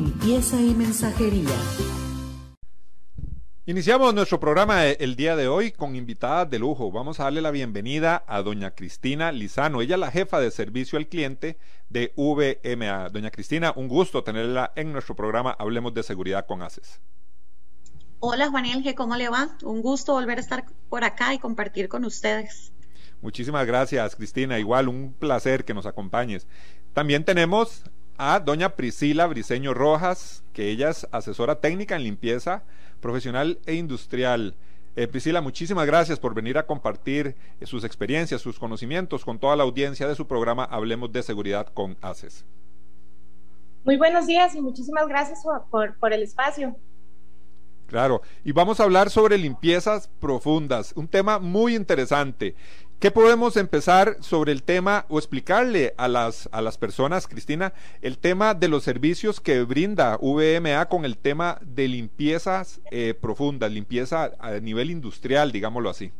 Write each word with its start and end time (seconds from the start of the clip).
y 0.00 0.74
mensajería. 0.74 1.50
Iniciamos 3.66 4.14
nuestro 4.14 4.40
programa 4.40 4.86
el 4.86 5.14
día 5.14 5.36
de 5.36 5.46
hoy 5.46 5.72
con 5.72 5.94
invitadas 5.94 6.48
de 6.48 6.58
lujo. 6.58 6.90
Vamos 6.90 7.20
a 7.20 7.24
darle 7.24 7.42
la 7.42 7.50
bienvenida 7.50 8.24
a 8.26 8.40
doña 8.40 8.70
Cristina 8.70 9.30
Lizano. 9.30 9.82
Ella 9.82 9.96
es 9.96 10.00
la 10.00 10.10
jefa 10.10 10.40
de 10.40 10.50
servicio 10.50 10.98
al 10.98 11.06
cliente 11.06 11.58
de 11.90 12.14
VMA. 12.16 13.10
Doña 13.10 13.30
Cristina, 13.30 13.74
un 13.76 13.88
gusto 13.88 14.24
tenerla 14.24 14.72
en 14.74 14.90
nuestro 14.90 15.14
programa 15.14 15.54
Hablemos 15.58 15.92
de 15.92 16.02
Seguridad 16.02 16.46
con 16.46 16.62
ACES. 16.62 17.00
Hola 18.20 18.48
Juan 18.48 18.64
Elge, 18.66 18.94
¿cómo 18.94 19.16
le 19.16 19.28
va? 19.28 19.50
Un 19.62 19.82
gusto 19.82 20.14
volver 20.14 20.38
a 20.38 20.40
estar 20.40 20.64
por 20.88 21.04
acá 21.04 21.34
y 21.34 21.38
compartir 21.38 21.88
con 21.88 22.06
ustedes. 22.06 22.72
Muchísimas 23.20 23.66
gracias, 23.66 24.16
Cristina. 24.16 24.58
Igual, 24.58 24.88
un 24.88 25.12
placer 25.12 25.66
que 25.66 25.74
nos 25.74 25.84
acompañes. 25.84 26.46
También 26.94 27.24
tenemos 27.24 27.84
a 28.22 28.38
doña 28.38 28.76
Priscila 28.76 29.26
Briseño 29.26 29.72
Rojas, 29.72 30.44
que 30.52 30.68
ella 30.68 30.90
es 30.90 31.08
asesora 31.10 31.58
técnica 31.62 31.96
en 31.96 32.04
limpieza 32.04 32.64
profesional 33.00 33.58
e 33.64 33.76
industrial. 33.76 34.54
Eh, 34.94 35.08
Priscila, 35.08 35.40
muchísimas 35.40 35.86
gracias 35.86 36.20
por 36.20 36.34
venir 36.34 36.58
a 36.58 36.66
compartir 36.66 37.34
eh, 37.60 37.64
sus 37.64 37.82
experiencias, 37.82 38.42
sus 38.42 38.58
conocimientos 38.58 39.24
con 39.24 39.38
toda 39.38 39.56
la 39.56 39.62
audiencia 39.62 40.06
de 40.06 40.14
su 40.14 40.26
programa 40.26 40.64
Hablemos 40.64 41.10
de 41.10 41.22
Seguridad 41.22 41.68
con 41.72 41.96
ACES. 42.02 42.44
Muy 43.84 43.96
buenos 43.96 44.26
días 44.26 44.54
y 44.54 44.60
muchísimas 44.60 45.08
gracias 45.08 45.42
por, 45.70 45.96
por 45.98 46.12
el 46.12 46.22
espacio. 46.22 46.76
Claro, 47.86 48.20
y 48.44 48.52
vamos 48.52 48.78
a 48.78 48.84
hablar 48.84 49.08
sobre 49.08 49.38
limpiezas 49.38 50.08
profundas, 50.20 50.92
un 50.94 51.08
tema 51.08 51.38
muy 51.38 51.74
interesante. 51.74 52.54
¿Qué 53.00 53.10
podemos 53.10 53.56
empezar 53.56 54.18
sobre 54.20 54.52
el 54.52 54.62
tema 54.62 55.06
o 55.08 55.18
explicarle 55.18 55.94
a 55.96 56.06
las, 56.06 56.50
a 56.52 56.60
las 56.60 56.76
personas, 56.76 57.26
Cristina, 57.26 57.72
el 58.02 58.18
tema 58.18 58.52
de 58.52 58.68
los 58.68 58.84
servicios 58.84 59.40
que 59.40 59.62
brinda 59.62 60.18
VMA 60.20 60.86
con 60.90 61.06
el 61.06 61.16
tema 61.16 61.58
de 61.62 61.88
limpiezas 61.88 62.82
eh, 62.90 63.14
profundas, 63.18 63.72
limpieza 63.72 64.32
a 64.38 64.50
nivel 64.60 64.90
industrial, 64.90 65.50
digámoslo 65.50 65.88
así? 65.88 66.12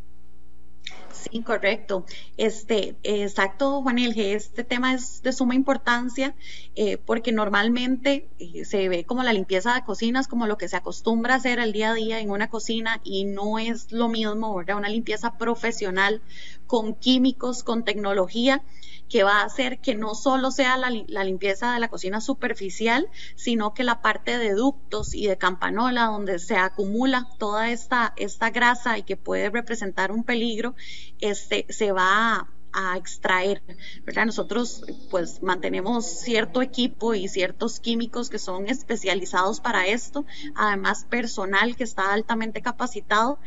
Sí, 1.13 1.43
correcto. 1.43 2.05
Este, 2.37 2.97
exacto, 3.03 3.83
Juan 3.83 3.99
Elge, 3.99 4.35
este 4.35 4.65
tema 4.65 4.95
es 4.95 5.23
de 5.23 5.33
suma 5.33 5.55
importancia 5.55 6.35
eh, 6.77 6.99
porque 6.99 7.33
normalmente 7.33 8.29
eh, 8.39 8.65
se 8.65 8.89
ve 8.89 9.05
como 9.05 9.23
la 9.23 9.33
limpieza 9.33 9.75
de 9.75 9.85
cocinas 9.85 10.29
como 10.29 10.47
lo 10.47 10.57
que 10.57 10.69
se 10.69 10.77
acostumbra 10.77 11.35
a 11.35 11.37
hacer 11.39 11.59
al 11.61 11.73
día 11.73 11.91
a 11.91 11.95
día 11.95 12.21
en 12.21 12.31
una 12.31 12.49
cocina 12.49 13.01
y 13.03 13.25
no 13.25 13.59
es 13.59 13.91
lo 13.93 14.09
mismo, 14.09 14.55
¿verdad? 14.55 14.77
Una 14.77 14.89
limpieza 14.89 15.37
profesional 15.37 16.23
con 16.67 16.95
químicos, 16.95 17.65
con 17.65 17.85
tecnología 17.85 18.63
que 19.11 19.25
va 19.25 19.41
a 19.41 19.45
hacer 19.45 19.81
que 19.81 19.97
no 19.97 20.15
solo 20.15 20.53
sea 20.53 20.77
la, 20.79 20.89
limpieza 21.25 21.75
de 21.75 21.81
la 21.81 21.89
cocina 21.89 22.21
superficial, 22.21 23.09
sino 23.35 23.75
que 23.75 23.83
la 23.83 24.01
parte 24.01 24.39
de 24.39 24.55
ductos 24.55 25.15
y 25.15 25.27
de 25.27 25.37
campanola 25.37 26.07
donde 26.07 26.39
se 26.39 26.57
acumula 26.57 27.29
toda 27.39 27.71
esta, 27.71 28.15
esta 28.17 28.51
grasa 28.51 28.97
y 28.97 29.03
que 29.03 29.17
puede 29.17 29.51
representar 29.51 30.13
un 30.13 30.23
peligro, 30.23 30.77
este, 31.21 31.67
se 31.69 31.91
va 31.91 32.49
a, 32.73 32.97
extraer, 32.97 33.65
¿verdad? 34.05 34.27
Nosotros 34.27 34.85
pues 35.11 35.43
mantenemos 35.43 36.07
cierto 36.07 36.63
equipo 36.63 37.15
y 37.15 37.27
ciertos 37.27 37.81
químicos 37.81 38.31
que 38.31 38.39
son 38.39 38.69
especializados 38.69 39.61
para 39.61 39.89
esto, 39.89 40.25
además 40.55 41.05
personal 41.11 41.75
que 41.75 41.83
está 41.83 42.13
altamente 42.13 42.63
capacitado 42.63 43.41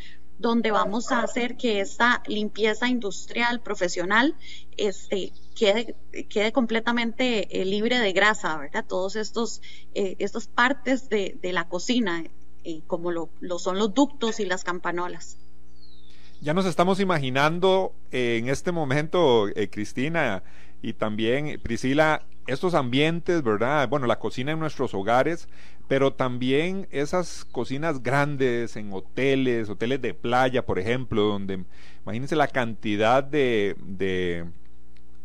donde 0.43 0.71
vamos 0.71 1.13
a 1.13 1.21
hacer 1.21 1.55
que 1.55 1.79
esta 1.79 2.21
limpieza 2.27 2.89
industrial 2.89 3.61
profesional 3.61 4.35
este, 4.75 5.31
quede, 5.55 5.95
quede 6.29 6.51
completamente 6.51 7.61
eh, 7.61 7.63
libre 7.63 7.97
de 7.99 8.11
grasa, 8.11 8.57
¿verdad? 8.57 8.83
Todos 8.85 9.15
estos, 9.15 9.61
eh, 9.95 10.17
estas 10.19 10.47
partes 10.47 11.07
de, 11.07 11.39
la 11.41 11.69
cocina, 11.69 12.25
eh, 12.65 12.81
como 12.87 13.11
lo, 13.11 13.29
son 13.57 13.79
los 13.79 13.93
ductos 13.93 14.41
y 14.41 14.45
las 14.45 14.65
campanolas. 14.65 15.37
Ya 16.41 16.53
nos 16.53 16.65
estamos 16.65 16.99
imaginando 16.99 17.93
en 18.11 18.49
este 18.49 18.73
momento, 18.73 19.45
Cristina 19.71 20.43
y 20.81 20.91
también 20.91 21.57
Priscila, 21.63 22.21
estos 22.47 22.73
ambientes, 22.73 23.43
¿verdad? 23.43 23.87
Bueno, 23.89 24.07
la 24.07 24.19
cocina 24.19 24.51
en 24.51 24.59
nuestros 24.59 24.93
hogares, 24.93 25.47
pero 25.87 26.13
también 26.13 26.87
esas 26.91 27.45
cocinas 27.45 28.03
grandes 28.03 28.75
en 28.75 28.91
hoteles, 28.93 29.69
hoteles 29.69 30.01
de 30.01 30.13
playa, 30.13 30.65
por 30.65 30.79
ejemplo, 30.79 31.23
donde 31.23 31.63
imagínense 32.03 32.35
la 32.35 32.47
cantidad 32.47 33.23
de 33.23 34.45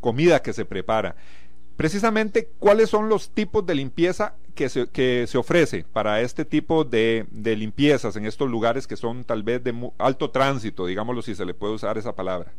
comida 0.01 0.43
que 0.43 0.53
se 0.53 0.65
prepara. 0.65 1.17
Precisamente, 1.77 2.51
¿cuáles 2.59 2.91
son 2.91 3.09
los 3.09 3.31
tipos 3.31 3.65
de 3.65 3.75
limpieza 3.75 4.35
que 4.55 4.69
se, 4.69 4.89
que 4.89 5.27
se 5.29 5.39
ofrece 5.39 5.85
para 5.93 6.21
este 6.21 6.45
tipo 6.45 6.83
de, 6.83 7.27
de 7.31 7.55
limpiezas 7.55 8.17
en 8.17 8.27
estos 8.27 8.51
lugares 8.51 8.89
que 8.89 8.97
son 8.97 9.23
tal 9.23 9.45
vez 9.45 9.63
de 9.63 9.93
alto 9.99 10.31
tránsito, 10.31 10.87
digámoslo 10.87 11.23
si 11.23 11.37
se 11.37 11.45
le 11.45 11.55
puede 11.55 11.75
usar 11.75 11.97
esa 11.97 12.17
palabra? 12.17 12.53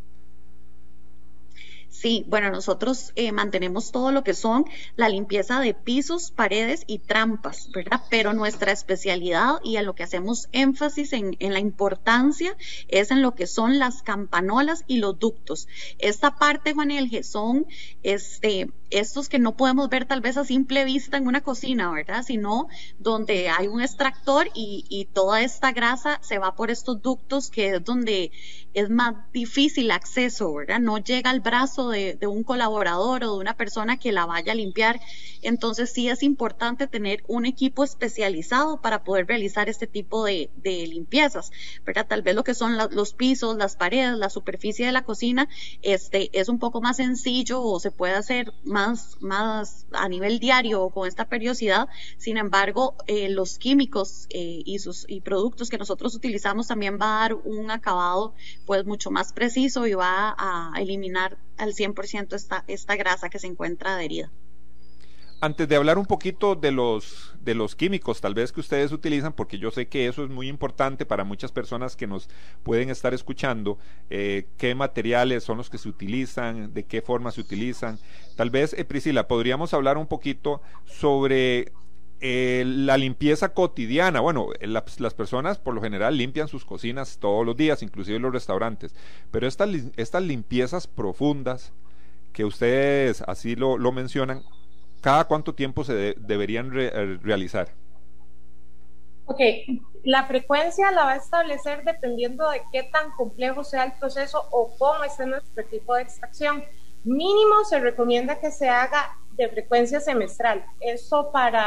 Sí, 1.89 2.23
bueno, 2.27 2.51
nosotros 2.51 3.11
eh, 3.15 3.31
mantenemos 3.31 3.91
todo 3.91 4.11
lo 4.11 4.23
que 4.23 4.35
son 4.35 4.65
la 4.95 5.09
limpieza 5.09 5.59
de 5.59 5.73
pisos, 5.73 6.29
paredes 6.29 6.83
y 6.85 6.99
trampas, 6.99 7.71
¿verdad? 7.71 8.01
Pero 8.11 8.33
nuestra 8.33 8.71
especialidad 8.71 9.55
y 9.63 9.77
a 9.77 9.81
lo 9.81 9.95
que 9.95 10.03
hacemos 10.03 10.49
énfasis 10.51 11.13
en, 11.13 11.35
en, 11.39 11.51
la 11.51 11.59
importancia 11.59 12.55
es 12.89 13.09
en 13.09 13.23
lo 13.23 13.33
que 13.33 13.47
son 13.47 13.79
las 13.79 14.03
campanolas 14.03 14.83
y 14.85 14.97
los 14.97 15.17
ductos. 15.17 15.67
Esta 15.97 16.35
parte, 16.35 16.73
Juan 16.73 16.91
Elge, 16.91 17.23
son 17.23 17.65
este, 18.03 18.69
estos 18.91 19.27
que 19.27 19.39
no 19.39 19.57
podemos 19.57 19.89
ver 19.89 20.05
tal 20.05 20.21
vez 20.21 20.37
a 20.37 20.45
simple 20.45 20.85
vista 20.85 21.17
en 21.17 21.27
una 21.27 21.41
cocina, 21.41 21.91
¿verdad? 21.91 22.23
Sino 22.23 22.67
donde 22.99 23.49
hay 23.49 23.67
un 23.67 23.81
extractor 23.81 24.47
y, 24.53 24.85
y 24.89 25.05
toda 25.05 25.41
esta 25.41 25.71
grasa 25.71 26.19
se 26.21 26.37
va 26.37 26.55
por 26.55 26.69
estos 26.69 27.01
ductos 27.01 27.49
que 27.49 27.75
es 27.75 27.83
donde 27.83 28.31
es 28.73 28.89
más 28.89 29.15
difícil 29.33 29.91
acceso, 29.91 30.53
¿verdad? 30.53 30.79
No 30.79 30.97
llega 30.97 31.29
al 31.29 31.39
brazo 31.39 31.89
de, 31.89 32.17
un 32.27 32.43
colaborador 32.43 33.23
o 33.23 33.33
de 33.33 33.39
una 33.39 33.55
persona 33.55 33.97
que 33.97 34.11
la 34.11 34.25
vaya 34.25 34.51
a 34.51 34.55
limpiar. 34.55 34.99
Entonces 35.41 35.91
sí 35.91 36.09
es 36.09 36.23
importante 36.23 36.87
tener 36.87 37.23
un 37.27 37.45
equipo 37.45 37.83
especializado 37.83 38.81
para 38.81 39.03
poder 39.03 39.27
realizar 39.27 39.69
este 39.69 39.87
tipo 39.87 40.25
de, 40.25 40.49
de 40.57 40.85
limpiezas, 40.87 41.51
¿verdad? 41.85 42.07
Tal 42.07 42.21
vez 42.21 42.35
lo 42.35 42.43
que 42.43 42.53
son 42.53 42.77
los 42.77 43.13
pisos, 43.13 43.57
las 43.57 43.75
paredes, 43.75 44.17
la 44.17 44.29
superficie 44.29 44.85
de 44.85 44.91
la 44.91 45.03
cocina, 45.03 45.47
este, 45.81 46.29
es 46.37 46.49
un 46.49 46.59
poco 46.59 46.81
más 46.81 46.97
sencillo 46.97 47.61
o 47.61 47.79
se 47.79 47.91
puede 47.91 48.13
hacer 48.13 48.53
más 48.63 48.99
más, 49.19 49.85
a 49.91 50.07
nivel 50.09 50.39
diario 50.39 50.83
o 50.83 50.89
con 50.89 51.07
esta 51.07 51.25
periodicidad. 51.25 51.87
Sin 52.17 52.37
embargo, 52.37 52.95
eh, 53.07 53.29
los 53.29 53.57
químicos 53.57 54.27
eh, 54.29 54.61
y 54.65 54.79
sus 54.79 55.05
y 55.07 55.21
productos 55.21 55.69
que 55.69 55.77
nosotros 55.77 56.15
utilizamos 56.15 56.67
también 56.67 56.97
va 57.01 57.17
a 57.17 57.21
dar 57.21 57.33
un 57.35 57.71
acabado 57.71 58.33
pues 58.69 58.85
mucho 58.85 59.09
más 59.09 59.33
preciso 59.33 59.87
y 59.87 59.95
va 59.95 60.35
a 60.37 60.79
eliminar 60.79 61.39
al 61.57 61.73
100% 61.73 62.35
esta, 62.35 62.65
esta 62.67 62.95
grasa 62.95 63.27
que 63.27 63.39
se 63.39 63.47
encuentra 63.47 63.95
adherida. 63.95 64.31
Antes 65.41 65.67
de 65.67 65.75
hablar 65.75 65.97
un 65.97 66.05
poquito 66.05 66.53
de 66.53 66.71
los, 66.71 67.33
de 67.41 67.55
los 67.55 67.75
químicos 67.75 68.21
tal 68.21 68.35
vez 68.35 68.51
que 68.51 68.59
ustedes 68.59 68.91
utilizan, 68.91 69.33
porque 69.33 69.57
yo 69.57 69.71
sé 69.71 69.87
que 69.87 70.05
eso 70.05 70.23
es 70.23 70.29
muy 70.29 70.47
importante 70.47 71.07
para 71.07 71.23
muchas 71.23 71.51
personas 71.51 71.95
que 71.95 72.05
nos 72.05 72.29
pueden 72.61 72.91
estar 72.91 73.11
escuchando, 73.15 73.79
eh, 74.11 74.45
qué 74.59 74.75
materiales 74.75 75.43
son 75.43 75.57
los 75.57 75.71
que 75.71 75.79
se 75.79 75.89
utilizan, 75.89 76.71
de 76.71 76.83
qué 76.83 77.01
forma 77.01 77.31
se 77.31 77.41
utilizan. 77.41 77.97
Tal 78.35 78.51
vez, 78.51 78.73
eh, 78.73 78.85
Priscila, 78.85 79.27
podríamos 79.27 79.73
hablar 79.73 79.97
un 79.97 80.05
poquito 80.05 80.61
sobre 80.85 81.71
eh, 82.21 82.63
la 82.65 82.97
limpieza 82.97 83.53
cotidiana. 83.53 84.19
Bueno, 84.19 84.49
las 84.61 85.13
personas 85.13 85.57
por 85.57 85.73
lo 85.73 85.81
general 85.81 86.17
limpian 86.17 86.47
sus 86.47 86.65
cocinas 86.65 87.17
todos 87.19 87.45
los 87.45 87.55
días, 87.55 87.81
inclusive 87.81 88.19
los 88.19 88.33
restaurantes, 88.33 88.93
pero 89.31 89.47
estas, 89.47 89.69
estas 89.95 90.23
limpiezas 90.23 90.87
profundas 90.87 91.71
que 92.33 92.45
ustedes 92.45 93.21
así 93.21 93.55
lo, 93.55 93.77
lo 93.77 93.91
mencionan, 93.91 94.43
¿cada 95.01 95.25
cuánto 95.25 95.55
tiempo 95.55 95.83
se 95.83 96.15
deberían 96.17 96.71
eh, 96.77 97.17
realizar? 97.21 97.69
Ok, 99.25 99.39
La 100.03 100.25
frecuencia 100.25 100.91
la 100.91 101.05
va 101.05 101.11
a 101.13 101.17
establecer 101.17 101.83
dependiendo 101.83 102.49
de 102.49 102.61
qué 102.71 102.83
tan 102.83 103.11
complejo 103.11 103.63
sea 103.63 103.83
el 103.83 103.93
proceso 103.93 104.43
o 104.51 104.75
cómo 104.77 105.03
esté 105.03 105.25
nuestro 105.25 105.61
equipo 105.61 105.95
de 105.95 106.01
extracción. 106.01 106.63
Mínimo 107.03 107.63
se 107.69 107.79
recomienda 107.79 108.39
que 108.39 108.51
se 108.51 108.69
haga 108.69 109.17
de 109.39 109.49
frecuencia 109.49 110.01
semestral. 110.01 110.65
Eso 110.81 111.31
para 111.31 111.63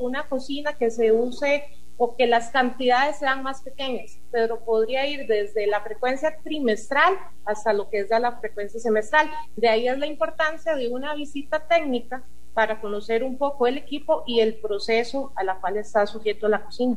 una 0.00 0.28
cocina 0.28 0.74
que 0.74 0.88
se 0.90 1.10
use 1.10 1.64
o 1.96 2.14
que 2.14 2.28
las 2.28 2.50
cantidades 2.50 3.18
sean 3.18 3.42
más 3.42 3.60
pequeñas, 3.60 4.20
pero 4.30 4.60
podría 4.60 5.04
ir 5.08 5.26
desde 5.26 5.66
la 5.66 5.80
frecuencia 5.80 6.38
trimestral 6.44 7.18
hasta 7.44 7.72
lo 7.72 7.90
que 7.90 7.98
es 8.00 8.10
la 8.10 8.38
frecuencia 8.38 8.78
semestral. 8.78 9.28
De 9.56 9.68
ahí 9.68 9.88
es 9.88 9.98
la 9.98 10.06
importancia 10.06 10.76
de 10.76 10.88
una 10.88 11.12
visita 11.16 11.66
técnica 11.66 12.22
para 12.54 12.80
conocer 12.80 13.24
un 13.24 13.36
poco 13.36 13.66
el 13.66 13.78
equipo 13.78 14.22
y 14.24 14.38
el 14.38 14.54
proceso 14.54 15.32
a 15.34 15.42
la 15.42 15.56
cual 15.56 15.76
está 15.76 16.06
sujeto 16.06 16.46
la 16.46 16.64
cocina. 16.64 16.96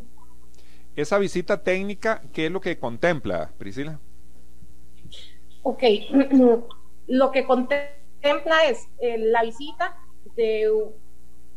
Esa 0.95 1.17
visita 1.17 1.63
técnica, 1.63 2.21
¿qué 2.31 2.45
es 2.45 2.51
lo 2.51 2.62
que 2.62 2.77
contempla, 2.77 3.50
Priscila? 3.57 4.00
Ok, 5.63 5.81
lo 7.07 7.31
que 7.31 7.45
contempla 7.47 8.65
es 8.67 8.88
eh, 9.00 9.17
la 9.17 9.41
visita 9.41 9.97
de 10.35 10.69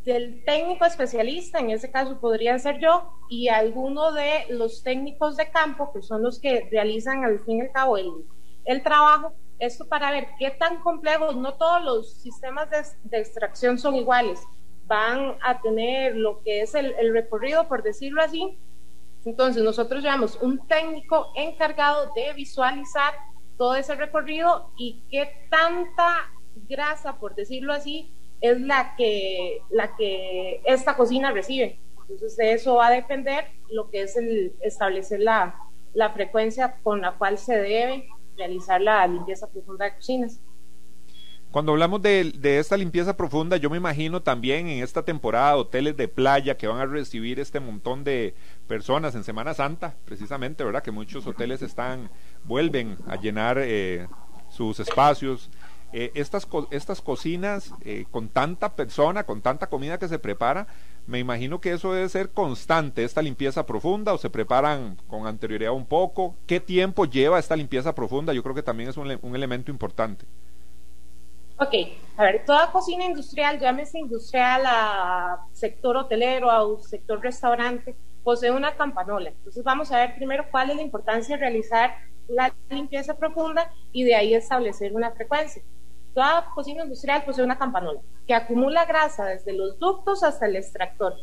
del 0.04 0.44
técnico 0.44 0.84
especialista, 0.84 1.58
en 1.58 1.70
ese 1.70 1.90
caso 1.90 2.20
podría 2.20 2.58
ser 2.58 2.78
yo, 2.78 3.10
y 3.30 3.48
alguno 3.48 4.12
de 4.12 4.46
los 4.50 4.82
técnicos 4.82 5.36
de 5.36 5.50
campo, 5.50 5.92
que 5.92 6.02
son 6.02 6.22
los 6.22 6.38
que 6.38 6.68
realizan 6.70 7.24
al 7.24 7.40
fin 7.40 7.58
y 7.58 7.60
al 7.62 7.72
cabo 7.72 7.96
el, 7.96 8.10
el 8.66 8.82
trabajo, 8.82 9.32
esto 9.58 9.86
para 9.86 10.10
ver 10.10 10.28
qué 10.38 10.50
tan 10.50 10.80
complejos, 10.80 11.36
no 11.36 11.54
todos 11.54 11.82
los 11.82 12.12
sistemas 12.14 12.68
de, 12.70 13.18
extracción 13.18 13.78
son 13.78 13.94
iguales, 13.94 14.42
van 14.86 15.36
a 15.42 15.62
tener 15.62 16.16
lo 16.16 16.42
que 16.42 16.60
es 16.60 16.74
el, 16.74 16.94
el 16.98 17.12
recorrido, 17.14 17.66
por 17.66 17.82
decirlo 17.82 18.20
así. 18.20 18.58
Entonces 19.24 19.62
nosotros 19.62 20.02
llevamos 20.02 20.38
un 20.42 20.66
técnico 20.66 21.32
encargado 21.34 22.12
de 22.14 22.34
visualizar 22.34 23.14
todo 23.56 23.74
ese 23.74 23.94
recorrido 23.94 24.70
y 24.76 25.02
qué 25.10 25.30
tanta 25.48 26.30
grasa, 26.68 27.18
por 27.18 27.34
decirlo 27.34 27.72
así, 27.72 28.12
es 28.50 28.60
la 28.60 28.94
que, 28.96 29.62
la 29.70 29.96
que 29.96 30.60
esta 30.64 30.96
cocina 30.96 31.32
recibe. 31.32 31.78
Entonces 32.08 32.36
de 32.36 32.52
eso 32.52 32.74
va 32.74 32.88
a 32.88 32.90
depender 32.90 33.46
lo 33.70 33.88
que 33.90 34.02
es 34.02 34.16
el 34.16 34.54
establecer 34.60 35.20
la, 35.20 35.56
la 35.94 36.10
frecuencia 36.10 36.76
con 36.82 37.00
la 37.00 37.12
cual 37.12 37.38
se 37.38 37.56
debe 37.56 38.08
realizar 38.36 38.80
la 38.80 39.06
limpieza 39.06 39.50
profunda 39.50 39.86
de 39.86 39.94
cocinas. 39.94 40.40
Cuando 41.50 41.72
hablamos 41.72 42.02
de, 42.02 42.32
de, 42.36 42.58
esta 42.58 42.76
limpieza 42.76 43.16
profunda, 43.16 43.56
yo 43.56 43.70
me 43.70 43.76
imagino 43.76 44.20
también 44.20 44.66
en 44.66 44.82
esta 44.82 45.04
temporada 45.04 45.56
hoteles 45.56 45.96
de 45.96 46.08
playa 46.08 46.56
que 46.56 46.66
van 46.66 46.80
a 46.80 46.86
recibir 46.86 47.38
este 47.38 47.60
montón 47.60 48.02
de 48.02 48.34
personas 48.66 49.14
en 49.14 49.22
Semana 49.22 49.54
Santa, 49.54 49.94
precisamente, 50.04 50.64
¿verdad? 50.64 50.82
Que 50.82 50.90
muchos 50.90 51.26
hoteles 51.28 51.62
están, 51.62 52.10
vuelven 52.42 52.98
a 53.06 53.14
llenar 53.16 53.58
eh, 53.60 54.08
sus 54.50 54.80
espacios 54.80 55.48
eh, 55.96 56.10
estas, 56.14 56.48
estas 56.72 57.00
cocinas 57.00 57.72
eh, 57.84 58.04
con 58.10 58.28
tanta 58.28 58.74
persona, 58.74 59.22
con 59.24 59.42
tanta 59.42 59.68
comida 59.68 59.96
que 59.96 60.08
se 60.08 60.18
prepara, 60.18 60.66
me 61.06 61.20
imagino 61.20 61.60
que 61.60 61.70
eso 61.70 61.92
debe 61.92 62.08
ser 62.08 62.30
constante, 62.30 63.04
esta 63.04 63.22
limpieza 63.22 63.64
profunda, 63.64 64.12
o 64.12 64.18
se 64.18 64.28
preparan 64.28 64.96
con 65.06 65.28
anterioridad 65.28 65.72
un 65.72 65.86
poco. 65.86 66.34
¿Qué 66.48 66.58
tiempo 66.58 67.04
lleva 67.04 67.38
esta 67.38 67.54
limpieza 67.54 67.94
profunda? 67.94 68.32
Yo 68.32 68.42
creo 68.42 68.56
que 68.56 68.64
también 68.64 68.90
es 68.90 68.96
un, 68.96 69.16
un 69.22 69.36
elemento 69.36 69.70
importante. 69.70 70.26
Ok, 71.58 71.72
a 72.16 72.24
ver, 72.24 72.44
toda 72.44 72.72
cocina 72.72 73.04
industrial, 73.04 73.60
llámese 73.60 74.00
industrial 74.00 74.64
a 74.66 75.46
sector 75.52 75.96
hotelero, 75.96 76.50
a 76.50 76.82
sector 76.82 77.20
restaurante, 77.20 77.94
posee 78.24 78.50
una 78.50 78.74
campanola. 78.74 79.30
Entonces 79.30 79.62
vamos 79.62 79.92
a 79.92 79.98
ver 79.98 80.16
primero 80.16 80.46
cuál 80.50 80.70
es 80.70 80.76
la 80.76 80.82
importancia 80.82 81.36
de 81.36 81.40
realizar 81.40 81.94
la 82.26 82.52
limpieza 82.68 83.16
profunda 83.16 83.70
y 83.92 84.02
de 84.02 84.16
ahí 84.16 84.34
establecer 84.34 84.92
una 84.92 85.12
frecuencia. 85.12 85.62
Toda 86.14 86.50
cocina 86.54 86.84
industrial 86.84 87.24
posee 87.24 87.44
una 87.44 87.58
campanola 87.58 88.00
que 88.26 88.34
acumula 88.34 88.84
grasa 88.84 89.26
desde 89.26 89.52
los 89.52 89.78
ductos 89.78 90.22
hasta 90.22 90.46
el 90.46 90.56
extractor. 90.56 91.14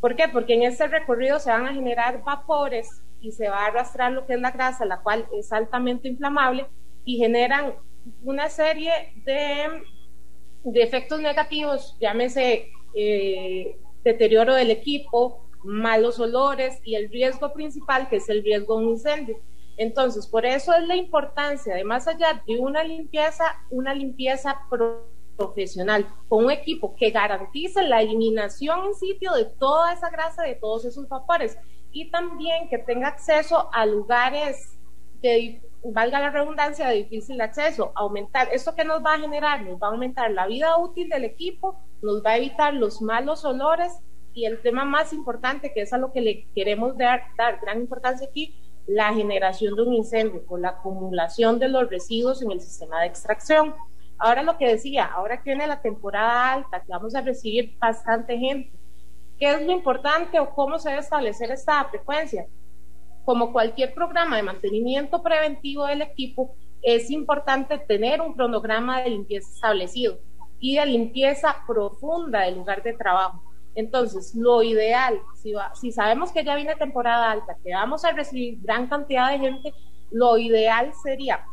¿Por 0.00 0.16
qué? 0.16 0.28
Porque 0.28 0.54
en 0.54 0.62
este 0.62 0.86
recorrido 0.88 1.38
se 1.38 1.50
van 1.50 1.66
a 1.66 1.74
generar 1.74 2.22
vapores 2.24 3.02
y 3.20 3.32
se 3.32 3.48
va 3.48 3.64
a 3.64 3.66
arrastrar 3.66 4.12
lo 4.12 4.26
que 4.26 4.34
es 4.34 4.40
la 4.40 4.50
grasa, 4.50 4.84
la 4.84 5.00
cual 5.00 5.26
es 5.32 5.52
altamente 5.52 6.08
inflamable 6.08 6.66
y 7.04 7.18
generan 7.18 7.74
una 8.22 8.48
serie 8.48 8.92
de, 9.24 9.82
de 10.64 10.82
efectos 10.82 11.20
negativos, 11.20 11.96
llámese 12.00 12.70
eh, 12.94 13.76
deterioro 14.04 14.54
del 14.54 14.70
equipo, 14.70 15.44
malos 15.64 16.20
olores 16.20 16.80
y 16.84 16.94
el 16.94 17.10
riesgo 17.10 17.52
principal 17.52 18.08
que 18.08 18.16
es 18.16 18.28
el 18.28 18.42
riesgo 18.42 18.78
de 18.78 18.84
un 18.84 18.90
incendio. 18.92 19.36
Entonces, 19.78 20.26
por 20.26 20.44
eso 20.44 20.74
es 20.74 20.86
la 20.88 20.96
importancia 20.96 21.74
de 21.74 21.84
más 21.84 22.08
allá 22.08 22.42
de 22.46 22.58
una 22.58 22.82
limpieza, 22.82 23.44
una 23.70 23.94
limpieza 23.94 24.60
profesional, 25.36 26.04
con 26.28 26.46
un 26.46 26.50
equipo 26.50 26.96
que 26.96 27.10
garantice 27.10 27.82
la 27.82 28.02
eliminación 28.02 28.86
en 28.86 28.94
sitio 28.96 29.32
de 29.34 29.44
toda 29.44 29.92
esa 29.92 30.10
grasa, 30.10 30.42
de 30.42 30.56
todos 30.56 30.84
esos 30.84 31.08
vapores, 31.08 31.56
y 31.92 32.10
también 32.10 32.68
que 32.68 32.78
tenga 32.78 33.06
acceso 33.06 33.70
a 33.72 33.86
lugares 33.86 34.76
de, 35.22 35.62
valga 35.84 36.18
la 36.18 36.30
redundancia, 36.30 36.88
de 36.88 36.96
difícil 36.96 37.40
acceso, 37.40 37.92
aumentar, 37.94 38.48
¿esto 38.52 38.74
que 38.74 38.84
nos 38.84 39.04
va 39.04 39.14
a 39.14 39.20
generar? 39.20 39.62
Nos 39.62 39.80
va 39.80 39.86
a 39.86 39.90
aumentar 39.90 40.32
la 40.32 40.48
vida 40.48 40.76
útil 40.76 41.08
del 41.08 41.22
equipo, 41.22 41.80
nos 42.02 42.24
va 42.24 42.32
a 42.32 42.36
evitar 42.36 42.74
los 42.74 43.00
malos 43.00 43.44
olores, 43.44 43.92
y 44.34 44.44
el 44.44 44.60
tema 44.60 44.84
más 44.84 45.12
importante, 45.12 45.72
que 45.72 45.82
es 45.82 45.92
a 45.92 45.98
lo 45.98 46.12
que 46.12 46.20
le 46.20 46.46
queremos 46.54 46.96
dar, 46.96 47.22
dar 47.36 47.60
gran 47.60 47.80
importancia 47.80 48.26
aquí, 48.28 48.54
la 48.88 49.12
generación 49.12 49.76
de 49.76 49.82
un 49.82 49.92
incendio, 49.92 50.42
por 50.46 50.60
la 50.60 50.70
acumulación 50.70 51.58
de 51.58 51.68
los 51.68 51.90
residuos 51.90 52.40
en 52.40 52.50
el 52.50 52.60
sistema 52.60 53.00
de 53.00 53.06
extracción. 53.06 53.74
Ahora 54.16 54.42
lo 54.42 54.56
que 54.56 54.66
decía, 54.66 55.04
ahora 55.04 55.42
que 55.42 55.50
viene 55.50 55.66
la 55.66 55.82
temporada 55.82 56.54
alta, 56.54 56.80
que 56.80 56.90
vamos 56.90 57.14
a 57.14 57.20
recibir 57.20 57.76
bastante 57.78 58.38
gente, 58.38 58.72
¿qué 59.38 59.52
es 59.52 59.66
lo 59.66 59.72
importante 59.72 60.40
o 60.40 60.50
cómo 60.50 60.78
se 60.78 60.88
debe 60.88 61.02
establecer 61.02 61.50
esta 61.50 61.84
frecuencia? 61.84 62.46
Como 63.26 63.52
cualquier 63.52 63.92
programa 63.92 64.36
de 64.36 64.42
mantenimiento 64.42 65.22
preventivo 65.22 65.84
del 65.84 66.00
equipo, 66.00 66.56
es 66.80 67.10
importante 67.10 67.76
tener 67.76 68.22
un 68.22 68.32
cronograma 68.32 69.02
de 69.02 69.10
limpieza 69.10 69.50
establecido 69.52 70.18
y 70.60 70.76
de 70.76 70.86
limpieza 70.86 71.56
profunda 71.66 72.40
del 72.40 72.56
lugar 72.56 72.82
de 72.82 72.94
trabajo. 72.94 73.42
Entonces, 73.78 74.34
lo 74.34 74.60
ideal, 74.64 75.20
si, 75.72 75.92
sabemos 75.92 76.32
que 76.32 76.42
ya 76.42 76.56
viene 76.56 76.74
temporada 76.74 77.30
alta, 77.30 77.56
que 77.62 77.72
vamos 77.72 78.04
a 78.04 78.10
recibir 78.10 78.58
gran 78.60 78.88
cantidad 78.88 79.30
de 79.30 79.38
gente, 79.38 79.72
lo 80.10 80.36
ideal 80.36 80.90
sería 81.00 81.44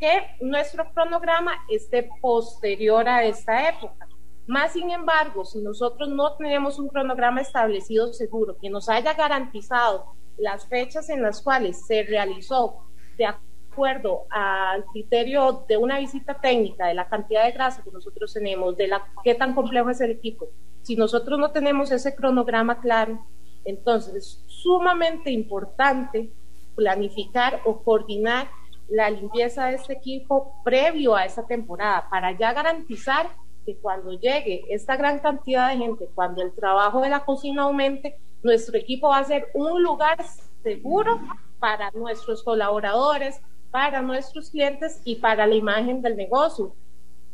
que 0.00 0.26
nuestro 0.40 0.92
cronograma 0.92 1.52
esté 1.68 2.10
posterior 2.20 3.08
a 3.08 3.22
esta 3.22 3.68
época. 3.68 4.08
Más 4.48 4.72
sin 4.72 4.90
embargo, 4.90 5.44
si 5.44 5.60
nosotros 5.60 6.08
no 6.08 6.34
tenemos 6.34 6.76
un 6.80 6.88
cronograma 6.88 7.40
establecido 7.40 8.12
seguro 8.14 8.56
que 8.60 8.68
nos 8.68 8.88
haya 8.88 9.14
garantizado 9.14 10.06
las 10.38 10.66
fechas 10.66 11.08
en 11.08 11.22
las 11.22 11.40
cuales 11.40 11.86
se 11.86 12.02
realizó 12.02 12.80
de 13.16 13.26
acuerdo 13.26 14.24
al 14.30 14.84
criterio 14.86 15.66
de 15.68 15.76
una 15.76 16.00
visita 16.00 16.34
técnica, 16.34 16.88
de 16.88 16.94
la 16.94 17.08
cantidad 17.08 17.44
de 17.44 17.52
grasa 17.52 17.84
que 17.84 17.92
nosotros 17.92 18.34
tenemos, 18.34 18.76
de 18.76 18.88
la 18.88 19.06
qué 19.22 19.36
tan 19.36 19.54
complejo 19.54 19.90
es 19.90 20.00
el 20.00 20.10
equipo, 20.10 20.48
si 20.82 20.96
nosotros 20.96 21.38
no 21.38 21.50
tenemos 21.50 21.90
ese 21.90 22.14
cronograma 22.14 22.80
claro, 22.80 23.24
entonces 23.64 24.14
es 24.14 24.44
sumamente 24.46 25.30
importante 25.30 26.30
planificar 26.74 27.60
o 27.64 27.82
coordinar 27.82 28.48
la 28.88 29.10
limpieza 29.10 29.66
de 29.66 29.76
este 29.76 29.92
equipo 29.92 30.54
previo 30.64 31.14
a 31.14 31.24
esa 31.24 31.46
temporada 31.46 32.08
para 32.10 32.36
ya 32.36 32.52
garantizar 32.52 33.30
que 33.64 33.76
cuando 33.76 34.12
llegue 34.12 34.64
esta 34.70 34.96
gran 34.96 35.18
cantidad 35.20 35.70
de 35.70 35.76
gente, 35.76 36.08
cuando 36.14 36.42
el 36.42 36.52
trabajo 36.52 37.00
de 37.00 37.10
la 37.10 37.24
cocina 37.24 37.62
aumente, 37.62 38.18
nuestro 38.42 38.76
equipo 38.76 39.08
va 39.08 39.18
a 39.18 39.24
ser 39.24 39.48
un 39.54 39.82
lugar 39.82 40.18
seguro 40.62 41.20
para 41.58 41.90
nuestros 41.92 42.42
colaboradores, 42.42 43.40
para 43.70 44.02
nuestros 44.02 44.50
clientes 44.50 45.00
y 45.04 45.16
para 45.16 45.46
la 45.46 45.54
imagen 45.54 46.02
del 46.02 46.16
negocio. 46.16 46.74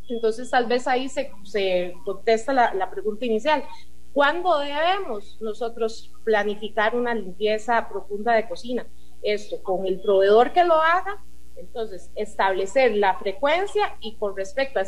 Entonces, 0.08 0.50
tal 0.50 0.66
vez 0.66 0.86
ahí 0.86 1.08
se, 1.08 1.30
contesta 2.04 2.52
la, 2.52 2.90
pregunta 2.90 3.24
inicial. 3.24 3.64
¿Cuándo 4.12 4.58
debemos 4.58 5.36
nosotros 5.40 6.12
planificar 6.24 6.96
una 6.96 7.14
limpieza 7.14 7.88
profunda 7.88 8.32
de 8.32 8.48
cocina? 8.48 8.86
Esto, 9.22 9.62
con 9.62 9.86
el 9.86 10.00
proveedor 10.00 10.52
que 10.52 10.64
lo 10.64 10.74
haga, 10.74 11.22
entonces 11.56 12.10
establecer 12.14 12.96
la 12.96 13.18
frecuencia 13.18 13.96
y 14.00 14.16
con 14.16 14.36
respecto 14.36 14.78
a 14.78 14.82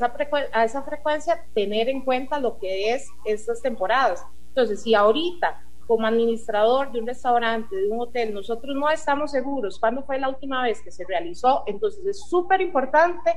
esa, 0.64 0.82
frecuencia 0.82 1.44
tener 1.54 1.88
en 1.88 2.04
cuenta 2.04 2.38
lo 2.38 2.58
que 2.58 2.92
es 2.94 3.08
estas 3.24 3.60
temporadas. 3.60 4.24
Entonces, 4.48 4.82
si 4.82 4.94
ahorita 4.94 5.64
como 5.86 6.06
administrador 6.06 6.92
de 6.92 7.00
un 7.00 7.06
restaurante, 7.06 7.74
de 7.74 7.88
un 7.88 8.00
hotel, 8.00 8.34
nosotros 8.34 8.76
no 8.76 8.90
estamos 8.90 9.30
seguros 9.30 9.78
cuándo 9.80 10.02
fue 10.02 10.18
la 10.18 10.28
última 10.28 10.62
vez 10.62 10.82
que 10.82 10.90
se 10.90 11.04
realizó, 11.06 11.64
entonces 11.66 12.04
es 12.04 12.28
súper 12.28 12.60
importante 12.60 13.32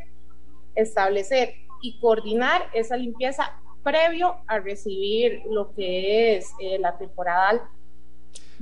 establecer 0.76 1.54
y 1.82 2.00
coordinar 2.00 2.70
esa 2.74 2.98
limpieza 2.98 3.60
previo 3.84 4.36
a 4.48 4.60
recibir 4.60 5.42
lo 5.50 5.74
que 5.74 6.38
es 6.38 6.52
eh, 6.60 6.78
la 6.80 6.98
temporada 6.98 7.70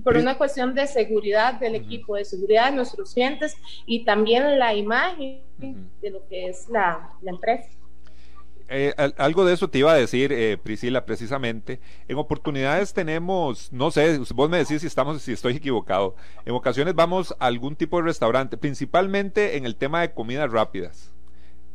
por 0.03 0.17
una 0.17 0.37
cuestión 0.37 0.73
de 0.73 0.87
seguridad 0.87 1.55
del 1.55 1.75
equipo, 1.75 2.15
de 2.15 2.25
seguridad 2.25 2.69
de 2.69 2.77
nuestros 2.77 3.13
clientes 3.13 3.57
y 3.85 4.05
también 4.05 4.57
la 4.57 4.73
imagen 4.73 5.41
de 5.57 6.09
lo 6.09 6.25
que 6.27 6.47
es 6.47 6.69
la, 6.69 7.11
empresa. 7.25 7.69
Eh, 8.69 8.93
algo 9.17 9.45
de 9.45 9.53
eso 9.55 9.67
te 9.67 9.79
iba 9.79 9.91
a 9.91 9.95
decir, 9.95 10.31
eh, 10.31 10.57
Priscila, 10.57 11.05
precisamente. 11.05 11.79
En 12.07 12.17
oportunidades 12.17 12.93
tenemos, 12.93 13.73
no 13.73 13.89
sé, 13.91 14.19
vos 14.33 14.49
me 14.49 14.59
decís 14.59 14.81
si 14.81 14.87
estamos, 14.87 15.21
si 15.21 15.33
estoy 15.33 15.55
equivocado. 15.55 16.15
En 16.45 16.53
ocasiones 16.53 16.93
vamos 16.93 17.35
a 17.39 17.47
algún 17.47 17.75
tipo 17.75 17.97
de 17.97 18.03
restaurante, 18.03 18.57
principalmente 18.57 19.57
en 19.57 19.65
el 19.65 19.75
tema 19.75 20.01
de 20.01 20.13
comidas 20.13 20.51
rápidas. 20.51 21.11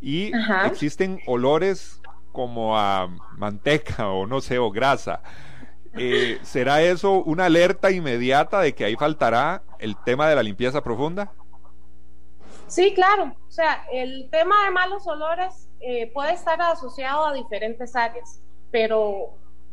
Y 0.07 0.33
existen 0.67 1.19
olores 1.27 1.99
como 2.31 2.77
a 2.77 3.09
manteca 3.39 4.11
o 4.11 4.27
no 4.27 4.43
sé, 4.43 4.59
o 4.59 4.71
grasa. 4.71 5.23
Eh, 5.97 6.39
¿Será 6.43 6.83
eso 6.83 7.23
una 7.23 7.47
alerta 7.47 7.91
inmediata 7.91 8.61
de 8.61 8.75
que 8.75 8.85
ahí 8.85 8.97
faltará 8.97 9.63
el 9.79 9.97
tema 10.05 10.29
de 10.29 10.35
la 10.35 10.43
limpieza 10.43 10.83
profunda? 10.83 11.33
Sí, 12.67 12.93
claro. 12.93 13.35
O 13.49 13.51
sea, 13.51 13.87
el 13.91 14.29
tema 14.31 14.65
de 14.67 14.73
malos 14.73 15.07
olores 15.07 15.71
eh, 15.81 16.11
puede 16.13 16.35
estar 16.35 16.61
asociado 16.61 17.25
a 17.25 17.33
diferentes 17.33 17.97
áreas, 17.97 18.43
pero 18.71 19.31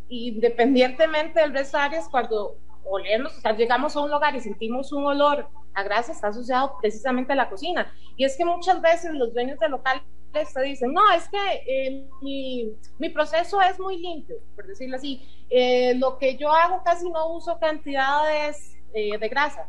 independientemente 0.08 1.42
del 1.42 1.52
resto 1.52 1.78
de 1.78 1.84
áreas, 1.84 2.08
cuando 2.08 2.56
olemos, 2.86 3.38
o 3.38 3.42
sea, 3.42 3.52
llegamos 3.52 3.98
a 3.98 4.00
un 4.00 4.12
lugar 4.12 4.34
y 4.34 4.40
sentimos 4.40 4.94
un 4.94 5.06
olor 5.06 5.50
a 5.74 5.84
grasa, 5.84 6.14
está 6.14 6.28
asociado 6.28 6.78
precisamente 6.80 7.34
a 7.34 7.36
la 7.36 7.50
cocina. 7.50 7.94
Y 8.16 8.24
es 8.24 8.38
que 8.38 8.46
muchas 8.46 8.82
veces 8.82 9.14
los 9.14 9.34
dueños 9.34 9.60
del 9.60 9.72
local 9.72 10.02
te 10.32 10.62
dicen, 10.62 10.94
no, 10.94 11.12
es 11.12 11.28
que 11.30 11.38
eh, 11.68 12.10
mi, 12.22 12.72
mi, 13.00 13.10
proceso 13.10 13.62
es 13.62 13.80
muy 13.80 13.98
limpio, 13.98 14.38
por 14.56 14.66
decirlo 14.66 14.96
así. 14.96 15.22
Eh, 15.50 15.94
lo 15.96 16.18
que 16.18 16.38
yo 16.38 16.52
hago 16.52 16.82
casi 16.84 17.10
no 17.10 17.34
uso 17.34 17.60
cantidades 17.60 18.78
eh, 18.94 19.18
de 19.18 19.30
grasa. 19.30 19.68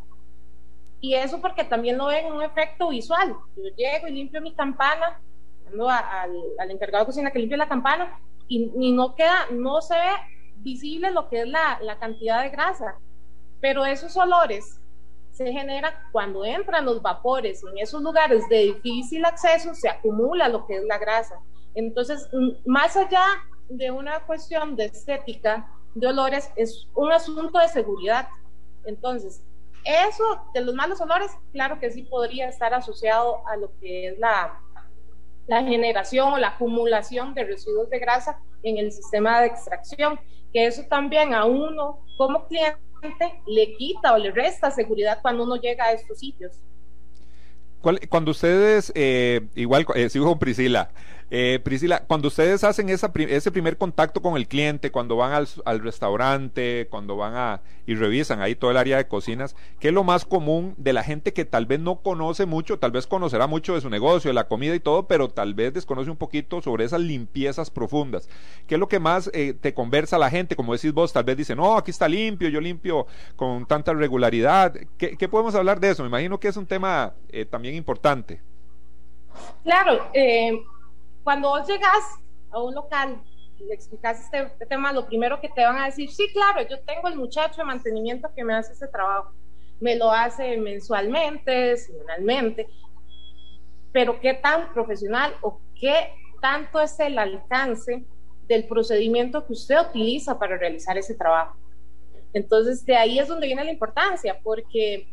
Y 1.00 1.14
eso 1.14 1.40
porque 1.40 1.64
también 1.64 1.98
lo 1.98 2.06
ven 2.06 2.26
en 2.26 2.32
un 2.32 2.42
efecto 2.42 2.90
visual. 2.90 3.36
Yo 3.56 3.62
llego 3.76 4.06
y 4.06 4.12
limpio 4.12 4.40
mi 4.40 4.54
campana, 4.54 5.20
mando 5.64 5.88
al, 5.88 6.32
al, 6.58 6.70
encargado 6.70 7.04
de 7.04 7.06
cocina 7.06 7.30
que 7.32 7.40
limpie 7.40 7.56
la 7.56 7.68
campana 7.68 8.20
y, 8.46 8.70
y, 8.78 8.92
no 8.92 9.16
queda, 9.16 9.46
no 9.50 9.80
se 9.80 9.94
ve 9.94 10.10
visible 10.56 11.10
lo 11.10 11.28
que 11.28 11.42
es 11.42 11.48
la, 11.48 11.80
la 11.82 11.98
cantidad 11.98 12.42
de 12.42 12.50
grasa. 12.50 12.96
Pero 13.60 13.84
esos 13.84 14.16
olores 14.16 14.80
se 15.32 15.50
genera 15.50 16.08
cuando 16.12 16.44
entran 16.44 16.84
los 16.84 17.00
vapores 17.00 17.64
en 17.64 17.78
esos 17.78 18.02
lugares 18.02 18.48
de 18.48 18.58
difícil 18.58 19.24
acceso, 19.24 19.74
se 19.74 19.88
acumula 19.88 20.48
lo 20.48 20.66
que 20.66 20.76
es 20.76 20.84
la 20.84 20.98
grasa. 20.98 21.40
Entonces, 21.74 22.28
más 22.66 22.96
allá 22.96 23.24
de 23.68 23.90
una 23.90 24.20
cuestión 24.20 24.76
de 24.76 24.86
estética, 24.86 25.66
de 25.94 26.06
olores, 26.06 26.50
es 26.56 26.86
un 26.94 27.10
asunto 27.12 27.58
de 27.58 27.68
seguridad. 27.68 28.28
Entonces, 28.84 29.42
eso 29.84 30.24
de 30.52 30.60
los 30.60 30.74
malos 30.74 31.00
olores, 31.00 31.30
claro 31.52 31.80
que 31.80 31.90
sí 31.90 32.02
podría 32.02 32.48
estar 32.48 32.74
asociado 32.74 33.46
a 33.48 33.56
lo 33.56 33.72
que 33.80 34.08
es 34.08 34.18
la, 34.18 34.60
la 35.46 35.62
generación 35.62 36.34
o 36.34 36.38
la 36.38 36.48
acumulación 36.48 37.34
de 37.34 37.44
residuos 37.44 37.88
de 37.88 37.98
grasa 37.98 38.38
en 38.62 38.76
el 38.76 38.92
sistema 38.92 39.40
de 39.40 39.46
extracción, 39.46 40.20
que 40.52 40.66
eso 40.66 40.82
también 40.88 41.32
a 41.34 41.46
uno 41.46 42.04
como 42.18 42.46
cliente 42.46 42.91
le 43.46 43.74
quita 43.76 44.12
o 44.12 44.18
le 44.18 44.30
resta 44.30 44.70
seguridad 44.70 45.18
cuando 45.22 45.44
uno 45.44 45.56
llega 45.56 45.84
a 45.84 45.92
estos 45.92 46.18
sitios. 46.18 46.52
Cuando 48.08 48.30
ustedes, 48.30 48.92
eh, 48.94 49.48
igual, 49.56 49.84
eh, 49.96 50.08
sigo 50.08 50.26
con 50.26 50.38
Priscila, 50.38 50.90
eh, 51.34 51.60
Priscila, 51.64 52.04
cuando 52.06 52.28
ustedes 52.28 52.62
hacen 52.62 52.90
esa, 52.90 53.10
ese 53.14 53.50
primer 53.50 53.78
contacto 53.78 54.20
con 54.20 54.36
el 54.36 54.46
cliente, 54.46 54.92
cuando 54.92 55.16
van 55.16 55.46
al, 55.64 55.80
restaurante, 55.80 56.88
cuando 56.90 57.16
van 57.16 57.34
a 57.34 57.62
y 57.86 57.94
revisan 57.94 58.42
ahí 58.42 58.54
todo 58.54 58.70
el 58.70 58.76
área 58.76 58.98
de 58.98 59.08
cocinas, 59.08 59.56
¿qué 59.80 59.88
es 59.88 59.94
lo 59.94 60.04
más 60.04 60.26
común 60.26 60.74
de 60.76 60.92
la 60.92 61.02
gente 61.02 61.32
que 61.32 61.46
tal 61.46 61.64
vez 61.64 61.80
no 61.80 62.02
conoce 62.02 62.44
mucho, 62.44 62.78
tal 62.78 62.90
vez 62.90 63.06
conocerá 63.06 63.46
mucho 63.46 63.74
de 63.74 63.80
su 63.80 63.88
negocio, 63.88 64.28
de 64.28 64.34
la 64.34 64.46
comida 64.46 64.74
y 64.74 64.80
todo, 64.80 65.06
pero 65.08 65.30
tal 65.30 65.54
vez 65.54 65.72
desconoce 65.72 66.10
un 66.10 66.18
poquito 66.18 66.60
sobre 66.60 66.84
esas 66.84 67.00
limpiezas 67.00 67.70
profundas? 67.70 68.28
¿Qué 68.66 68.74
es 68.74 68.78
lo 68.78 68.88
que 68.88 69.00
más 69.00 69.30
eh, 69.32 69.54
te 69.58 69.72
conversa 69.72 70.18
la 70.18 70.28
gente? 70.28 70.54
Como 70.54 70.74
decís 70.74 70.92
vos, 70.92 71.14
tal 71.14 71.24
vez 71.24 71.38
dicen, 71.38 71.56
no, 71.56 71.78
aquí 71.78 71.92
está 71.92 72.10
limpio, 72.10 72.50
yo 72.50 72.60
limpio 72.60 73.06
con 73.36 73.64
tanta 73.64 73.94
regularidad. 73.94 74.74
¿Qué, 74.98 75.28
podemos 75.30 75.54
hablar 75.54 75.80
de 75.80 75.92
eso? 75.92 76.02
Me 76.02 76.10
imagino 76.10 76.38
que 76.38 76.48
es 76.48 76.58
un 76.58 76.66
tema 76.66 77.14
eh, 77.30 77.46
también 77.46 77.74
importante. 77.74 78.42
Claro, 79.64 80.10
eh, 80.12 80.60
cuando 81.24 81.50
vos 81.50 81.66
llegas 81.66 82.18
a 82.50 82.60
un 82.60 82.74
local 82.74 83.20
y 83.58 83.64
le 83.64 83.74
explicas 83.74 84.20
este, 84.20 84.42
este, 84.42 84.66
tema, 84.66 84.92
lo 84.92 85.06
primero 85.06 85.40
que 85.40 85.48
te 85.48 85.64
van 85.64 85.78
a 85.78 85.86
decir, 85.86 86.10
sí, 86.10 86.28
claro, 86.32 86.66
yo 86.68 86.80
tengo 86.80 87.08
el 87.08 87.16
muchacho 87.16 87.58
de 87.58 87.64
mantenimiento 87.64 88.28
que 88.34 88.44
me 88.44 88.54
hace 88.54 88.72
ese 88.72 88.88
trabajo, 88.88 89.32
me 89.80 89.96
lo 89.96 90.10
hace 90.10 90.56
mensualmente, 90.56 91.76
semanalmente, 91.76 92.68
pero 93.92 94.20
qué 94.20 94.34
tan 94.34 94.72
profesional 94.72 95.34
o 95.42 95.60
qué 95.78 96.12
tanto 96.40 96.80
es 96.80 96.98
el 96.98 97.18
alcance 97.18 98.04
del 98.48 98.66
procedimiento 98.66 99.46
que 99.46 99.52
usted 99.52 99.76
utiliza 99.88 100.38
para 100.38 100.56
realizar 100.56 100.98
ese 100.98 101.14
trabajo. 101.14 101.56
Entonces, 102.32 102.84
de 102.84 102.96
ahí 102.96 103.18
es 103.18 103.28
donde 103.28 103.46
viene 103.46 103.64
la 103.64 103.70
importancia, 103.70 104.38
porque, 104.42 105.08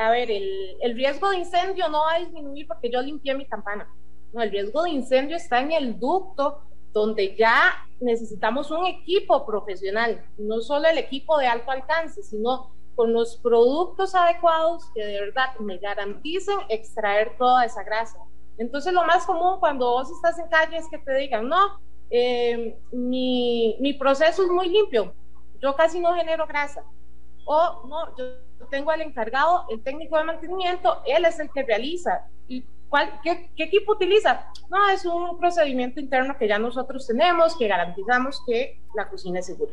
a 0.00 0.10
ver, 0.10 0.30
el, 0.30 0.76
el 0.80 0.94
riesgo 0.94 1.28
de 1.30 1.38
incendio 1.38 1.88
no 1.88 2.00
va 2.04 2.14
a 2.14 2.18
disminuir 2.20 2.66
porque 2.66 2.90
yo 2.90 3.02
limpié 3.02 3.34
mi 3.34 3.44
campana 3.46 3.88
no, 4.32 4.42
el 4.42 4.50
riesgo 4.50 4.82
de 4.82 4.90
incendio 4.90 5.36
está 5.36 5.60
en 5.60 5.72
el 5.72 5.98
ducto 5.98 6.62
donde 6.92 7.36
ya 7.36 7.86
necesitamos 8.00 8.70
un 8.70 8.86
equipo 8.86 9.46
profesional, 9.46 10.24
no 10.38 10.60
solo 10.60 10.88
el 10.88 10.98
equipo 10.98 11.38
de 11.38 11.46
alto 11.46 11.70
alcance, 11.70 12.22
sino 12.22 12.70
con 12.94 13.12
los 13.12 13.36
productos 13.38 14.14
adecuados 14.14 14.90
que 14.94 15.04
de 15.04 15.20
verdad 15.20 15.56
me 15.60 15.78
garanticen 15.78 16.58
extraer 16.68 17.36
toda 17.38 17.64
esa 17.64 17.82
grasa. 17.82 18.18
Entonces 18.58 18.92
lo 18.92 19.04
más 19.04 19.24
común 19.24 19.58
cuando 19.58 19.86
vos 19.86 20.10
estás 20.10 20.38
en 20.38 20.48
calle 20.48 20.76
es 20.76 20.88
que 20.90 20.98
te 20.98 21.14
digan, 21.16 21.48
no, 21.48 21.80
eh, 22.10 22.76
mi, 22.90 23.96
proceso 23.98 24.42
es 24.42 24.50
muy 24.50 24.68
limpio, 24.68 25.14
yo 25.60 25.74
casi 25.76 26.00
no 26.00 26.14
genero 26.14 26.46
grasa. 26.46 26.84
O 27.46 27.86
no, 27.88 28.16
yo 28.16 28.24
tengo 28.70 28.90
al 28.90 29.00
encargado, 29.00 29.64
el 29.70 29.82
técnico 29.82 30.18
de 30.18 30.24
mantenimiento, 30.24 31.02
él 31.06 31.24
es 31.24 31.40
el 31.40 31.50
que 31.50 31.62
realiza. 31.62 32.28
Qué, 33.22 33.50
equipo 33.56 33.92
utiliza? 33.92 34.46
No, 34.68 34.88
es 34.88 35.04
un 35.04 35.38
procedimiento 35.38 36.00
interno 36.00 36.36
que 36.38 36.48
ya 36.48 36.58
nosotros 36.58 37.06
tenemos, 37.06 37.56
que 37.56 37.68
garantizamos 37.68 38.42
que 38.46 38.80
la 38.94 39.08
cocina 39.08 39.40
es 39.40 39.46
segura. 39.46 39.72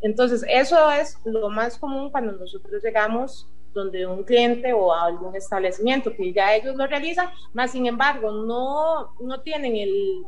Entonces, 0.00 0.44
eso 0.48 0.90
es 0.90 1.18
lo 1.24 1.48
más 1.48 1.78
común 1.78 2.10
cuando 2.10 2.32
nosotros 2.32 2.82
llegamos 2.82 3.48
donde 3.72 4.06
un 4.06 4.22
cliente 4.22 4.72
o 4.72 4.92
a 4.92 5.06
algún 5.06 5.34
establecimiento 5.34 6.14
que 6.14 6.32
ya 6.32 6.54
ellos 6.54 6.76
lo 6.76 6.86
realizan, 6.86 7.28
más 7.52 7.72
sin 7.72 7.86
embargo 7.86 8.30
no, 8.30 9.14
no 9.18 9.40
tienen 9.40 9.74
el, 9.74 10.24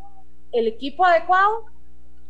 el 0.52 0.66
equipo 0.66 1.04
adecuado 1.04 1.66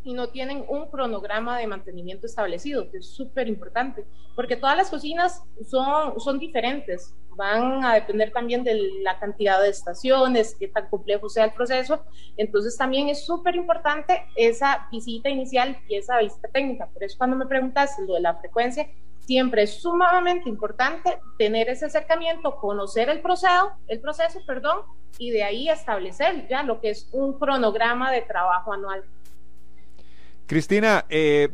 y 0.06 0.14
no 0.14 0.28
tienen 0.28 0.64
un 0.68 0.88
cronograma 0.88 1.58
de 1.58 1.66
mantenimiento 1.66 2.26
establecido, 2.26 2.88
que 2.90 2.98
es 2.98 3.10
súper 3.10 3.48
importante, 3.48 4.04
porque 4.36 4.56
todas 4.56 4.76
las 4.76 4.88
cocinas 4.88 5.42
son, 5.68 6.18
son 6.20 6.38
diferentes, 6.38 7.12
van 7.30 7.84
a 7.84 7.94
depender 7.94 8.32
también 8.32 8.62
de 8.62 8.80
la 9.02 9.18
cantidad 9.18 9.60
de 9.60 9.68
estaciones, 9.68 10.56
qué 10.58 10.68
tan 10.68 10.88
complejo 10.88 11.28
sea 11.28 11.46
el 11.46 11.52
proceso, 11.52 12.04
entonces 12.36 12.76
también 12.78 13.08
es 13.08 13.26
súper 13.26 13.56
importante 13.56 14.22
esa 14.36 14.86
visita 14.92 15.28
inicial 15.28 15.76
y 15.88 15.96
esa 15.96 16.18
visita 16.18 16.48
técnica, 16.48 16.86
por 16.86 17.02
eso 17.02 17.18
cuando 17.18 17.36
me 17.36 17.46
preguntas 17.46 17.96
lo 18.06 18.14
de 18.14 18.20
la 18.20 18.36
frecuencia, 18.36 18.88
siempre 19.18 19.64
es 19.64 19.82
sumamente 19.82 20.48
importante 20.48 21.18
tener 21.36 21.68
ese 21.68 21.86
acercamiento, 21.86 22.56
conocer 22.56 23.10
el 23.10 23.20
proceso, 23.20 23.72
el 23.88 24.00
proceso, 24.00 24.38
perdón, 24.46 24.82
y 25.18 25.30
de 25.30 25.42
ahí 25.42 25.68
establecer 25.68 26.46
ya 26.48 26.62
lo 26.62 26.80
que 26.80 26.90
es 26.90 27.08
un 27.12 27.38
cronograma 27.38 28.12
de 28.12 28.22
trabajo 28.22 28.72
anual. 28.72 29.04
Cristina, 30.46 31.04
eh, 31.08 31.48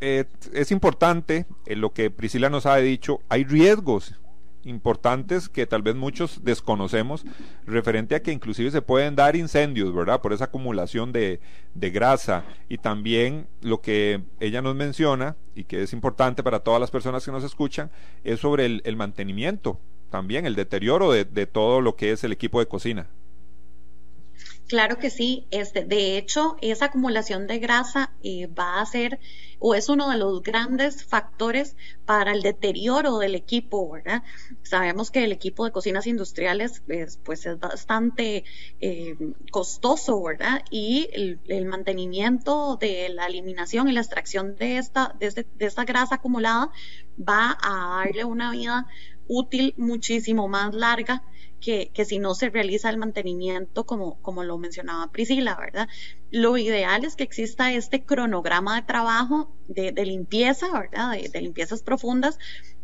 eh, 0.00 0.24
es 0.52 0.70
importante 0.70 1.46
eh, 1.66 1.74
lo 1.74 1.92
que 1.92 2.10
Priscila 2.10 2.48
nos 2.48 2.66
ha 2.66 2.76
dicho, 2.76 3.20
hay 3.28 3.44
riesgos 3.44 4.14
importantes 4.62 5.48
que 5.48 5.66
tal 5.66 5.82
vez 5.82 5.94
muchos 5.94 6.42
desconocemos 6.42 7.24
referente 7.66 8.16
a 8.16 8.22
que 8.22 8.32
inclusive 8.32 8.70
se 8.72 8.82
pueden 8.82 9.14
dar 9.14 9.36
incendios, 9.36 9.94
¿verdad? 9.94 10.20
Por 10.20 10.32
esa 10.32 10.46
acumulación 10.46 11.12
de, 11.12 11.40
grasa 11.74 12.44
y 12.68 12.78
también 12.78 13.46
lo 13.62 13.80
que 13.80 14.22
ella 14.40 14.62
nos 14.62 14.74
menciona 14.74 15.36
y 15.54 15.64
que 15.64 15.82
es 15.82 15.92
importante 15.92 16.42
para 16.42 16.60
todas 16.60 16.80
las 16.80 16.90
personas 16.90 17.24
que 17.24 17.30
nos 17.30 17.44
escuchan 17.44 17.90
es 18.24 18.40
sobre 18.40 18.66
el, 18.66 18.96
mantenimiento, 18.96 19.78
también 20.10 20.46
el 20.46 20.56
deterioro 20.56 21.12
de 21.12 21.46
todo 21.46 21.80
lo 21.80 21.94
que 21.94 22.10
es 22.10 22.24
el 22.24 22.32
equipo 22.32 22.58
de 22.58 22.66
cocina. 22.66 23.06
Claro 24.68 24.98
que 24.98 25.10
sí. 25.10 25.46
Este, 25.50 25.84
de 25.84 26.18
hecho, 26.18 26.56
esa 26.60 26.86
acumulación 26.86 27.46
de 27.46 27.58
grasa 27.58 28.12
eh, 28.22 28.48
va 28.48 28.80
a 28.80 28.86
ser 28.86 29.20
o 29.58 29.74
es 29.74 29.88
uno 29.88 30.10
de 30.10 30.18
los 30.18 30.42
grandes 30.42 31.04
factores 31.04 31.76
para 32.04 32.32
el 32.32 32.42
deterioro 32.42 33.18
del 33.18 33.34
equipo, 33.34 33.90
¿verdad? 33.90 34.22
Sabemos 34.62 35.10
que 35.10 35.24
el 35.24 35.32
equipo 35.32 35.64
de 35.64 35.72
cocinas 35.72 36.06
industriales 36.06 36.82
es, 36.88 37.18
pues 37.24 37.46
es 37.46 37.58
bastante 37.58 38.44
eh, 38.80 39.16
costoso, 39.50 40.22
¿verdad? 40.22 40.62
Y 40.70 41.08
el, 41.12 41.64
mantenimiento 41.66 42.76
de 42.76 43.08
la 43.08 43.26
eliminación 43.26 43.88
y 43.88 43.92
la 43.92 44.00
extracción 44.00 44.56
de 44.56 44.78
esta, 44.78 45.14
de, 45.18 45.26
este, 45.26 45.46
de 45.56 45.66
esta 45.66 45.84
grasa 45.84 46.16
acumulada 46.16 46.70
va 47.16 47.56
a 47.62 48.04
darle 48.04 48.24
una 48.24 48.50
vida 48.50 48.86
útil 49.26 49.74
muchísimo 49.76 50.48
más 50.48 50.74
larga 50.74 51.22
que, 51.60 51.90
si 52.04 52.18
no 52.18 52.34
se 52.34 52.50
realiza 52.50 52.90
el 52.90 52.96
mantenimiento 52.96 53.84
como, 53.84 54.20
como 54.22 54.44
lo 54.44 54.58
mencionaba 54.58 55.10
Priscila, 55.10 55.56
¿verdad? 55.56 55.88
Lo 56.30 56.56
ideal 56.56 57.04
es 57.04 57.16
que 57.16 57.24
exista 57.24 57.72
este 57.72 58.04
cronograma 58.04 58.76
de 58.76 58.82
trabajo 58.82 59.50
de, 59.68 59.92
limpieza, 60.04 60.70
¿verdad? 60.72 61.12
De, 61.12 61.40
limpiezas 61.40 61.82
profundas 61.82 62.38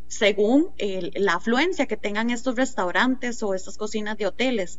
según 0.09 0.71
la 1.15 1.35
afluencia 1.35 1.87
que 1.87 1.97
tengan 1.97 2.31
estos 2.31 2.57
restaurantes 2.57 3.43
o 3.43 3.55
estas 3.55 3.79
cocinas 3.79 4.19
de 4.19 4.27
hoteles. 4.27 4.79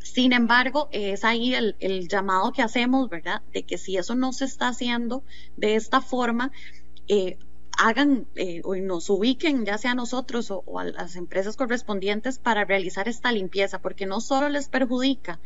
Sin 0.00 0.34
embargo, 0.34 0.88
es 0.92 1.24
ahí 1.24 1.54
el, 1.54 2.08
llamado 2.08 2.52
que 2.52 2.60
hacemos, 2.60 3.08
¿verdad? 3.08 3.40
De 3.52 3.62
que 3.62 3.78
si 3.78 3.96
eso 3.96 4.14
no 4.14 4.34
se 4.34 4.44
está 4.44 4.68
haciendo 4.68 5.24
de 5.56 5.76
esta 5.76 6.02
forma, 6.02 6.52
eh, 7.08 7.38
hagan 7.78 8.26
eh, 8.34 8.60
o 8.64 8.74
nos 8.76 9.10
ubiquen, 9.10 9.64
ya 9.64 9.78
sea 9.78 9.92
a 9.92 9.94
nosotros 9.94 10.50
o, 10.50 10.78
a 10.78 10.84
las 10.84 11.16
empresas 11.16 11.56
correspondientes, 11.56 12.38
para 12.38 12.64
realizar 12.64 13.08
esta 13.08 13.32
limpieza, 13.32 13.80
porque 13.80 14.06
no 14.06 14.20
solo 14.20 14.48
les 14.48 14.68
perjudica 14.68 15.40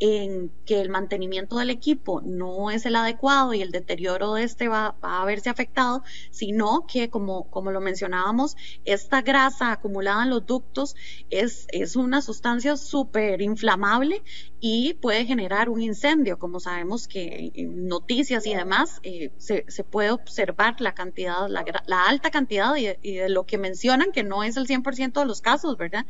en 0.00 0.50
que 0.66 0.80
el 0.80 0.88
mantenimiento 0.88 1.56
del 1.56 1.70
equipo 1.70 2.20
no 2.22 2.70
es 2.70 2.84
el 2.84 2.96
adecuado 2.96 3.54
y 3.54 3.62
el 3.62 3.70
deterioro 3.70 4.34
de 4.34 4.42
este 4.42 4.68
va, 4.68 4.96
a 5.00 5.24
verse 5.24 5.50
afectado, 5.50 6.02
sino 6.30 6.86
que, 6.86 7.10
como, 7.10 7.48
como 7.50 7.70
lo 7.70 7.80
mencionábamos, 7.80 8.56
esta 8.84 9.22
grasa 9.22 9.72
acumulada 9.72 10.24
en 10.24 10.30
los 10.30 10.46
ductos 10.46 10.96
es, 11.30 11.66
es 11.70 11.96
una 11.96 12.22
sustancia 12.22 12.76
súper 12.76 13.40
inflamable 13.40 14.22
y 14.60 14.94
puede 14.94 15.26
generar 15.26 15.68
un 15.68 15.80
incendio. 15.80 16.38
Como 16.38 16.58
sabemos 16.58 17.06
que 17.06 17.52
en 17.54 17.86
noticias 17.86 18.46
y 18.46 18.54
demás 18.54 19.00
eh, 19.02 19.30
se, 19.38 19.64
se, 19.68 19.84
puede 19.84 20.10
observar 20.10 20.80
la 20.80 20.94
cantidad, 20.94 21.48
la, 21.48 21.64
la 21.86 22.06
alta 22.06 22.30
cantidad 22.30 22.74
y, 22.76 23.14
de 23.14 23.28
lo 23.28 23.44
que 23.44 23.58
mencionan, 23.58 24.12
que 24.12 24.22
no 24.22 24.42
es 24.42 24.56
el 24.56 24.66
100% 24.66 25.12
de 25.12 25.26
los 25.26 25.40
casos, 25.40 25.76
¿verdad? 25.76 26.06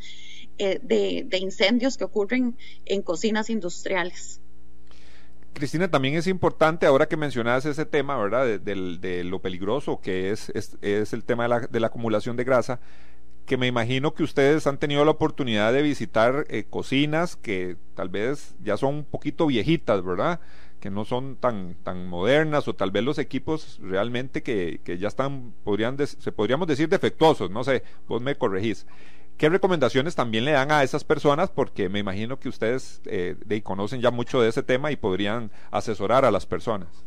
Eh, 0.58 0.80
de, 0.82 1.38
incendios 1.38 1.96
que 1.96 2.04
ocurren 2.04 2.56
en 2.84 3.02
cocinas 3.02 3.50
industriales. 3.50 4.40
Cristina, 5.52 5.88
también 5.88 6.14
es 6.14 6.26
importante, 6.26 6.86
ahora 6.86 7.06
que 7.06 7.16
mencionas 7.16 7.64
ese 7.64 7.86
tema, 7.86 8.16
¿verdad? 8.16 8.58
De, 8.58 9.24
lo 9.24 9.40
peligroso 9.40 10.00
que 10.00 10.30
es, 10.30 10.50
es, 10.50 11.12
el 11.12 11.24
tema 11.24 11.44
de 11.44 11.48
la, 11.48 11.60
de 11.60 11.80
la, 11.80 11.86
acumulación 11.86 12.36
de 12.36 12.44
grasa, 12.44 12.80
que 13.46 13.56
me 13.56 13.66
imagino 13.66 14.14
que 14.14 14.22
ustedes 14.22 14.66
han 14.66 14.78
tenido 14.78 15.04
la 15.04 15.12
oportunidad 15.12 15.72
de 15.72 15.82
visitar 15.82 16.46
eh, 16.48 16.64
cocinas 16.68 17.36
que 17.36 17.76
tal 17.94 18.08
vez 18.08 18.54
ya 18.62 18.76
son 18.76 18.94
un 18.96 19.04
poquito 19.04 19.46
viejitas, 19.46 20.02
¿verdad? 20.02 20.40
Que 20.84 20.90
no 20.90 21.06
son 21.06 21.36
tan, 21.36 21.76
tan 21.82 22.06
modernas 22.06 22.68
o 22.68 22.74
tal 22.74 22.90
vez 22.90 23.02
los 23.02 23.16
equipos 23.16 23.78
realmente 23.80 24.42
que, 24.42 24.82
que 24.84 24.98
ya 24.98 25.08
están, 25.08 25.54
podrían 25.64 25.96
se 26.06 26.30
podríamos 26.30 26.68
decir 26.68 26.90
defectuosos, 26.90 27.50
no 27.50 27.64
sé, 27.64 27.82
vos 28.06 28.20
me 28.20 28.34
corregís. 28.34 28.86
¿Qué 29.38 29.48
recomendaciones 29.48 30.14
también 30.14 30.44
le 30.44 30.50
dan 30.50 30.70
a 30.70 30.82
esas 30.82 31.02
personas? 31.02 31.48
Porque 31.48 31.88
me 31.88 32.00
imagino 32.00 32.38
que 32.38 32.50
ustedes 32.50 33.00
eh, 33.06 33.34
conocen 33.62 34.02
ya 34.02 34.10
mucho 34.10 34.42
de 34.42 34.50
ese 34.50 34.62
tema 34.62 34.92
y 34.92 34.96
podrían 34.96 35.50
asesorar 35.70 36.26
a 36.26 36.30
las 36.30 36.44
personas. 36.44 37.06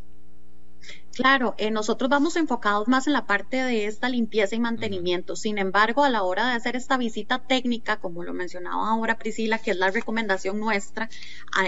Claro, 1.18 1.56
eh, 1.58 1.72
nosotros 1.72 2.12
vamos 2.12 2.36
enfocados 2.36 2.88
más 2.88 3.08
en 3.08 3.14
la 3.14 3.26
parte 3.26 3.64
de 3.64 3.88
esta 3.88 4.08
limpieza 4.08 4.56
y 4.56 4.60
mantenimiento. 4.60 5.36
Sin 5.36 5.58
embargo, 5.58 6.04
a 6.04 6.12
la 6.12 6.22
hora 6.22 6.48
de 6.48 6.54
hacer 6.54 6.76
esta 6.76 6.96
visita 6.96 7.40
técnica, 7.40 8.00
como 8.00 8.24
lo 8.24 8.36
mencionaba 8.36 8.88
ahora 8.88 9.18
Priscila, 9.18 9.58
que 9.58 9.72
es 9.72 9.78
la 9.78 9.90
recomendación 9.90 10.60
nuestra, 10.60 11.10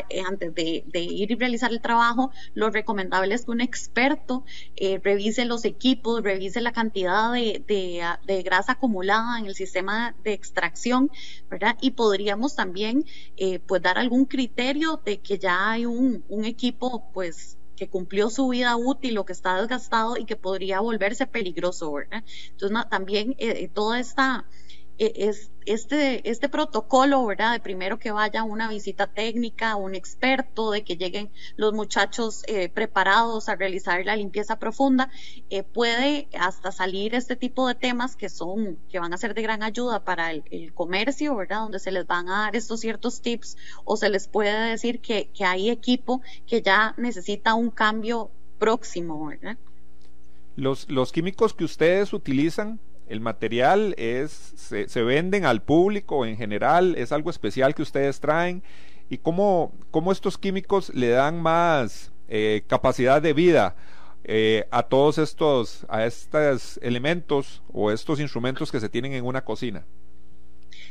eh, 0.10 0.22
antes 0.22 0.54
de, 0.54 0.84
ir 0.94 1.32
y 1.32 1.36
realizar 1.36 1.72
el 1.72 1.82
trabajo, 1.82 2.30
lo 2.54 2.70
recomendable 2.70 3.34
es 3.34 3.46
que 3.46 3.50
un 3.50 3.62
experto 3.62 4.46
eh, 4.76 5.02
revise 5.04 5.46
los 5.46 5.66
equipos, 5.66 6.22
revise 6.22 6.62
la 6.62 6.72
cantidad 6.72 7.34
de, 7.34 8.44
grasa 8.46 8.74
acumulada 8.74 9.40
en 9.40 9.48
el 9.48 9.56
sistema 9.56 10.16
de 10.24 10.34
extracción, 10.34 11.10
¿verdad? 11.50 11.76
Y 11.82 11.92
podríamos 11.92 12.56
también, 12.56 13.04
pues, 13.66 13.82
dar 13.82 13.98
algún 13.98 14.26
criterio 14.26 15.02
de 15.04 15.22
que 15.22 15.40
ya 15.40 15.72
hay 15.72 15.88
un, 15.88 16.24
un 16.30 16.46
equipo, 16.46 17.10
pues, 17.14 17.59
que 17.80 17.88
cumplió 17.88 18.30
su 18.30 18.50
vida 18.50 18.76
útil 18.76 19.18
o 19.18 19.26
que 19.26 19.32
está 19.32 19.56
desgastado 19.56 20.18
y 20.18 20.26
que 20.26 20.36
podría 20.36 20.82
volverse 20.82 21.28
peligroso, 21.28 21.94
¿verdad? 21.94 22.26
Entonces, 22.52 22.90
también 22.90 23.36
eh, 23.40 23.70
toda 23.74 24.02
esta 24.02 24.46
es 25.00 25.52
este, 25.66 26.28
este 26.30 26.50
protocolo, 26.50 27.26
¿verdad? 27.26 27.54
De 27.54 27.60
primero 27.60 28.00
que 28.00 28.12
vaya 28.12 28.44
una 28.44 28.68
visita 28.68 29.08
técnica, 29.08 29.76
un 29.76 29.96
experto, 29.96 30.72
de 30.72 30.84
que 30.84 30.98
lleguen 30.98 31.30
los 31.58 31.74
muchachos 31.74 32.44
eh, 32.48 32.70
preparados 32.70 33.50
a 33.50 33.56
realizar 33.56 34.04
la 34.04 34.16
limpieza 34.16 34.58
profunda, 34.58 35.12
eh, 35.50 35.64
puede 35.64 36.28
hasta 36.38 36.72
salir 36.72 37.14
este 37.14 37.36
tipo 37.36 37.68
de 37.68 37.76
temas 37.76 38.16
que 38.16 38.30
son, 38.30 38.78
que 38.90 39.00
van 39.00 39.14
a 39.14 39.18
ser 39.18 39.34
de 39.36 39.42
gran 39.42 39.64
ayuda 39.64 40.04
para 40.04 40.32
el, 40.32 40.74
comercio, 40.74 41.36
¿verdad? 41.36 41.62
Donde 41.62 41.80
se 41.80 41.92
les 41.92 42.08
van 42.08 42.28
a 42.30 42.44
dar 42.44 42.56
estos 42.56 42.80
ciertos 42.80 43.22
tips 43.22 43.58
o 43.86 43.96
se 43.96 44.10
les 44.10 44.28
puede 44.28 44.72
decir 44.72 45.00
que, 45.00 45.30
que 45.34 45.46
hay 45.46 45.70
equipo 45.70 46.22
que 46.48 46.62
ya 46.62 46.94
necesita 46.98 47.54
un 47.54 47.70
cambio 47.70 48.32
próximo, 48.58 49.28
¿verdad? 49.28 49.58
Los, 50.56 50.90
los 50.90 51.12
químicos 51.12 51.54
que 51.54 51.64
ustedes 51.64 52.12
utilizan 52.12 52.80
el 53.10 53.20
material 53.20 53.96
es, 53.98 54.32
se, 54.56 55.04
venden 55.04 55.44
al 55.46 55.62
público 55.62 56.26
en 56.26 56.38
general, 56.38 56.96
es 56.96 57.12
algo 57.12 57.30
especial 57.30 57.74
que 57.76 57.82
ustedes 57.82 58.20
traen 58.20 58.64
y 59.10 59.18
cómo, 59.18 59.74
cómo 59.92 60.12
estos 60.12 60.38
químicos 60.38 60.94
le 60.94 61.10
dan 61.10 61.42
más 61.42 62.12
eh, 62.28 62.64
capacidad 62.68 63.22
de 63.22 63.34
vida 63.34 63.76
eh, 64.24 64.68
a 64.70 64.84
todos 64.84 65.18
estos, 65.18 65.86
a 65.90 66.06
estos 66.06 66.80
elementos 66.84 67.64
o 67.74 67.92
estos 67.92 68.20
instrumentos 68.20 68.72
que 68.72 68.80
se 68.80 68.90
tienen 68.90 69.14
en 69.14 69.26
una 69.26 69.44
cocina. 69.44 69.86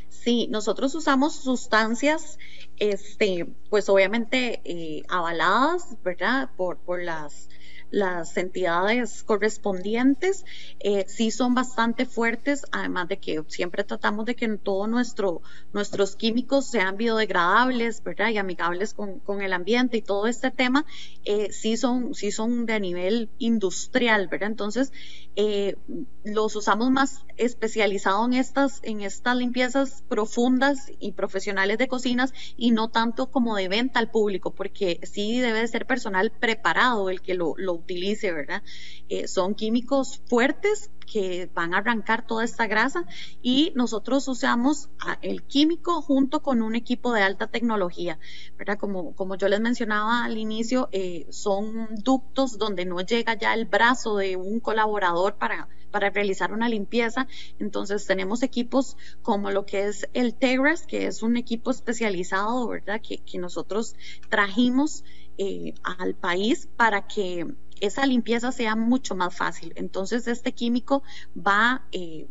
Sí, 0.09 0.49
nosotros 0.51 0.95
usamos 0.97 1.37
sustancias, 1.37 2.39
este, 2.79 3.47
pues 3.71 3.89
obviamente 3.89 4.61
eh, 4.65 5.05
avaladas, 5.09 5.97
¿verdad? 6.03 6.51
Por, 6.57 6.79
por 6.79 7.01
las 7.01 7.49
las 7.91 8.37
entidades 8.37 9.23
correspondientes 9.23 10.45
eh, 10.81 11.05
sí 11.09 11.31
son 11.31 11.55
bastante 11.55 12.07
fuertes, 12.07 12.65
además 12.71 13.09
de 13.09 13.19
que 13.19 13.43
siempre 13.49 13.85
tratamos 13.85 14.27
de 14.27 14.35
que 14.35 14.49
todos 14.59 14.89
nuestro, 14.89 15.43
nuestros 15.73 16.17
químicos 16.17 16.67
sean 16.67 16.97
biodegradables, 16.97 18.03
¿verdad? 18.03 18.31
Y 18.31 18.39
amigables 18.39 18.95
con, 18.95 19.21
el 19.41 19.53
ambiente 19.53 19.99
y 19.99 20.03
todo 20.03 20.27
este 20.27 20.51
tema, 20.51 20.85
eh, 21.25 21.53
sí, 21.53 21.77
son, 21.77 22.15
sí 22.15 22.31
son 22.31 22.67
de 22.67 22.81
nivel 22.81 23.31
industrial, 23.39 24.29
¿verdad? 24.29 24.49
Entonces, 24.49 24.93
eh, 25.37 25.77
los 26.25 26.57
usamos 26.57 26.91
más 26.91 27.25
especializado 27.37 28.25
en 28.27 28.35
estas, 28.35 28.81
en 28.83 29.03
estas 29.03 29.37
limpiezas 29.37 30.03
profundas 30.09 30.91
y 30.99 31.13
profesionales 31.13 31.79
de 31.79 31.89
cocinas 31.89 32.33
y 32.57 32.73
no 32.73 32.89
tanto 32.89 33.31
como 33.31 33.55
de 33.57 33.69
venta 33.69 34.01
al 34.01 34.11
público, 34.11 34.53
porque 34.53 35.01
sí 35.05 35.39
debe 35.41 35.67
ser 35.69 35.87
personal 35.87 36.33
preparado 36.33 37.09
el 37.09 37.21
que 37.23 37.35
lo, 37.35 37.55
lo 37.57 37.78
utilice, 37.79 38.33
¿verdad? 38.33 38.63
Eh, 39.09 39.29
son 39.29 39.55
químicos 39.55 40.21
fuertes 40.29 40.91
que 41.11 41.51
van 41.55 41.75
a 41.75 41.79
arrancar 41.79 42.27
toda 42.27 42.45
esta 42.45 42.67
grasa 42.67 43.05
y 43.43 43.73
nosotros 43.75 44.29
usamos 44.29 44.91
el 45.23 45.43
químico 45.43 46.03
junto 46.03 46.41
con 46.41 46.61
un 46.61 46.75
equipo 46.75 47.13
de 47.13 47.23
alta 47.23 47.47
tecnología, 47.47 48.19
¿verdad? 48.59 48.79
Como, 48.79 49.15
como 49.17 49.37
yo 49.37 49.49
les 49.49 49.61
mencionaba 49.61 50.25
al 50.25 50.37
inicio, 50.37 50.89
eh, 50.93 51.27
son 51.31 51.89
ductos 52.03 52.59
donde 52.59 52.85
no 52.85 53.01
llega 53.01 53.39
ya 53.39 53.55
el 53.55 53.65
brazo 53.65 54.17
de 54.19 54.37
un 54.37 54.61
colaborador 54.61 55.37
para 55.37 55.69
para 55.91 56.11
realizar 56.11 56.53
una 56.53 56.69
limpieza. 56.69 57.27
Entonces 57.59 58.07
tenemos 58.07 58.43
equipos 58.43 58.97
como 59.23 59.51
lo 59.51 59.65
que 59.65 59.87
es 59.87 60.07
el 60.13 60.35
Tegras, 60.35 60.87
que 60.87 61.07
es 61.07 61.23
un 61.23 61.37
equipo 61.37 61.71
especializado, 61.71 62.69
¿verdad? 62.69 63.01
Que, 63.01 63.19
que 63.19 63.39
nosotros 63.39 63.95
trajimos 64.29 65.05
eh, 65.39 65.75
al 65.83 66.15
país 66.15 66.69
para 66.77 67.07
que 67.07 67.47
esa 67.81 68.07
limpieza 68.07 68.53
sea 68.53 68.77
mucho 68.77 69.15
más 69.15 69.35
fácil. 69.35 69.73
Entonces, 69.77 70.27
este 70.29 70.53
químico 70.53 71.03
va, 71.37 71.87
eh, 71.93 72.27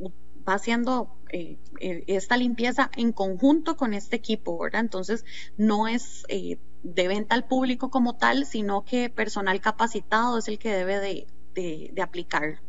va 0.47 0.53
haciendo 0.53 1.15
eh, 1.31 1.57
eh, 1.79 2.03
esta 2.07 2.38
limpieza 2.38 2.89
en 2.95 3.12
conjunto 3.12 3.77
con 3.77 3.93
este 3.93 4.15
equipo, 4.15 4.57
¿verdad? 4.57 4.81
Entonces, 4.81 5.25
no 5.57 5.88
es 5.88 6.23
de 6.83 7.07
venta 7.07 7.36
al 7.36 7.45
público 7.45 7.89
como 7.89 8.15
tal, 8.15 8.45
sino 8.45 8.86
que 8.86 9.10
personal 9.10 9.60
capacitado 9.62 10.38
es 10.38 10.47
el 10.47 10.60
que 10.60 10.71
debe 10.71 10.99
de, 10.99 11.27
de, 11.91 12.01
aplicar. 12.01 12.60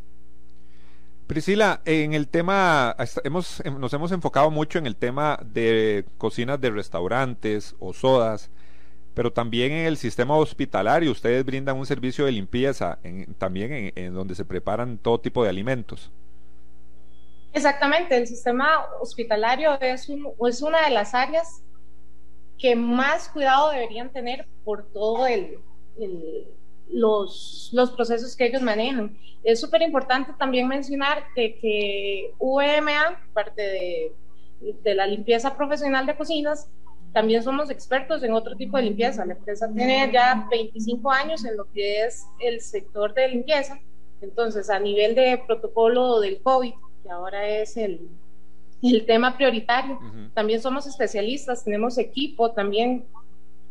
Priscila, 1.27 1.81
en 1.85 2.13
el 2.13 2.27
tema, 2.27 2.95
hemos, 3.23 3.63
nos 3.79 3.93
hemos 3.93 4.11
enfocado 4.11 4.49
mucho 4.49 4.79
en 4.79 4.87
el 4.87 4.95
tema 4.95 5.39
de 5.45 6.05
cocinas 6.17 6.59
de 6.59 6.71
restaurantes 6.71 7.75
o 7.79 7.93
sodas 7.93 8.49
pero 9.19 9.33
también 9.33 9.73
en 9.73 9.85
el 9.85 9.97
sistema 9.97 10.37
hospitalario 10.37 11.11
ustedes 11.11 11.43
brindan 11.43 11.75
un 11.75 11.85
servicio 11.85 12.23
de 12.23 12.31
limpieza, 12.31 12.99
también 13.37 13.91
en, 13.93 14.13
donde 14.13 14.33
se 14.33 14.45
preparan 14.45 14.97
todo 14.97 15.19
tipo 15.19 15.43
de 15.43 15.49
alimentos. 15.49 16.09
Exactamente, 17.51 18.15
el 18.15 18.27
sistema 18.27 18.85
hospitalario 19.01 19.77
es, 19.81 20.07
es 20.47 20.61
una 20.61 20.85
de 20.85 20.91
las 20.91 21.13
áreas 21.13 21.61
que 22.57 22.77
más 22.77 23.27
cuidado 23.27 23.71
deberían 23.71 24.09
tener 24.09 24.47
por 24.63 24.85
todo 24.85 25.27
el, 25.27 25.57
los, 26.89 27.73
procesos 27.97 28.37
que 28.37 28.45
ellos 28.45 28.61
manejan. 28.61 29.17
Es 29.43 29.59
súper 29.59 29.81
importante 29.81 30.31
también 30.39 30.65
mencionar 30.65 31.25
que, 31.35 31.59
que 31.59 32.31
UMA, 32.39 33.21
parte 33.33 34.13
de, 34.81 34.95
la 34.95 35.05
limpieza 35.05 35.57
profesional 35.57 36.05
de 36.05 36.15
cocinas, 36.15 36.69
también 37.13 37.43
somos 37.43 37.69
expertos 37.69 38.23
en 38.23 38.33
otro 38.33 38.55
tipo 38.55 38.77
de 38.77 38.83
limpieza. 38.83 39.25
La 39.25 39.33
empresa 39.33 39.67
tiene 39.73 40.09
ya 40.13 40.47
25 40.49 41.11
años 41.11 41.43
en 41.43 41.57
lo 41.57 41.65
que 41.71 42.03
es 42.03 42.25
el 42.39 42.61
sector 42.61 43.13
de 43.13 43.29
limpieza. 43.29 43.79
Entonces, 44.21 44.69
a 44.69 44.79
nivel 44.79 45.15
de 45.15 45.41
protocolo 45.45 46.19
del 46.19 46.41
COVID, 46.41 46.73
que 47.03 47.09
ahora 47.09 47.47
es 47.47 47.77
el, 47.77 48.09
el 48.83 49.05
tema 49.05 49.35
prioritario. 49.35 49.99
También 50.33 50.61
somos 50.61 50.85
especialistas, 50.85 51.63
tenemos 51.63 51.97
equipo 51.97 52.51
también 52.51 53.05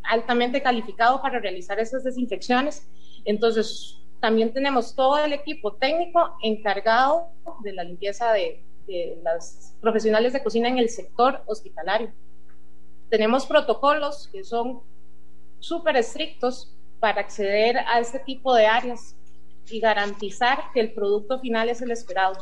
altamente 0.03 0.61
calificado 0.61 1.21
para 1.21 1.39
realizar 1.39 1.79
esas 1.79 2.03
desinfecciones. 2.03 2.87
Entonces, 3.25 3.97
también 4.19 4.51
tenemos 4.53 4.95
todo 4.95 5.17
el 5.17 5.31
equipo 5.31 5.73
técnico 5.73 6.35
encargado 6.43 7.29
de 7.63 7.71
la 7.71 7.85
limpieza 7.85 8.33
de, 8.33 8.61
de 8.85 9.17
las 9.23 9.73
profesionales 9.79 10.33
de 10.33 10.43
cocina 10.43 10.67
en 10.67 10.77
el 10.77 10.89
sector 10.89 11.41
hospitalario. 11.45 12.11
Tenemos 13.09 13.45
protocolos 13.45 14.29
que 14.31 14.43
son 14.43 14.81
súper 15.59 15.97
estrictos 15.97 16.73
para 16.99 17.21
acceder 17.21 17.77
a 17.77 17.99
este 17.99 18.19
tipo 18.19 18.53
de 18.53 18.67
áreas 18.67 19.15
y 19.69 19.79
garantizar 19.79 20.71
que 20.73 20.79
el 20.79 20.93
producto 20.93 21.39
final 21.39 21.69
es 21.69 21.81
el 21.81 21.91
esperado. 21.91 22.37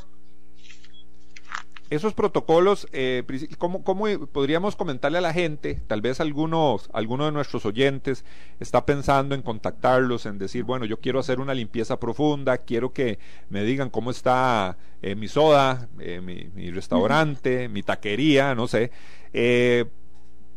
Esos 1.90 2.14
protocolos, 2.14 2.86
eh, 2.92 3.24
¿cómo, 3.58 3.82
podríamos 3.82 4.76
comentarle 4.76 5.20
a 5.20 5.22
la 5.22 5.32
gente? 5.32 5.80
Tal 5.88 6.02
vez 6.02 6.20
algunos, 6.20 6.90
alguno 6.92 7.26
de 7.26 7.32
nuestros 7.32 7.66
oyentes 7.66 8.26
está 8.60 8.86
pensando 8.86 9.36
en 9.36 9.42
contactarlos, 9.42 10.26
en 10.26 10.38
decir, 10.38 10.66
bueno, 10.66 10.84
yo 10.84 11.00
quiero 11.00 11.20
hacer 11.20 11.40
una 11.40 11.54
limpieza 11.54 11.98
profunda, 11.98 12.58
quiero 12.58 12.92
que 12.92 13.20
me 13.50 13.64
digan 13.64 13.90
cómo 13.90 14.12
está 14.12 14.78
eh, 15.02 15.16
mi 15.16 15.30
soda, 15.30 15.88
eh, 16.00 16.20
mi, 16.20 16.72
restaurante, 16.72 17.70
mi 17.70 17.84
taquería, 17.84 18.54
no 18.54 18.68
sé, 18.68 18.92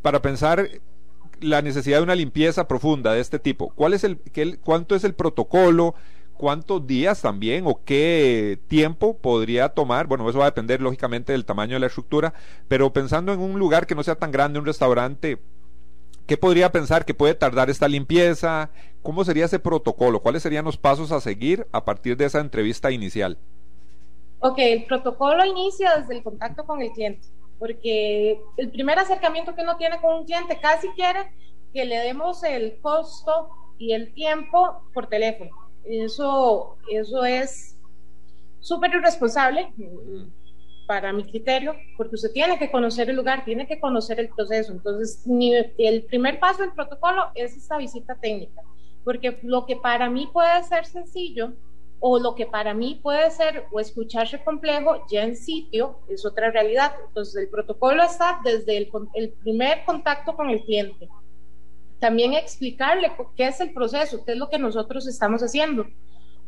para 0.02 0.22
pensar 0.22 0.68
la 1.40 1.62
necesidad 1.62 1.98
de 1.98 2.04
una 2.04 2.14
limpieza 2.14 2.68
profunda 2.68 3.12
de 3.12 3.20
este 3.20 3.38
tipo. 3.38 3.70
¿Cuál 3.74 3.94
es 3.94 4.04
el, 4.04 4.18
¿Cuánto 4.62 4.94
es 4.94 5.04
el 5.04 5.14
protocolo? 5.14 5.94
cuántos 6.40 6.86
días 6.86 7.20
también 7.20 7.64
o 7.66 7.84
qué 7.84 8.58
tiempo 8.66 9.18
podría 9.18 9.68
tomar. 9.68 10.06
Bueno, 10.06 10.26
eso 10.28 10.38
va 10.38 10.46
a 10.46 10.50
depender 10.50 10.80
lógicamente 10.80 11.32
del 11.32 11.44
tamaño 11.44 11.74
de 11.74 11.80
la 11.80 11.88
estructura, 11.88 12.32
pero 12.66 12.94
pensando 12.94 13.34
en 13.34 13.40
un 13.40 13.58
lugar 13.58 13.86
que 13.86 13.94
no 13.94 14.02
sea 14.02 14.14
tan 14.14 14.30
grande, 14.32 14.58
un 14.58 14.64
restaurante, 14.64 15.38
¿qué 16.26 16.38
podría 16.38 16.72
pensar 16.72 17.04
que 17.04 17.12
puede 17.12 17.34
tardar 17.34 17.68
esta 17.68 17.88
limpieza? 17.88 18.70
¿Cómo 19.02 19.22
sería 19.22 19.44
ese 19.44 19.58
protocolo? 19.58 20.20
¿Cuáles 20.20 20.42
serían 20.42 20.64
los 20.64 20.78
pasos 20.78 21.12
a 21.12 21.20
seguir 21.20 21.66
a 21.72 21.84
partir 21.84 22.16
de 22.16 22.24
esa 22.24 22.40
entrevista 22.40 22.90
inicial? 22.90 23.36
Ok, 24.38 24.56
el 24.60 24.86
protocolo 24.86 25.44
inicia 25.44 25.98
desde 25.98 26.16
el 26.16 26.22
contacto 26.22 26.64
con 26.64 26.80
el 26.80 26.90
cliente, 26.92 27.28
porque 27.60 28.40
el 28.56 28.70
primer 28.72 28.98
acercamiento 28.98 29.54
que 29.54 29.62
uno 29.62 29.76
tiene 29.76 30.00
con 30.00 30.16
un 30.16 30.24
cliente 30.24 30.58
casi 30.58 30.88
quiere 30.96 31.30
que 31.72 31.84
le 31.84 31.98
demos 31.98 32.42
el 32.42 32.80
costo 32.80 33.50
y 33.78 33.92
el 33.92 34.12
tiempo 34.12 34.82
por 34.92 35.06
teléfono 35.06 35.70
eso, 35.84 36.76
eso 36.90 37.24
es 37.24 37.78
súper 38.60 38.94
irresponsable 38.94 39.72
para 40.86 41.12
mi 41.12 41.24
criterio, 41.24 41.74
porque 41.96 42.16
usted 42.16 42.32
tiene 42.32 42.58
que 42.58 42.70
conocer 42.70 43.08
el 43.10 43.16
lugar, 43.16 43.44
tiene 43.44 43.66
que 43.66 43.78
conocer 43.78 44.18
el 44.18 44.28
proceso. 44.28 44.72
Entonces, 44.72 45.24
el 45.78 46.02
primer 46.04 46.40
paso 46.40 46.62
del 46.62 46.72
protocolo 46.72 47.30
es 47.34 47.56
esta 47.56 47.78
visita 47.78 48.16
técnica, 48.16 48.62
porque 49.04 49.38
lo 49.42 49.66
que 49.66 49.76
para 49.76 50.10
mí 50.10 50.28
puede 50.32 50.62
ser 50.64 50.84
sencillo 50.84 51.52
o 52.00 52.18
lo 52.18 52.34
que 52.34 52.46
para 52.46 52.74
mí 52.74 52.98
puede 53.02 53.30
ser 53.30 53.66
o 53.70 53.78
escucharse 53.78 54.42
complejo, 54.42 55.06
ya 55.10 55.22
en 55.22 55.36
sitio 55.36 56.00
es 56.08 56.24
otra 56.24 56.50
realidad. 56.50 56.94
Entonces, 57.06 57.36
el 57.36 57.48
protocolo 57.48 58.02
está 58.02 58.40
desde 58.42 58.76
el, 58.78 58.90
el 59.14 59.30
primer 59.30 59.84
contacto 59.84 60.34
con 60.34 60.50
el 60.50 60.62
cliente 60.62 61.08
también 62.00 62.32
explicarle 62.32 63.12
qué 63.36 63.46
es 63.46 63.60
el 63.60 63.72
proceso, 63.72 64.24
qué 64.24 64.32
es 64.32 64.38
lo 64.38 64.48
que 64.48 64.58
nosotros 64.58 65.06
estamos 65.06 65.42
haciendo, 65.42 65.86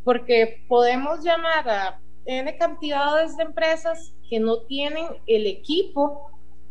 porque 0.02 0.64
podemos 0.66 1.22
llamar 1.22 1.68
a 1.68 2.00
N 2.24 2.56
cantidades 2.56 3.36
de 3.36 3.44
empresas 3.44 4.14
que 4.28 4.40
no 4.40 4.62
tienen 4.62 5.06
el 5.26 5.46
equipo 5.46 6.30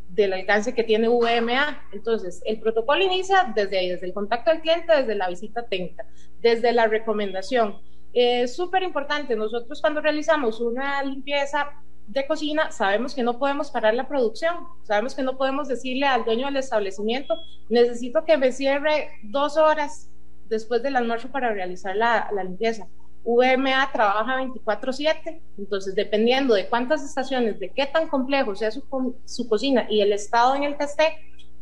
del 0.09 0.33
alcance 0.33 0.73
que 0.73 0.83
tiene 0.83 1.07
VMA. 1.07 1.89
Entonces, 1.93 2.41
el 2.45 2.59
protocolo 2.59 3.03
inicia 3.03 3.53
desde 3.55 3.77
ahí, 3.77 3.89
desde 3.89 4.07
el 4.07 4.13
contacto 4.13 4.51
del 4.51 4.61
cliente, 4.61 4.93
desde 4.93 5.15
la 5.15 5.29
visita 5.29 5.67
técnica, 5.67 6.05
desde 6.41 6.73
la 6.73 6.87
recomendación. 6.87 7.79
Es 8.13 8.55
súper 8.55 8.83
importante, 8.83 9.35
nosotros 9.35 9.79
cuando 9.79 10.01
realizamos 10.01 10.59
una 10.59 11.01
limpieza 11.03 11.69
de 12.07 12.27
cocina, 12.27 12.71
sabemos 12.71 13.15
que 13.15 13.23
no 13.23 13.39
podemos 13.39 13.71
parar 13.71 13.93
la 13.93 14.07
producción, 14.07 14.53
sabemos 14.83 15.15
que 15.15 15.23
no 15.23 15.37
podemos 15.37 15.69
decirle 15.69 16.05
al 16.05 16.25
dueño 16.25 16.47
del 16.47 16.57
establecimiento, 16.57 17.35
necesito 17.69 18.25
que 18.25 18.37
me 18.37 18.51
cierre 18.51 19.11
dos 19.23 19.55
horas 19.55 20.09
después 20.49 20.83
del 20.83 20.97
almuerzo 20.97 21.29
para 21.29 21.53
realizar 21.53 21.95
la, 21.95 22.29
limpieza. 22.43 22.87
VMA 23.23 23.89
trabaja 23.93 24.41
24/7, 24.41 25.39
entonces 25.57 25.95
dependiendo 25.95 26.53
de 26.55 26.67
cuántas 26.67 27.03
estaciones, 27.03 27.59
de 27.59 27.69
qué 27.69 27.85
tan 27.85 28.09
complejo 28.09 28.55
sea 28.55 28.71
su, 28.71 28.83
su 29.25 29.47
cocina 29.47 29.85
y 29.89 30.01
el 30.01 30.11
estado 30.11 30.55
en 30.55 30.63
el 30.63 30.75
que 30.75 30.83
esté, 30.83 31.13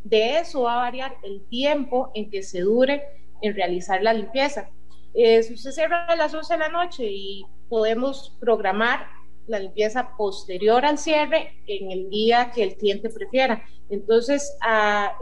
de 0.02 0.38
eso 0.38 0.62
va 0.62 0.74
a 0.74 0.84
variar 0.84 1.14
el 1.22 1.42
tiempo 1.48 2.10
en 2.14 2.30
que 2.30 2.42
se 2.42 2.60
dure 2.60 3.04
en 3.42 3.54
realizar 3.54 4.02
la 4.02 4.14
limpieza. 4.14 4.70
Eh, 5.14 5.42
si 5.42 5.54
usted 5.54 5.72
cierra 5.72 6.06
a 6.06 6.16
las 6.16 6.32
11 6.32 6.52
de 6.52 6.58
la 6.58 6.68
noche 6.68 7.04
y 7.04 7.44
podemos 7.68 8.36
programar 8.40 9.06
la 9.46 9.58
limpieza 9.58 10.16
posterior 10.16 10.84
al 10.84 10.98
cierre 10.98 11.60
en 11.66 11.90
el 11.90 12.08
día 12.08 12.52
que 12.52 12.62
el 12.62 12.76
cliente 12.76 13.10
prefiera. 13.10 13.64
Entonces, 13.88 14.56
ah, 14.62 15.16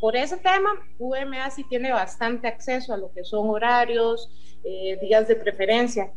por 0.00 0.16
ese 0.16 0.38
tema, 0.38 0.70
VMA 0.98 1.50
sí 1.50 1.64
tiene 1.64 1.92
bastante 1.92 2.48
acceso 2.48 2.94
a 2.94 2.96
lo 2.96 3.12
que 3.12 3.24
son 3.24 3.50
horarios, 3.50 4.30
eh, 4.64 4.98
días 5.02 5.28
de 5.28 5.36
preferencia. 5.36 6.10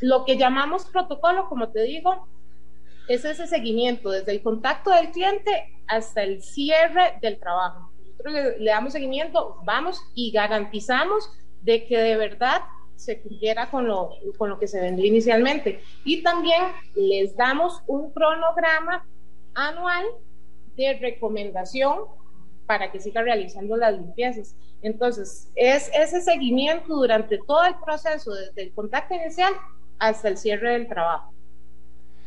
Lo 0.00 0.24
que 0.24 0.38
llamamos 0.38 0.86
protocolo, 0.86 1.48
como 1.48 1.68
te 1.68 1.82
digo, 1.82 2.26
es 3.08 3.24
ese 3.24 3.46
seguimiento 3.46 4.10
desde 4.10 4.32
el 4.32 4.42
contacto 4.42 4.90
del 4.90 5.10
cliente 5.10 5.82
hasta 5.86 6.22
el 6.22 6.42
cierre 6.42 7.18
del 7.20 7.38
trabajo. 7.38 7.92
Nosotros 8.00 8.32
le, 8.32 8.58
le 8.60 8.70
damos 8.70 8.92
seguimiento, 8.94 9.60
vamos 9.64 10.00
y 10.14 10.30
garantizamos 10.30 11.30
de 11.62 11.86
que 11.86 11.98
de 11.98 12.16
verdad 12.16 12.62
se 12.96 13.20
cumpliera 13.20 13.70
con 13.70 13.86
lo, 13.86 14.10
con 14.36 14.50
lo 14.50 14.58
que 14.58 14.66
se 14.66 14.80
vendió 14.80 15.06
inicialmente. 15.06 15.80
Y 16.04 16.22
también 16.22 16.62
les 16.96 17.36
damos 17.36 17.82
un 17.86 18.10
cronograma 18.12 19.06
anual 19.54 20.04
de 20.76 20.94
recomendación 20.94 22.00
para 22.66 22.90
que 22.92 23.00
siga 23.00 23.22
realizando 23.22 23.76
las 23.76 23.94
limpiezas. 23.94 24.56
Entonces, 24.82 25.50
es 25.54 25.90
ese 25.94 26.20
seguimiento 26.20 26.94
durante 26.94 27.38
todo 27.38 27.64
el 27.64 27.74
proceso, 27.76 28.32
desde 28.32 28.62
el 28.62 28.74
contacto 28.74 29.14
inicial 29.14 29.52
hasta 29.98 30.28
el 30.28 30.36
cierre 30.36 30.72
del 30.72 30.88
trabajo. 30.88 31.32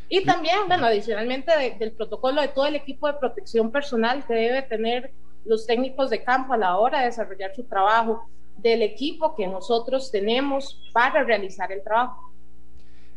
Y 0.10 0.26
también, 0.26 0.58
bueno, 0.68 0.88
adicionalmente 0.88 1.52
del 1.80 1.94
protocolo 1.94 2.42
de 2.42 2.50
todo 2.50 2.66
el 2.66 2.76
equipo 2.76 3.08
de 3.08 3.14
protección 3.14 3.72
personal 3.72 4.26
que 4.26 4.34
debe 4.34 4.62
tener 4.64 5.12
los 5.46 5.66
técnicos 5.66 6.10
de 6.10 6.24
campo 6.24 6.54
a 6.54 6.58
la 6.58 6.78
hora 6.78 7.00
de 7.00 7.06
desarrollar 7.06 7.56
su 7.56 7.64
trabajo, 7.64 8.30
del 8.62 8.82
equipo 8.82 9.36
que 9.36 9.48
nosotros 9.48 10.12
tenemos 10.12 10.80
para 10.94 11.24
realizar 11.24 11.72
el 11.72 11.84
trabajo. 11.84 12.32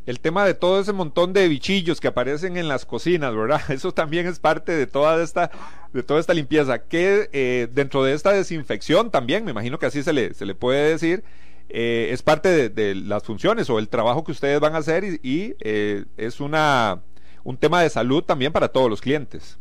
El 0.07 0.21
tema 0.21 0.45
de 0.45 0.53
todo 0.53 0.81
ese 0.81 0.93
montón 0.93 1.33
de 1.33 1.49
bichillos 1.49 1.99
que 1.99 2.09
aparecen 2.09 2.59
en 2.59 2.69
las 2.69 2.85
cocinas, 2.85 3.35
¿verdad? 3.35 3.61
Eso 3.71 3.93
también 3.93 4.27
es 4.27 4.39
parte 4.39 4.73
de 4.73 4.87
toda 4.87 5.23
esta, 5.23 5.51
de 5.93 6.03
toda 6.03 6.21
esta 6.21 6.35
limpieza. 6.35 6.79
Que 6.79 7.31
eh, 7.33 7.69
dentro 7.73 8.05
de 8.05 8.13
esta 8.13 8.33
desinfección 8.33 9.11
también, 9.11 9.45
me 9.45 9.53
imagino 9.53 9.79
que 9.79 9.87
así 9.87 10.03
se 10.03 10.13
le, 10.13 10.35
se 10.35 10.45
le 10.45 10.55
puede 10.55 10.91
decir, 10.91 11.25
eh, 11.71 12.11
es 12.13 12.23
parte 12.23 12.69
de, 12.69 12.95
las 12.95 13.25
funciones 13.25 13.71
o 13.71 13.79
el 13.79 13.89
trabajo 13.89 14.25
que 14.25 14.33
ustedes 14.33 14.61
van 14.61 14.75
a 14.75 14.79
hacer 14.79 15.05
y, 15.05 15.57
eh, 15.61 16.05
es 16.17 16.41
una, 16.41 17.03
un 17.43 17.57
tema 17.57 17.83
de 17.83 17.89
salud 17.89 18.23
también 18.23 18.53
para 18.53 18.69
todos 18.69 18.91
los 18.91 19.01
clientes. 19.01 19.59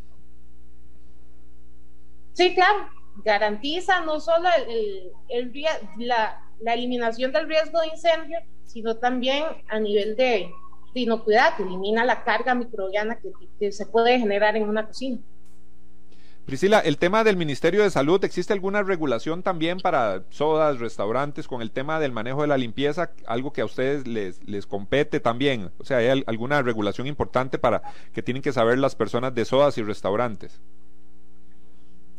Sí, 2.34 2.54
claro, 2.54 2.90
garantiza 3.24 4.02
no 4.02 4.20
solo 4.20 4.50
el, 4.68 5.12
la, 5.98 6.40
eliminación 6.66 7.32
del 7.32 7.48
riesgo 7.48 7.80
de 7.82 7.88
incendio, 7.88 8.40
sino 8.66 8.96
también 8.96 9.44
a 9.70 9.80
nivel 9.80 10.16
de, 10.16 10.52
inocuidad, 10.94 11.56
que 11.58 11.64
elimina 11.64 12.06
la 12.06 12.24
carga 12.24 12.56
microbiana 12.56 13.18
que, 13.60 13.72
se 13.72 13.86
puede 13.86 14.20
generar 14.20 14.56
en 14.56 14.70
una 14.70 14.86
cocina. 14.86 15.20
Priscila, 16.46 16.80
el 16.80 16.98
tema 16.98 17.24
del 17.24 17.38
Ministerio 17.38 17.84
de 17.84 17.90
Salud, 17.90 18.22
¿existe 18.26 18.52
alguna 18.52 18.84
regulación 18.84 19.44
también 19.44 19.80
para 19.80 20.24
sodas, 20.30 20.80
restaurantes 20.80 21.48
con 21.48 21.62
el 21.62 21.72
tema 21.72 22.02
del 22.02 22.12
manejo 22.12 22.42
de 22.42 22.48
la 22.48 22.58
limpieza? 22.58 23.12
Algo 23.26 23.54
que 23.54 23.62
a 23.62 23.66
ustedes 23.66 24.06
les, 24.06 24.44
les 24.46 24.68
compete 24.68 25.22
también. 25.22 25.72
O 25.78 25.86
sea, 25.86 25.98
¿hay 25.98 26.24
alguna 26.28 26.62
regulación 26.62 27.08
importante 27.08 27.58
para 27.58 27.82
que 28.12 28.22
tienen 28.22 28.44
que 28.44 28.52
saber 28.52 28.78
las 28.78 28.94
personas 28.94 29.34
de 29.34 29.46
sodas 29.46 29.78
y 29.78 29.84
restaurantes? 29.84 30.60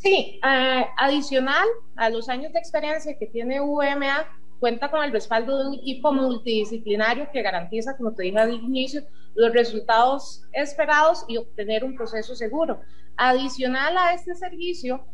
Sí, 0.05 0.39
eh, 0.47 0.87
adicional 0.99 1.67
a 1.97 2.11
los 2.11 2.29
años 2.29 2.53
de 2.53 2.59
experiencia 2.59 3.17
que 3.19 3.27
tiene 3.27 3.63
UMA, 3.63 4.27
cuenta 4.61 4.91
con 4.91 5.03
el 5.03 5.13
respaldo 5.13 5.57
de 5.57 5.69
un 5.69 5.75
equipo 5.77 6.13
multidisciplinario 6.13 7.31
que 7.33 7.41
garantiza, 7.41 7.97
como 7.97 8.13
te 8.13 8.25
dije 8.25 8.39
al 8.39 8.53
inicio, 8.53 9.03
los 9.35 9.51
resultados 9.55 10.45
esperados 10.53 11.25
y 11.27 11.39
obtener 11.39 11.85
un 11.85 11.97
proceso 11.97 12.37
seguro. 12.37 12.83
Adicional 13.17 13.97
a 13.97 14.13
este 14.13 14.35
servicio, 14.35 15.07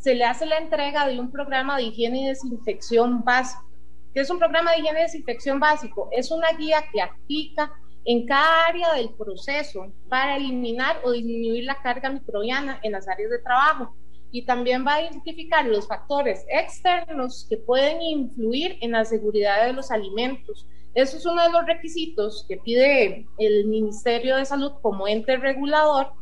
se 0.00 0.14
le 0.14 0.26
hace 0.26 0.44
la 0.44 0.58
entrega 0.58 1.08
de 1.08 1.18
un 1.18 1.32
programa 1.32 1.78
de 1.78 1.84
higiene 1.84 2.24
y 2.24 2.26
desinfección 2.26 3.24
básico. 3.24 3.64
¿Qué 4.12 4.20
es 4.20 4.28
un 4.28 4.38
programa 4.38 4.72
de 4.72 4.80
higiene 4.80 5.00
y 5.00 5.02
desinfección 5.04 5.58
básico? 5.60 6.10
Es 6.12 6.30
una 6.30 6.52
guía 6.52 6.84
que 6.92 7.00
aplica 7.00 7.72
en 8.04 8.26
cada 8.26 8.66
área 8.66 8.92
del 8.92 9.14
proceso 9.14 9.90
para 10.10 10.36
eliminar 10.36 11.00
o 11.04 11.12
disminuir 11.12 11.64
la 11.64 11.80
carga 11.80 12.10
microbiana 12.10 12.80
en 12.82 12.92
las 12.92 13.08
áreas 13.08 13.30
de 13.30 13.38
trabajo 13.38 13.96
y 14.30 14.44
también 14.44 14.86
va 14.86 14.94
a 14.94 15.02
identificar 15.02 15.64
los 15.66 15.86
factores 15.86 16.44
externos 16.48 17.46
que 17.48 17.56
pueden 17.56 18.02
influir 18.02 18.78
en 18.80 18.92
la 18.92 19.04
seguridad 19.04 19.64
de 19.66 19.72
los 19.72 19.90
alimentos. 19.90 20.66
Eso 20.94 21.16
es 21.16 21.26
uno 21.26 21.42
de 21.42 21.50
los 21.50 21.66
requisitos 21.66 22.44
que 22.48 22.56
pide 22.56 23.26
el 23.38 23.66
Ministerio 23.66 24.36
de 24.36 24.44
Salud 24.44 24.72
como 24.82 25.06
ente 25.06 25.36
regulador 25.36 26.12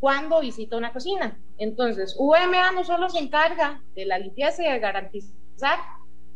cuando 0.00 0.40
visita 0.40 0.76
una 0.76 0.92
cocina. 0.92 1.38
Entonces, 1.58 2.14
UMA 2.18 2.72
no 2.72 2.84
solo 2.84 3.08
se 3.08 3.18
encarga 3.18 3.82
de 3.94 4.06
la 4.06 4.18
limpieza 4.18 4.62
y 4.62 4.72
de 4.72 4.78
garantizar 4.78 5.78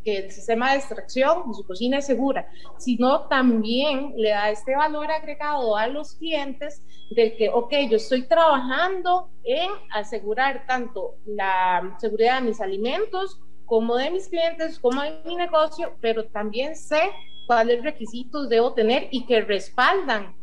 que 0.03 0.17
el 0.17 0.31
sistema 0.31 0.71
de 0.71 0.77
extracción 0.79 1.47
de 1.47 1.53
su 1.53 1.65
cocina 1.65 1.99
es 1.99 2.05
segura, 2.05 2.47
sino 2.77 3.27
también 3.27 4.13
le 4.17 4.29
da 4.29 4.49
este 4.51 4.75
valor 4.75 5.11
agregado 5.11 5.75
a 5.75 5.87
los 5.87 6.15
clientes 6.15 6.81
de 7.11 7.35
que, 7.35 7.49
ok, 7.49 7.73
yo 7.89 7.97
estoy 7.97 8.23
trabajando 8.23 9.29
en 9.43 9.69
asegurar 9.91 10.65
tanto 10.67 11.15
la 11.25 11.95
seguridad 11.99 12.41
de 12.41 12.49
mis 12.49 12.61
alimentos 12.61 13.39
como 13.65 13.95
de 13.95 14.11
mis 14.11 14.27
clientes, 14.27 14.79
como 14.79 15.01
de 15.01 15.21
mi 15.25 15.35
negocio, 15.35 15.95
pero 16.01 16.25
también 16.25 16.75
sé 16.75 17.11
cuáles 17.47 17.83
requisitos 17.83 18.49
debo 18.49 18.73
tener 18.73 19.07
y 19.11 19.25
que 19.25 19.41
respaldan 19.41 20.35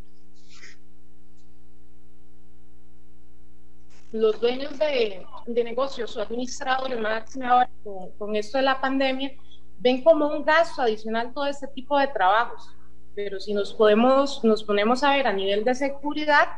los 4.12 4.40
dueños 4.40 4.76
de, 4.78 5.24
negocios 5.46 6.16
o 6.16 6.22
administradores, 6.22 6.98
máximo 6.98 7.46
ahora 7.46 7.70
con 8.18 8.34
esto 8.34 8.58
de 8.58 8.64
la 8.64 8.80
pandemia, 8.80 9.32
ven 9.80 10.02
como 10.02 10.28
un 10.28 10.44
gasto 10.44 10.82
adicional 10.82 11.32
todo 11.32 11.46
este 11.46 11.66
tipo 11.68 11.98
de 11.98 12.06
trabajos. 12.08 12.74
Pero 13.14 13.40
si 13.40 13.52
nos 13.52 13.74
podemos, 13.74 14.44
nos 14.44 14.62
ponemos 14.62 15.02
a 15.02 15.16
ver 15.16 15.26
a 15.26 15.32
nivel 15.32 15.64
de 15.64 15.74
seguridad, 15.74 16.48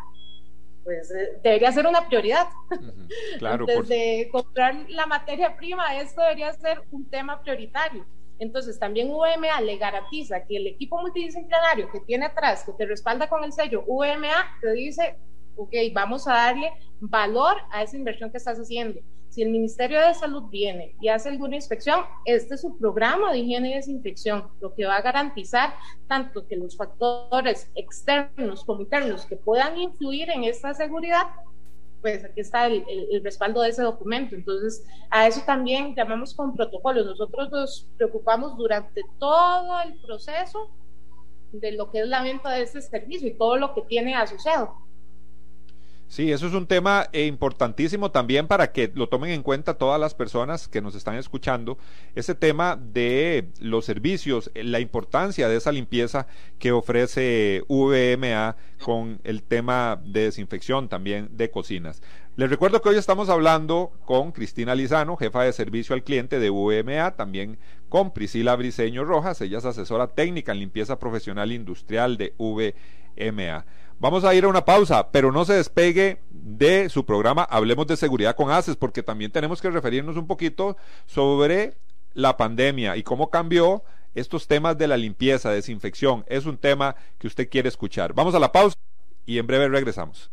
pues 0.84 1.10
eh, 1.12 1.38
debería 1.42 1.72
ser 1.72 1.86
una 1.86 2.06
prioridad. 2.06 2.48
Claro, 3.38 3.66
Antes 3.68 3.88
de 3.88 4.28
comprar 4.32 4.86
la 4.88 5.06
materia 5.06 5.56
prima, 5.56 5.96
esto 6.00 6.20
debería 6.20 6.52
ser 6.52 6.82
un 6.90 7.08
tema 7.08 7.40
prioritario. 7.42 8.04
Entonces, 8.38 8.78
también 8.78 9.10
UMA 9.10 9.60
le 9.60 9.76
garantiza 9.76 10.44
que 10.44 10.56
el 10.56 10.66
equipo 10.66 11.00
multidisciplinario 11.00 11.90
que 11.90 12.00
tiene 12.00 12.26
atrás, 12.26 12.64
que 12.64 12.72
te 12.72 12.86
respalda 12.86 13.28
con 13.28 13.44
el 13.44 13.52
sello 13.52 13.84
UMA, 13.86 14.58
te 14.60 14.72
dice, 14.72 15.16
ok, 15.56 15.72
vamos 15.92 16.26
a 16.26 16.32
darle 16.32 16.72
valor 16.98 17.56
a 17.70 17.82
esa 17.82 17.96
inversión 17.96 18.30
que 18.32 18.38
estás 18.38 18.58
haciendo 18.58 19.00
si 19.32 19.42
el 19.42 19.48
Ministerio 19.48 19.98
de 19.98 20.12
Salud 20.12 20.42
viene 20.50 20.94
y 21.00 21.08
hace 21.08 21.30
alguna 21.30 21.56
inspección, 21.56 22.04
este 22.26 22.54
es 22.54 22.60
su 22.60 22.76
programa 22.76 23.32
de 23.32 23.38
higiene 23.38 23.70
y 23.70 23.74
desinfección, 23.76 24.48
lo 24.60 24.74
que 24.74 24.84
va 24.84 24.96
a 24.96 25.00
garantizar 25.00 25.72
tanto 26.06 26.46
que 26.46 26.54
los 26.56 26.76
factores 26.76 27.70
externos 27.74 28.62
como 28.62 28.82
internos 28.82 29.24
que 29.24 29.36
puedan 29.36 29.78
influir 29.78 30.28
en 30.28 30.44
esta 30.44 30.74
seguridad, 30.74 31.28
pues 32.02 32.22
aquí 32.26 32.42
está 32.42 32.66
el, 32.66 32.84
respaldo 33.24 33.62
de 33.62 33.70
ese 33.70 33.82
documento. 33.82 34.34
Entonces, 34.34 34.84
a 35.08 35.26
eso 35.26 35.40
también 35.46 35.94
llamamos 35.94 36.34
con 36.34 36.54
protocolos. 36.54 37.06
Nosotros 37.06 37.50
nos 37.50 37.88
preocupamos 37.96 38.58
durante 38.58 39.00
todo 39.18 39.80
el 39.80 39.94
proceso 40.02 40.68
de 41.52 41.72
lo 41.72 41.90
que 41.90 42.00
es 42.00 42.06
la 42.06 42.22
venta 42.22 42.50
de 42.50 42.64
este 42.64 42.82
servicio 42.82 43.28
y 43.28 43.38
todo 43.38 43.56
lo 43.56 43.72
que 43.72 43.80
tiene 43.80 44.14
asociado. 44.14 44.74
Sí, 46.12 46.30
eso 46.30 46.46
es 46.46 46.52
un 46.52 46.66
tema 46.66 47.08
eh, 47.14 47.24
importantísimo 47.24 48.10
también 48.10 48.46
para 48.46 48.70
que 48.70 48.92
lo 48.94 49.08
tomen 49.08 49.30
en 49.30 49.42
cuenta 49.42 49.78
todas 49.78 49.98
las 49.98 50.12
personas 50.12 50.68
que 50.68 50.82
nos 50.82 50.94
están 50.94 51.16
escuchando. 51.16 51.78
Ese 52.14 52.34
tema 52.34 52.76
de 52.76 53.48
los 53.60 53.86
servicios, 53.86 54.50
eh, 54.52 54.62
la 54.62 54.80
importancia 54.80 55.48
de 55.48 55.56
esa 55.56 55.72
limpieza 55.72 56.26
que 56.58 56.70
ofrece 56.70 57.64
VMA 57.66 58.56
con 58.84 59.20
el 59.24 59.42
tema 59.42 60.02
de 60.04 60.24
desinfección 60.24 60.90
también 60.90 61.30
de 61.32 61.50
cocinas. 61.50 62.02
Les 62.36 62.50
recuerdo 62.50 62.82
que 62.82 62.90
hoy 62.90 62.96
estamos 62.96 63.30
hablando 63.30 63.92
con 64.04 64.32
Cristina 64.32 64.74
Lizano, 64.74 65.16
jefa 65.16 65.44
de 65.44 65.54
servicio 65.54 65.94
al 65.94 66.04
cliente 66.04 66.38
de 66.38 66.50
VMA, 66.50 67.12
también 67.12 67.56
con 67.88 68.12
Priscila 68.12 68.54
Briseño 68.54 69.06
Rojas, 69.06 69.40
ella 69.40 69.56
es 69.56 69.64
asesora 69.64 70.08
técnica 70.08 70.52
en 70.52 70.58
limpieza 70.58 70.98
profesional 70.98 71.52
industrial 71.52 72.18
de 72.18 72.34
VMA. 72.36 73.64
Vamos 74.02 74.24
a 74.24 74.34
ir 74.34 74.42
a 74.42 74.48
una 74.48 74.64
pausa, 74.64 75.12
pero 75.12 75.30
no 75.30 75.44
se 75.44 75.52
despegue 75.52 76.18
de 76.28 76.88
su 76.88 77.06
programa 77.06 77.44
Hablemos 77.44 77.86
de 77.86 77.96
Seguridad 77.96 78.34
con 78.34 78.50
ACES, 78.50 78.74
porque 78.74 79.04
también 79.04 79.30
tenemos 79.30 79.62
que 79.62 79.70
referirnos 79.70 80.16
un 80.16 80.26
poquito 80.26 80.76
sobre 81.06 81.74
la 82.12 82.36
pandemia 82.36 82.96
y 82.96 83.04
cómo 83.04 83.30
cambió 83.30 83.84
estos 84.16 84.48
temas 84.48 84.76
de 84.76 84.88
la 84.88 84.96
limpieza, 84.96 85.52
desinfección. 85.52 86.24
Es 86.26 86.46
un 86.46 86.58
tema 86.58 86.96
que 87.20 87.28
usted 87.28 87.48
quiere 87.48 87.68
escuchar. 87.68 88.12
Vamos 88.12 88.34
a 88.34 88.40
la 88.40 88.50
pausa 88.50 88.74
y 89.24 89.38
en 89.38 89.46
breve 89.46 89.68
regresamos. 89.68 90.32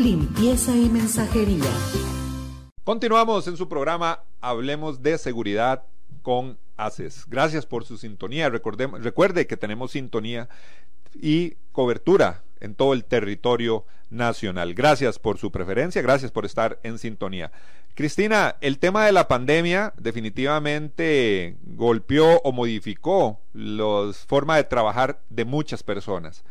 limpieza 0.00 0.74
y 0.74 0.88
mensajería. 0.88 1.70
Continuamos 2.84 3.46
en 3.46 3.56
su 3.58 3.68
programa 3.68 4.20
Hablemos 4.40 5.02
de 5.02 5.18
Seguridad 5.18 5.84
con 6.22 6.58
ACES. 6.78 7.26
Gracias 7.28 7.66
por 7.66 7.84
su 7.84 7.98
sintonía. 7.98 8.48
recuerde 8.48 9.46
que 9.46 9.56
tenemos 9.58 9.90
sintonía 9.90 10.48
y 11.14 11.56
cobertura 11.72 12.42
en 12.60 12.74
todo 12.74 12.94
el 12.94 13.04
territorio 13.04 13.84
nacional. 14.08 14.72
Gracias 14.74 15.18
por 15.18 15.38
su 15.38 15.52
preferencia, 15.52 16.00
gracias 16.00 16.30
por 16.30 16.46
estar 16.46 16.80
en 16.82 16.98
sintonía. 16.98 17.52
Cristina, 17.94 18.56
el 18.62 18.78
tema 18.78 19.04
de 19.04 19.12
la 19.12 19.28
pandemia 19.28 19.92
definitivamente 19.98 21.56
golpeó 21.62 22.40
o 22.42 22.52
modificó 22.52 23.40
la 23.52 24.12
forma 24.26 24.56
de 24.56 24.64
trabajar 24.64 25.20
de 25.28 25.44
muchas 25.44 25.82
personas. 25.82 26.42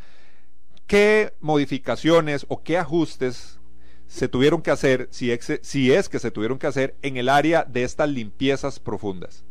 ¿Qué 0.89 1.33
modificaciones 1.39 2.47
o 2.49 2.63
qué 2.63 2.79
ajustes 2.79 3.59
se 4.07 4.27
tuvieron 4.27 4.63
que 4.63 4.71
hacer, 4.71 5.07
si, 5.11 5.29
es 5.31 6.09
que 6.09 6.17
se 6.17 6.31
tuvieron 6.31 6.57
que 6.57 6.65
hacer, 6.65 6.95
en 7.03 7.17
el 7.17 7.29
área 7.29 7.63
de 7.63 7.83
estas 7.83 8.09
limpiezas 8.09 8.79
profundas? 8.79 9.43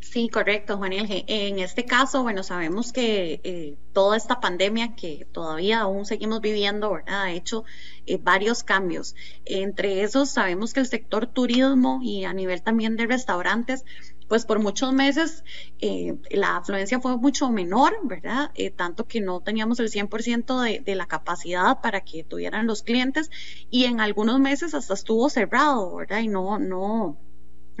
Sí, 0.00 0.28
correcto, 0.28 0.76
Juan 0.76 0.92
En 0.92 1.60
este 1.60 1.84
caso, 1.84 2.24
bueno, 2.24 2.42
sabemos 2.42 2.92
que 2.92 3.40
eh, 3.44 3.76
toda 3.92 4.16
esta 4.16 4.40
pandemia 4.40 4.96
que 4.96 5.24
todavía 5.30 5.82
aún 5.82 6.04
seguimos 6.04 6.40
viviendo, 6.40 6.90
¿verdad? 6.90 7.22
Ha 7.22 7.30
hecho 7.30 7.62
eh, 8.06 8.18
varios 8.20 8.64
cambios. 8.64 9.14
Entre 9.44 10.02
esos, 10.02 10.30
sabemos 10.30 10.72
que 10.74 10.80
el 10.80 10.88
sector 10.88 11.28
turismo 11.28 12.00
y 12.02 12.24
a 12.24 12.32
nivel 12.32 12.60
también 12.60 12.96
de 12.96 13.06
restaurantes 13.06 13.84
pues 14.30 14.46
por 14.46 14.60
muchos 14.60 14.92
meses 14.92 15.42
eh, 15.80 16.14
la 16.30 16.58
afluencia 16.58 17.00
fue 17.00 17.16
mucho 17.16 17.50
menor, 17.50 17.98
¿verdad? 18.04 18.52
Eh, 18.54 18.70
tanto 18.70 19.08
que 19.08 19.20
no 19.20 19.40
teníamos 19.40 19.80
el 19.80 19.90
100% 19.90 20.62
de, 20.62 20.78
de 20.78 20.94
la 20.94 21.06
capacidad 21.06 21.80
para 21.80 22.02
que 22.02 22.22
tuvieran 22.22 22.68
los 22.68 22.84
clientes 22.84 23.28
y 23.70 23.86
en 23.86 24.00
algunos 24.00 24.38
meses 24.38 24.72
hasta 24.72 24.94
estuvo 24.94 25.28
cerrado, 25.30 25.96
¿verdad? 25.96 26.20
Y 26.20 26.28
no, 26.28 26.60
no, 26.60 27.18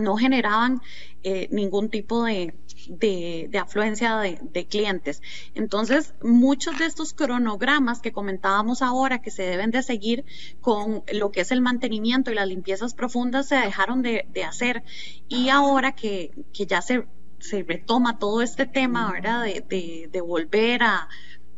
no 0.00 0.16
generaban 0.16 0.80
eh, 1.22 1.48
ningún 1.50 1.90
tipo 1.90 2.24
de, 2.24 2.54
de, 2.88 3.58
afluencia 3.58 4.18
de, 4.18 4.66
clientes. 4.66 5.22
Entonces, 5.54 6.14
muchos 6.22 6.78
de 6.78 6.86
estos 6.86 7.12
cronogramas 7.12 8.00
que 8.00 8.12
comentábamos 8.12 8.82
ahora 8.82 9.20
que 9.20 9.30
se 9.30 9.42
deben 9.42 9.70
de 9.70 9.82
seguir 9.82 10.24
con 10.60 11.04
lo 11.12 11.30
que 11.30 11.42
es 11.42 11.52
el 11.52 11.60
mantenimiento 11.60 12.30
y 12.30 12.34
las 12.34 12.48
limpiezas 12.48 12.94
profundas 12.94 13.48
se 13.48 13.56
dejaron 13.56 14.02
de, 14.02 14.24
hacer. 14.46 14.82
Y 15.28 15.50
ahora 15.50 15.92
que, 15.92 16.32
que 16.52 16.66
ya 16.66 16.80
se, 16.80 17.06
se 17.38 17.62
retoma 17.62 18.18
todo 18.18 18.42
este 18.42 18.66
tema, 18.66 19.12
¿verdad? 19.12 19.44
de, 19.44 20.08
de 20.10 20.20
volver 20.20 20.82
a 20.82 21.08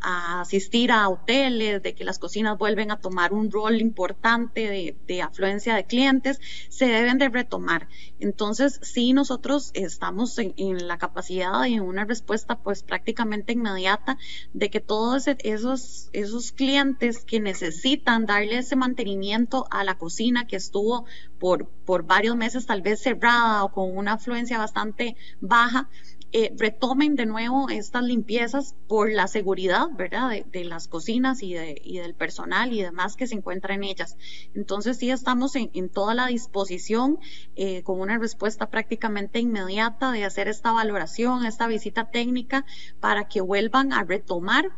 a 0.02 0.40
asistir 0.40 0.90
a 0.90 1.08
hoteles, 1.08 1.82
de 1.82 1.94
que 1.94 2.04
las 2.04 2.18
cocinas 2.18 2.58
vuelven 2.58 2.90
a 2.90 3.00
tomar 3.00 3.32
un 3.32 3.50
rol 3.50 3.80
importante 3.80 4.96
de, 5.06 5.22
afluencia 5.22 5.74
de 5.74 5.86
clientes, 5.86 6.40
se 6.68 6.86
deben 6.86 7.18
de 7.18 7.28
retomar. 7.28 7.88
Entonces, 8.18 8.80
sí, 8.82 9.12
nosotros 9.12 9.70
estamos 9.74 10.38
en, 10.38 10.52
la 10.86 10.98
capacidad 10.98 11.64
y 11.66 11.74
en 11.74 11.82
una 11.82 12.04
respuesta 12.04 12.58
pues 12.58 12.82
prácticamente 12.82 13.52
inmediata 13.52 14.18
de 14.52 14.70
que 14.70 14.80
todos 14.80 15.26
esos, 15.28 16.08
esos 16.12 16.52
clientes 16.52 17.24
que 17.24 17.40
necesitan 17.40 18.26
darle 18.26 18.58
ese 18.58 18.76
mantenimiento 18.76 19.66
a 19.70 19.84
la 19.84 19.98
cocina 19.98 20.46
que 20.46 20.56
estuvo 20.56 21.04
por, 21.38 21.68
por 21.68 22.04
varios 22.04 22.36
meses 22.36 22.66
tal 22.66 22.82
vez 22.82 23.00
cerrada 23.00 23.64
o 23.64 23.72
con 23.72 23.96
una 23.96 24.14
afluencia 24.14 24.58
bastante 24.58 25.16
baja, 25.40 25.88
eh, 26.34 26.50
retomen 26.56 27.14
de 27.14 27.26
nuevo 27.26 27.68
estas 27.68 28.04
limpiezas 28.04 28.74
por 28.88 29.12
la 29.12 29.28
seguridad, 29.28 29.88
¿verdad? 29.96 30.30
De, 30.50 30.64
las 30.64 30.88
cocinas 30.88 31.42
y, 31.42 31.52
de, 31.52 31.80
y, 31.84 31.98
del 31.98 32.14
personal 32.14 32.72
y 32.72 32.80
demás 32.80 33.16
que 33.16 33.26
se 33.26 33.34
encuentra 33.34 33.74
en 33.74 33.84
ellas. 33.84 34.16
Entonces 34.54 34.96
sí 34.96 35.10
estamos 35.10 35.54
en, 35.56 35.90
toda 35.90 36.14
la 36.14 36.28
disposición 36.28 37.18
eh, 37.54 37.82
con 37.82 38.00
una 38.00 38.18
respuesta 38.18 38.70
prácticamente 38.70 39.40
inmediata 39.40 40.10
de 40.10 40.24
hacer 40.24 40.48
esta 40.48 40.72
valoración, 40.72 41.44
esta 41.44 41.66
visita 41.66 42.10
técnica 42.10 42.64
para 42.98 43.28
que 43.28 43.42
vuelvan 43.42 43.92
a 43.92 44.02
retomar 44.02 44.70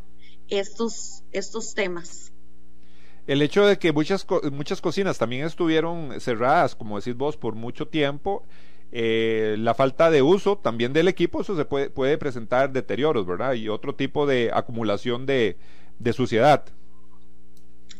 estos, 0.48 1.22
estos 1.30 1.74
temas. 1.74 2.32
El 3.26 3.40
hecho 3.42 3.64
de 3.64 3.78
que 3.78 3.92
muchas, 3.92 4.26
muchas 4.50 4.80
cocinas 4.80 5.18
también 5.18 5.46
estuvieron 5.46 6.20
cerradas, 6.20 6.74
como 6.74 6.98
decís 6.98 7.16
vos, 7.16 7.36
por 7.36 7.54
mucho 7.54 7.86
tiempo, 7.86 8.44
eh, 8.96 9.56
la 9.58 9.74
falta 9.74 10.08
de 10.08 10.22
uso 10.22 10.56
también 10.56 10.92
del 10.92 11.08
equipo, 11.08 11.40
eso 11.40 11.56
se 11.56 11.64
puede, 11.64 11.90
puede 11.90 12.16
presentar 12.16 12.72
deterioros, 12.72 13.26
¿verdad? 13.26 13.54
Y 13.54 13.68
otro 13.68 13.96
tipo 13.96 14.24
de 14.24 14.52
acumulación 14.54 15.26
de, 15.26 15.56
suciedad. 16.12 16.64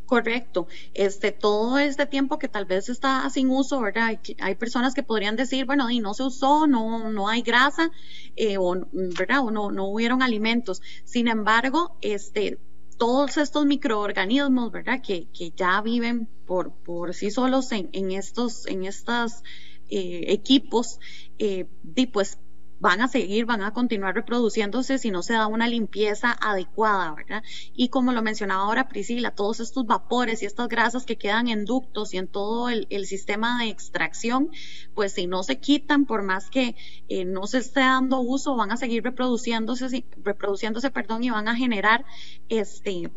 Correcto. 0.07 0.69
Este, 0.93 1.33
todo 1.33 1.79
este 1.79 2.07
tiempo 2.07 2.39
que 2.39 2.47
tal 2.47 2.67
vez 2.67 2.89
está 2.89 3.29
sin 3.29 3.51
uso, 3.51 3.81
¿verdad? 3.81 4.21
Hay, 4.39 4.55
personas 4.55 4.95
que 4.95 5.03
podrían 5.03 5.35
decir, 5.35 5.67
bueno, 5.67 5.91
y 5.91 5.99
no 5.99 6.15
se 6.15 6.23
usó, 6.23 6.69
no, 6.69 7.11
no 7.11 7.29
hay 7.29 7.43
grasa, 7.43 7.91
eh, 8.37 8.57
o, 8.57 8.87
¿verdad? 8.93 9.41
O 9.41 9.51
no, 9.51 9.73
no 9.73 9.87
hubieron 9.87 10.23
alimentos. 10.23 10.81
Sin 11.03 11.27
embargo, 11.27 11.97
este, 12.03 12.61
todos 12.99 13.37
estos 13.37 13.67
microorganismos, 13.67 14.71
¿verdad? 14.71 15.03
Que, 15.03 15.27
que 15.37 15.51
ya 15.57 15.81
viven 15.81 16.29
por, 16.47 16.71
por 16.73 17.15
sí 17.15 17.33
solos 17.33 17.73
en, 17.73 17.89
en 17.93 18.13
estos, 18.13 18.69
en 18.69 18.85
estas 18.85 19.43
eh, 19.91 20.25
equipos, 20.29 20.99
eh, 21.39 21.67
pues 22.13 22.39
van 22.85 23.01
a 23.01 23.09
seguir, 23.09 23.47
van 23.47 23.63
a 23.63 23.73
continuar 23.73 24.15
reproduciéndose 24.15 24.99
si 24.99 25.11
no 25.11 25.23
se 25.23 25.33
da 25.33 25.47
una 25.47 25.67
limpieza 25.67 26.37
adecuada, 26.39 27.15
¿verdad? 27.15 27.43
Y 27.75 27.89
como 27.89 28.13
lo 28.13 28.21
mencionaba 28.21 28.65
ahora 28.65 28.89
Priscila, 28.89 29.31
todos 29.31 29.61
estos 29.61 29.87
vapores 29.87 30.43
y 30.43 30.47
estas 30.47 30.69
grasas 30.69 31.07
que 31.07 31.17
quedan 31.17 31.49
en 31.49 31.65
ductos 31.65 32.13
y 32.13 32.19
en 32.19 32.29
todo 32.29 32.69
el, 32.69 32.87
sistema 33.07 33.61
de 33.61 33.71
extracción, 33.71 34.51
pues 34.95 35.13
si 35.13 35.27
no 35.27 35.43
se 35.43 35.59
quitan, 35.61 36.05
por 36.05 36.23
más 36.23 36.51
que 36.51 36.77
eh, 37.09 37.25
no 37.25 37.47
se 37.47 37.59
esté 37.59 37.81
dando 37.81 38.21
uso, 38.21 38.55
van 38.55 38.71
a 38.71 38.77
seguir 38.77 39.03
reproduciéndose, 39.03 40.05
reproduciéndose, 40.23 40.91
perdón, 40.91 41.25
y 41.25 41.31
van 41.31 41.49
a 41.49 41.57
generar 41.57 42.05
este 42.51 43.11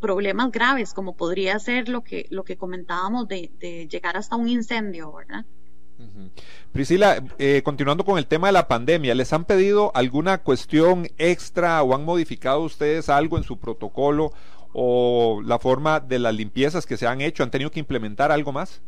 problemas 0.00 0.50
graves, 0.50 0.92
como 0.92 1.16
podría 1.16 1.58
ser 1.58 1.88
lo 1.88 2.02
que, 2.02 2.26
lo 2.30 2.44
que 2.44 2.56
comentábamos 2.56 3.26
de, 3.28 3.50
de 3.58 3.88
llegar 3.88 4.18
hasta 4.18 4.36
un 4.36 4.48
incendio, 4.48 5.12
¿verdad? 5.12 5.46
Priscila, 6.72 7.22
eh, 7.38 7.62
continuando 7.64 8.04
con 8.04 8.18
el 8.18 8.26
tema 8.26 8.48
de 8.48 8.52
la 8.52 8.66
pandemia, 8.66 9.14
¿les 9.14 9.32
han 9.32 9.44
pedido 9.44 9.92
alguna 9.94 10.38
cuestión 10.38 11.08
extra 11.18 11.82
o 11.82 11.94
han 11.94 12.04
modificado 12.04 12.60
ustedes 12.60 13.08
algo 13.08 13.38
en 13.38 13.44
su 13.44 13.58
protocolo 13.58 14.32
o 14.72 15.40
la 15.44 15.58
forma 15.58 16.00
de 16.00 16.18
las 16.18 16.34
limpiezas 16.34 16.86
que 16.86 16.96
se 16.96 17.06
han 17.06 17.20
hecho? 17.20 17.42
¿Han 17.42 17.50
tenido 17.50 17.70
que 17.70 17.80
implementar 17.80 18.32
algo 18.32 18.52
más? 18.52 18.82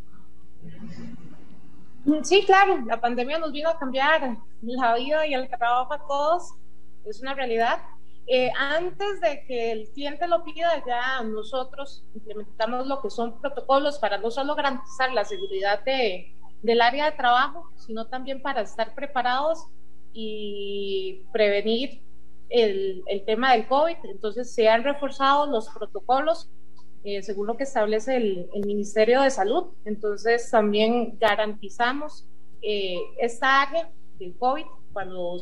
Sí, 2.23 2.45
claro, 2.45 2.83
la 2.87 3.01
pandemia 3.01 3.39
nos 3.39 3.53
vino 3.53 3.69
a 3.69 3.79
cambiar 3.79 4.37
la 4.63 4.95
vida 4.95 5.27
y 5.27 5.35
el 5.35 5.49
trabajo 5.49 5.93
a 5.93 5.99
todos, 6.07 6.55
es 7.05 7.21
una 7.21 7.35
realidad. 7.35 7.81
Eh, 8.29 8.51
antes 8.59 9.21
de 9.21 9.45
que 9.47 9.71
el 9.73 9.89
cliente 9.91 10.27
lo 10.27 10.43
pida, 10.43 10.83
ya 10.85 11.23
nosotros 11.23 12.05
implementamos 12.15 12.87
lo 12.89 13.01
que 13.01 13.11
son 13.11 13.41
protocolos 13.41 13.99
para 13.99 14.19
no 14.19 14.33
solo 14.33 14.57
garantizar 14.57 15.13
la 15.13 15.25
seguridad 15.25 15.85
de, 15.85 16.36
del 16.63 16.81
área 16.81 17.11
de 17.11 17.17
trabajo, 17.17 17.71
sino 17.77 18.07
también 18.07 18.43
para 18.43 18.63
estar 18.63 18.95
preparados 18.95 19.67
y 20.13 21.23
prevenir 21.33 22.03
el, 22.49 23.05
tema 23.27 23.53
del 23.53 23.67
COVID. 23.67 23.97
Entonces 24.05 24.55
se 24.55 24.69
han 24.69 24.85
reforzado 24.85 25.47
los 25.47 25.69
protocolos 25.69 26.51
eh, 27.05 27.23
según 27.23 27.47
lo 27.47 27.57
que 27.57 27.65
establece 27.65 28.17
el, 28.17 28.49
Ministerio 28.65 29.23
de 29.23 29.31
Salud. 29.31 29.67
Entonces 29.85 30.51
también 30.51 31.19
garantizamos 31.19 32.27
eh, 32.63 32.99
esta 33.21 33.63
área 33.63 33.91
del 34.19 34.37
COVID 34.39 34.65
cuando 34.93 35.39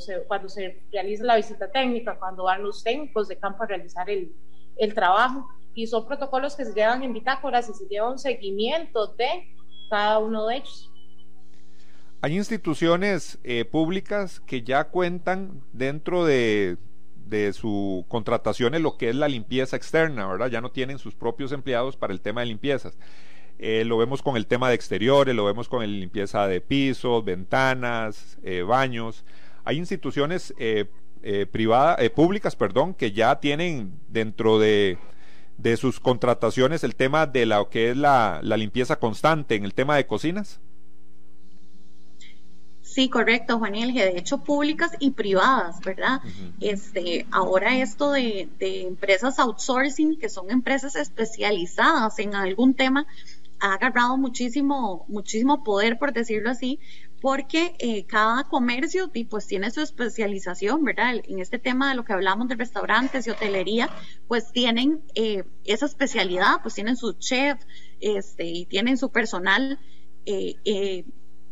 se, 0.48 0.83
realiza 0.90 1.24
la 1.24 1.37
visita 1.37 1.70
técnica, 1.70 2.18
cuando 2.18 2.44
van 2.44 2.64
los 2.64 2.83
técnicos 2.83 3.29
de 3.29 3.38
campo 3.38 3.62
a 3.62 3.66
realizar 3.66 4.11
el, 4.11 4.35
el 4.77 4.94
trabajo. 4.94 5.46
Y 5.74 5.87
son 5.87 6.07
protocolos 6.07 6.57
que 6.57 6.64
se 6.64 6.74
llevan 6.74 7.03
en 7.03 7.12
bitácoras 7.12 7.68
y 7.68 7.74
se 7.74 7.87
lleva 7.87 8.11
un 8.11 8.18
seguimiento 8.18 9.07
de 9.14 9.55
cada 9.88 10.18
uno 10.18 10.46
de 10.46 10.57
ellos. 10.57 10.90
Hay 12.24 12.38
instituciones 12.38 13.38
eh, 13.44 13.66
públicas 13.66 14.40
que 14.46 14.62
ya 14.62 14.84
cuentan 14.84 15.60
dentro 15.74 16.24
de, 16.24 16.78
de 17.26 17.52
su 17.52 18.06
contratación 18.08 18.74
en 18.74 18.82
lo 18.82 18.96
que 18.96 19.10
es 19.10 19.14
la 19.14 19.28
limpieza 19.28 19.76
externa, 19.76 20.26
¿verdad? 20.26 20.46
Ya 20.46 20.62
no 20.62 20.70
tienen 20.70 20.98
sus 20.98 21.14
propios 21.14 21.52
empleados 21.52 21.98
para 21.98 22.14
el 22.14 22.22
tema 22.22 22.40
de 22.40 22.46
limpiezas. 22.46 22.96
Eh, 23.58 23.84
lo 23.84 23.98
vemos 23.98 24.22
con 24.22 24.38
el 24.38 24.46
tema 24.46 24.70
de 24.70 24.74
exteriores, 24.74 25.34
lo 25.34 25.44
vemos 25.44 25.68
con 25.68 25.80
la 25.80 25.87
limpieza 25.87 26.46
de 26.46 26.62
pisos, 26.62 27.22
ventanas, 27.26 28.38
eh, 28.42 28.62
baños. 28.62 29.26
Hay 29.66 29.76
instituciones 29.76 30.54
privadas, 31.52 32.08
públicas, 32.08 32.56
perdón, 32.56 32.94
que 32.94 33.12
ya 33.12 33.38
tienen 33.38 34.00
dentro 34.08 34.58
de, 34.58 34.96
de, 35.58 35.76
sus 35.76 36.00
contrataciones 36.00 36.84
el 36.84 36.96
tema 36.96 37.26
de 37.26 37.44
lo 37.44 37.68
que 37.68 37.90
es 37.90 37.98
la, 37.98 38.40
la 38.42 38.56
limpieza 38.56 38.98
constante 38.98 39.56
en 39.56 39.66
el 39.66 39.74
tema 39.74 39.96
de 39.96 40.06
cocinas. 40.06 40.62
Sí, 42.94 43.09
correcto, 43.09 43.59
Juaniel, 43.59 43.92
de 43.92 44.16
hecho 44.16 44.44
públicas 44.44 44.92
y 45.00 45.11
privadas, 45.11 45.80
¿verdad? 45.80 46.20
Este, 46.61 47.26
ahora 47.33 47.76
esto 47.78 48.12
de, 48.12 48.48
empresas 48.61 49.40
outsourcing, 49.40 50.16
que 50.16 50.28
son 50.28 50.48
empresas 50.48 50.94
especializadas 50.94 52.16
en 52.20 52.37
algún 52.37 52.74
tema, 52.74 53.09
ha 53.59 53.74
agarrado 53.74 54.16
muchísimo, 54.16 55.07
muchísimo 55.09 55.64
poder, 55.64 55.98
por 55.98 56.12
decirlo 56.12 56.50
así, 56.50 56.78
porque 57.20 57.74
eh, 57.80 58.04
cada 58.04 58.44
comercio 58.44 59.11
pues 59.28 59.48
tiene 59.48 59.72
su 59.72 59.80
especialización, 59.80 60.85
¿verdad? 60.85 61.16
En 61.24 61.40
este 61.40 61.59
tema 61.59 61.88
de 61.88 61.96
lo 61.96 62.04
que 62.04 62.12
hablamos 62.12 62.46
de 62.46 62.54
restaurantes 62.54 63.26
y 63.26 63.30
hotelería, 63.30 63.90
pues 64.28 64.52
tienen 64.52 65.02
eh, 65.16 65.42
esa 65.64 65.87
especialidad, 65.87 66.62
pues 66.62 66.74
tienen 66.74 66.96
su 66.96 67.14
chef, 67.14 67.59
este, 67.98 68.44
y 68.44 68.66
tienen 68.66 68.98
su 68.98 69.11
personal 69.11 69.80
eh, 70.26 70.54
eh 70.64 71.04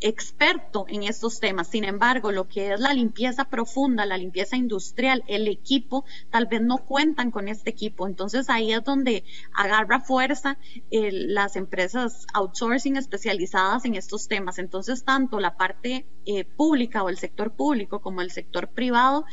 experto 0.03 0.85
en 0.88 1.05
estos 1.05 1.41
temas. 1.41 1.69
Sin 1.69 1.85
embargo, 1.85 2.33
lo 2.33 2.49
que 2.49 2.73
es 2.73 2.81
la 2.81 2.93
limpieza 2.93 3.45
profunda, 3.45 4.05
la 4.05 4.19
limpieza 4.19 4.57
industrial, 4.57 5.25
el 5.29 5.49
equipo, 5.49 6.05
tal 6.31 6.47
vez 6.47 6.61
no 6.61 6.79
cuentan 6.79 7.31
con 7.31 7.49
este 7.49 7.71
equipo. 7.71 8.07
Entonces 8.07 8.51
ahí 8.51 8.73
es 8.73 8.85
donde 8.85 9.25
agarra 9.55 10.01
fuerza 10.01 10.59
las 10.91 11.57
empresas 11.57 12.27
outsourcing 12.35 12.97
especializadas 12.97 13.85
en 13.85 13.95
estos 13.95 14.29
temas. 14.29 14.59
Entonces, 14.59 15.05
tanto 15.05 15.41
la 15.41 15.57
parte 15.57 16.07
eh, 16.27 16.45
pública 16.45 17.03
o 17.03 17.09
el 17.09 17.19
sector 17.19 17.53
público 17.53 18.01
como 18.01 18.21
el 18.21 18.31
sector 18.31 18.69
privado 18.69 19.25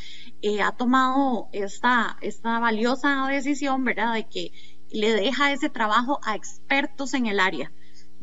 eh, 0.41 0.61
ha 0.61 0.71
tomado 0.71 1.49
esta 1.51 2.17
valiosa 2.59 3.27
decisión, 3.27 3.83
¿verdad?, 3.83 4.13
de 4.13 4.27
que 4.27 4.51
le 4.91 5.13
deja 5.13 5.51
ese 5.51 5.69
trabajo 5.69 6.19
a 6.23 6.35
expertos 6.35 7.13
en 7.13 7.25
el 7.25 7.39
área. 7.39 7.71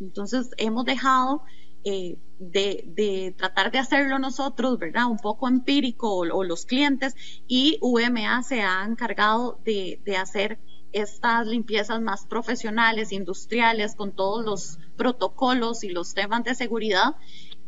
Entonces, 0.00 0.50
hemos 0.58 0.84
dejado 0.84 1.42
eh, 1.88 2.16
de, 2.40 3.32
tratar 3.38 3.70
de 3.70 3.78
hacerlo 3.78 4.18
nosotros, 4.18 4.76
¿verdad? 4.76 5.06
Un 5.06 5.18
poco 5.18 5.46
empírico 5.46 6.16
o, 6.16 6.42
los 6.42 6.66
clientes 6.66 7.14
y 7.46 7.78
VMA 7.80 8.42
se 8.42 8.60
ha 8.62 8.84
encargado 8.84 9.60
de, 9.64 10.00
hacer 10.18 10.58
estas 10.92 11.46
limpiezas 11.46 12.00
más 12.00 12.26
profesionales, 12.26 13.12
industriales, 13.12 13.94
con 13.94 14.10
todos 14.10 14.44
los 14.44 14.80
protocolos 14.96 15.84
y 15.84 15.90
los 15.90 16.12
temas 16.12 16.42
de 16.42 16.56
seguridad 16.56 17.14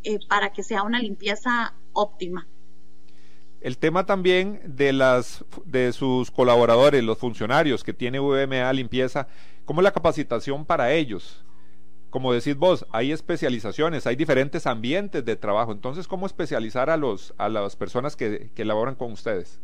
eh, 0.02 0.18
para 0.28 0.52
que 0.52 0.64
sea 0.64 0.82
una 0.82 0.98
limpieza 0.98 1.74
óptima. 1.92 2.48
El 3.60 3.78
tema 3.78 4.04
también 4.04 4.60
de 4.64 4.92
las 4.92 5.44
de 5.64 5.92
sus 5.92 6.32
colaboradores, 6.32 7.04
los 7.04 7.18
funcionarios 7.18 7.84
que 7.84 7.92
tiene 7.92 8.18
VMA 8.18 8.72
Limpieza, 8.72 9.28
¿cómo 9.64 9.80
la 9.80 9.92
capacitación 9.92 10.64
para 10.64 10.92
ellos? 10.92 11.44
Como 12.10 12.32
decís 12.32 12.56
vos, 12.56 12.86
hay 12.90 13.12
especializaciones, 13.12 14.06
hay 14.06 14.16
diferentes 14.16 14.66
ambientes 14.66 15.24
de 15.24 15.36
trabajo. 15.36 15.72
Entonces, 15.72 16.08
¿cómo 16.08 16.26
especializar 16.26 16.90
a 16.90 16.96
los 16.96 17.34
a 17.38 17.48
las 17.48 17.76
personas 17.76 18.16
que, 18.16 18.50
que 18.54 18.64
laboran 18.64 18.94
con 18.94 19.12
ustedes? 19.12 19.60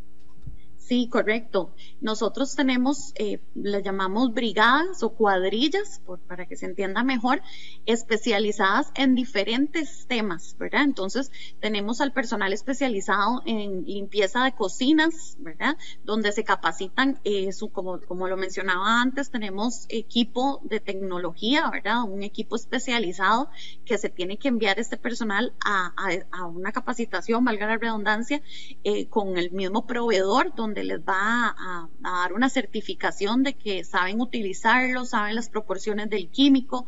Sí, 0.87 1.09
correcto. 1.09 1.73
Nosotros 1.99 2.55
tenemos, 2.55 3.11
eh, 3.15 3.39
llamamos 3.55 4.35
brigadas 4.35 5.01
o 5.01 5.15
cuadrillas, 5.15 5.99
para 6.27 6.45
que 6.45 6.55
se 6.55 6.67
entienda 6.67 7.03
mejor, 7.03 7.41
especializadas 7.87 8.91
en 8.93 9.15
diferentes 9.15 10.05
temas, 10.05 10.55
¿verdad? 10.59 10.83
Entonces, 10.83 11.31
tenemos 11.59 12.01
al 12.01 12.13
personal 12.13 12.53
especializado 12.53 13.41
en 13.47 13.83
limpieza 13.85 14.43
de 14.43 14.51
cocinas, 14.51 15.37
¿verdad? 15.39 15.75
Donde 16.03 16.31
se 16.31 16.43
capacitan, 16.43 17.19
eh, 17.23 17.49
como, 17.71 17.99
como 18.01 18.27
lo 18.27 18.37
mencionaba 18.37 19.01
antes, 19.01 19.31
tenemos 19.31 19.87
equipo 19.89 20.61
de 20.65 20.81
tecnología, 20.81 21.67
¿verdad? 21.71 22.03
Un 22.03 22.21
equipo 22.21 22.55
especializado 22.55 23.49
que 23.85 23.97
se 23.97 24.09
tiene 24.09 24.37
que 24.37 24.49
enviar 24.49 24.79
este 24.79 24.97
personal 24.97 25.51
a, 25.65 25.95
a, 26.31 26.45
una 26.45 26.71
capacitación, 26.71 27.43
valga 27.43 27.65
la 27.65 27.77
redundancia, 27.77 28.43
eh, 28.83 29.07
con 29.07 29.39
el 29.39 29.49
mismo 29.49 29.87
proveedor, 29.87 30.53
donde 30.53 30.74
les 30.83 30.99
va 30.99 31.55
a, 31.57 31.89
dar 31.99 32.33
una 32.33 32.49
certificación 32.49 33.43
de 33.43 33.53
que 33.55 33.83
saben 33.83 34.21
utilizarlo, 34.21 35.05
saben 35.05 35.35
las 35.35 35.49
proporciones 35.49 36.09
del 36.09 36.29
químico, 36.29 36.85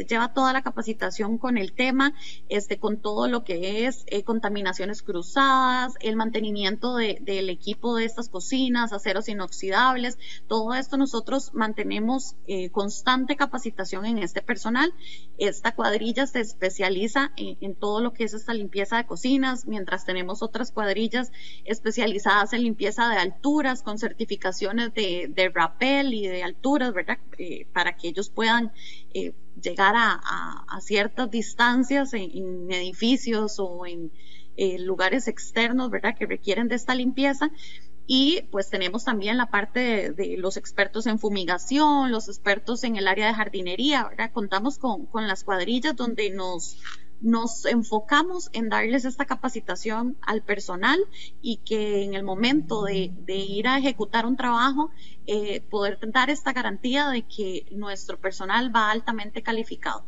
se 0.00 0.06
lleva 0.06 0.32
toda 0.32 0.54
la 0.54 0.62
capacitación 0.62 1.36
con 1.36 1.58
el 1.58 1.74
tema, 1.74 2.14
este, 2.48 2.78
con 2.78 2.96
todo 2.96 3.28
lo 3.28 3.44
que 3.44 3.86
es 3.86 4.04
eh, 4.06 4.22
contaminaciones 4.22 5.02
cruzadas, 5.02 5.92
el 6.00 6.16
mantenimiento 6.16 6.96
del 6.96 7.50
equipo 7.50 7.96
de 7.96 8.06
estas 8.06 8.30
cocinas, 8.30 8.94
aceros 8.94 9.28
inoxidables, 9.28 10.18
todo 10.48 10.72
esto 10.72 10.96
nosotros 10.96 11.52
mantenemos 11.52 12.34
eh, 12.46 12.70
constante 12.70 13.36
capacitación 13.36 14.06
en 14.06 14.18
este 14.18 14.40
personal. 14.40 14.94
Esta 15.36 15.74
cuadrilla 15.74 16.26
se 16.26 16.40
especializa 16.40 17.32
en, 17.36 17.74
todo 17.74 18.00
lo 18.00 18.14
que 18.14 18.24
es 18.24 18.32
esta 18.32 18.54
limpieza 18.54 18.96
de 18.96 19.04
cocinas, 19.04 19.66
mientras 19.66 20.06
tenemos 20.06 20.42
otras 20.42 20.72
cuadrillas 20.72 21.30
especializadas 21.66 22.54
en 22.54 22.62
limpieza 22.62 23.10
de 23.10 23.16
alturas, 23.16 23.82
con 23.82 23.98
certificaciones 23.98 24.94
de, 24.94 25.30
de 25.34 25.50
rappel 25.50 26.14
y 26.14 26.26
de 26.26 26.42
alturas, 26.42 26.94
¿verdad? 26.94 27.18
Eh, 27.36 27.66
para 27.74 27.96
que 27.96 28.08
ellos 28.08 28.30
puedan 28.30 28.72
llegar 29.60 29.94
a, 29.96 30.80
ciertas 30.80 31.30
distancias 31.30 32.14
en, 32.14 32.70
edificios 32.70 33.58
o 33.58 33.86
en 33.86 34.10
lugares 34.86 35.28
externos, 35.28 35.90
¿verdad? 35.90 36.16
Que 36.16 36.26
requieren 36.26 36.68
de 36.68 36.76
esta 36.76 36.94
limpieza. 36.94 37.50
Y 38.12 38.42
pues 38.50 38.68
tenemos 38.70 39.04
también 39.04 39.36
la 39.36 39.46
parte 39.46 40.10
de, 40.10 40.36
los 40.36 40.56
expertos 40.56 41.06
en 41.06 41.20
fumigación, 41.20 42.10
los 42.10 42.28
expertos 42.28 42.82
en 42.82 42.96
el 42.96 43.06
área 43.06 43.28
de 43.28 43.34
jardinería, 43.34 44.02
¿verdad? 44.08 44.32
Contamos 44.32 44.78
con, 44.78 45.06
con 45.06 45.28
las 45.28 45.44
cuadrillas 45.44 45.94
donde 45.94 46.30
nos 46.30 46.76
nos 47.20 47.66
enfocamos 47.66 48.50
en 48.52 48.68
darles 48.68 49.04
esta 49.04 49.24
capacitación 49.24 50.16
al 50.22 50.42
personal 50.42 50.98
y 51.42 51.58
que 51.58 52.04
en 52.04 52.14
el 52.14 52.22
momento 52.22 52.84
de, 52.84 53.12
ir 53.28 53.68
a 53.68 53.78
ejecutar 53.78 54.26
un 54.26 54.36
trabajo, 54.36 54.90
eh, 55.26 55.60
poder 55.70 55.98
dar 56.12 56.30
esta 56.30 56.52
garantía 56.52 57.08
de 57.08 57.22
que 57.22 57.66
nuestro 57.70 58.18
personal 58.18 58.74
va 58.74 58.90
altamente 58.90 59.42
calificado. 59.42 60.04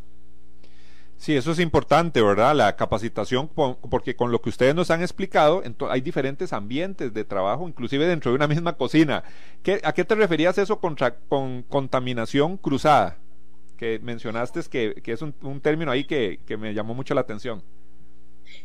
Sí, 1.23 1.37
eso 1.37 1.53
es 1.53 1.61
importante, 1.61 2.21
¿verdad? 2.21 2.57
La 2.57 2.75
capacitación, 2.75 3.49
porque 3.49 4.17
con 4.17 4.33
lo 4.33 4.43
que 4.43 4.49
ustedes 4.49 4.75
nos 4.75 4.91
han 4.91 5.03
explicado, 5.03 5.63
hay 5.89 6.01
diferentes 6.01 6.53
ambientes 6.53 7.15
de 7.15 7.25
trabajo, 7.25 7.69
inclusive 7.69 8.09
dentro 8.09 8.33
de 8.33 8.35
una 8.35 8.49
misma 8.49 8.77
cocina. 8.77 9.23
¿A 9.85 9.93
qué 9.93 10.05
te 10.05 10.15
referías 10.17 10.59
eso 10.59 10.81
contra, 10.81 11.15
con 11.15 11.63
contaminación 11.63 12.57
cruzada? 12.57 13.22
Que 13.77 13.99
mencionaste, 13.99 14.61
que, 14.70 14.95
que 15.03 15.12
es 15.12 15.23
un, 15.23 15.61
término 15.61 15.91
ahí 15.91 16.05
que, 16.05 16.39
me 16.59 16.75
llamó 16.75 16.95
mucho 16.95 17.14
la 17.14 17.23
atención. 17.23 17.62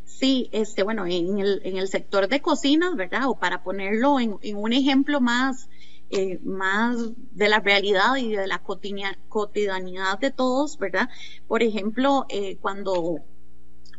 Sí, 0.05 0.49
este, 0.51 0.83
bueno, 0.83 1.05
en 1.05 1.39
el, 1.39 1.61
en 1.63 1.77
el 1.77 1.87
sector 1.87 2.27
de 2.27 2.41
cocinas, 2.41 2.95
¿verdad? 2.95 3.27
O 3.27 3.35
para 3.35 3.63
ponerlo 3.63 4.19
en, 4.19 4.37
un 4.55 4.73
ejemplo 4.73 5.21
más, 5.21 5.69
eh, 6.09 6.39
más 6.43 6.97
de 7.31 7.49
la 7.49 7.59
realidad 7.59 8.15
y 8.17 8.35
de 8.35 8.47
la 8.47 8.59
cotidianidad 8.59 10.19
de 10.19 10.31
todos, 10.31 10.77
¿verdad? 10.77 11.09
Por 11.47 11.63
ejemplo, 11.63 12.25
eh, 12.29 12.57
cuando 12.57 13.19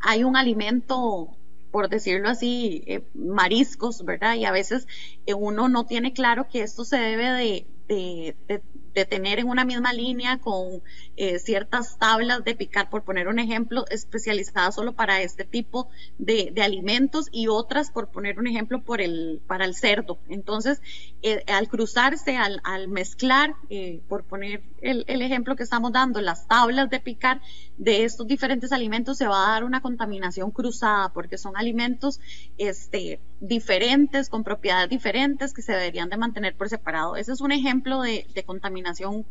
hay 0.01 0.25
un 0.25 0.37
alimento, 0.37 1.37
por 1.71 1.89
decirlo 1.89 2.29
así, 2.29 2.83
eh, 2.87 3.03
mariscos, 3.15 4.05
¿verdad? 4.05 4.35
Y 4.35 4.45
a 4.45 4.53
veces 4.53 4.87
uno 5.27 5.69
no 5.69 5.87
tiene 5.87 6.13
claro 6.13 6.49
que 6.49 6.63
esto 6.63 6.85
se 6.85 6.99
debe 6.99 7.31
de, 7.31 7.67
de, 7.89 8.37
de 8.47 8.63
tener 9.05 9.39
en 9.39 9.49
una 9.49 9.65
misma 9.65 9.93
línea 9.93 10.39
con 10.39 10.83
eh, 11.17 11.39
ciertas 11.39 11.99
tablas 11.99 12.45
de 12.45 12.55
picar, 12.55 12.91
por 12.91 13.05
poner 13.05 13.29
un 13.29 13.39
ejemplo, 13.39 13.85
especializadas 13.91 14.75
solo 14.75 14.93
para 14.93 15.23
este 15.23 15.45
tipo 15.45 15.89
de, 16.19 16.53
alimentos 16.63 17.27
y 17.33 17.49
otras, 17.49 17.91
por 17.91 18.09
poner 18.09 18.39
un 18.39 18.47
ejemplo, 18.47 18.83
por 18.83 19.01
el, 19.01 19.41
para 19.47 19.65
el 19.65 19.75
cerdo. 19.75 20.19
Entonces, 20.29 20.81
eh, 21.23 21.45
al 21.49 21.69
cruzarse, 21.69 22.37
al, 22.37 22.89
mezclar, 22.89 23.55
eh, 23.71 24.01
por 24.09 24.25
poner 24.25 24.63
el, 24.81 25.05
ejemplo 25.23 25.57
que 25.57 25.63
estamos 25.63 25.93
dando, 25.93 26.21
las 26.21 26.47
tablas 26.47 26.91
de 26.91 27.01
picar 27.01 27.41
de 27.77 28.05
estos 28.05 28.27
diferentes 28.27 28.73
alimentos, 28.73 29.19
se 29.19 29.27
va 29.27 29.49
a 29.49 29.53
dar 29.53 29.65
una 29.65 29.81
contaminación 29.83 30.51
cruzada, 30.51 31.13
porque 31.13 31.39
son 31.39 31.57
alimentos 31.57 32.21
este, 32.57 33.21
diferentes, 33.41 34.29
con 34.29 34.45
propiedades 34.45 34.89
diferentes, 34.89 35.53
que 35.53 35.63
se 35.63 35.73
deberían 35.73 36.09
de 36.09 36.17
mantener 36.17 36.57
por 36.57 36.69
separado. 36.69 37.17
Ese 37.17 37.33
es 37.33 37.41
un 37.41 37.53
ejemplo 37.53 38.03
de, 38.03 38.27
de 38.35 38.45
contaminación 38.45 38.88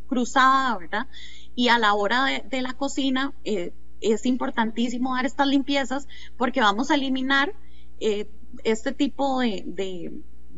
cruzada, 0.07 0.77
¿verdad? 0.77 1.07
Y 1.55 1.69
a 1.69 1.79
la 1.79 1.93
hora 1.93 2.25
de, 2.43 2.61
la 2.61 2.73
cocina 2.73 3.33
eh, 3.43 3.73
es 4.01 4.25
importantísimo 4.25 5.15
dar 5.15 5.25
estas 5.25 5.47
limpiezas 5.47 6.07
porque 6.37 6.61
vamos 6.61 6.91
a 6.91 6.95
eliminar 6.95 7.53
eh, 7.99 8.29
este 8.63 8.91
tipo 8.91 9.39
de, 9.39 10.13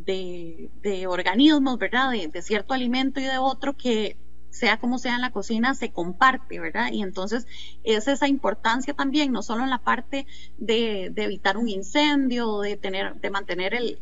de, 0.05 1.07
organismos, 1.07 1.77
¿verdad? 1.77 2.11
de 2.11 2.41
cierto 2.41 2.73
alimento 2.73 3.19
y 3.19 3.23
de 3.23 3.37
otro 3.37 3.77
que 3.77 4.17
sea 4.49 4.79
como 4.79 4.97
sea 4.97 5.15
en 5.15 5.21
la 5.21 5.31
cocina, 5.31 5.73
se 5.73 5.91
comparte, 5.91 6.59
¿verdad? 6.59 6.91
Y 6.91 7.01
entonces 7.03 7.47
es 7.83 8.07
esa 8.07 8.27
importancia 8.27 8.93
también, 8.93 9.31
no 9.31 9.41
solo 9.41 9.63
en 9.63 9.69
la 9.69 9.79
parte 9.79 10.25
de, 10.57 11.11
evitar 11.15 11.57
un 11.57 11.69
incendio, 11.69 12.59
de 12.61 12.77
tener, 12.77 13.15
de 13.15 13.29
mantener 13.29 13.73
el, 13.73 13.99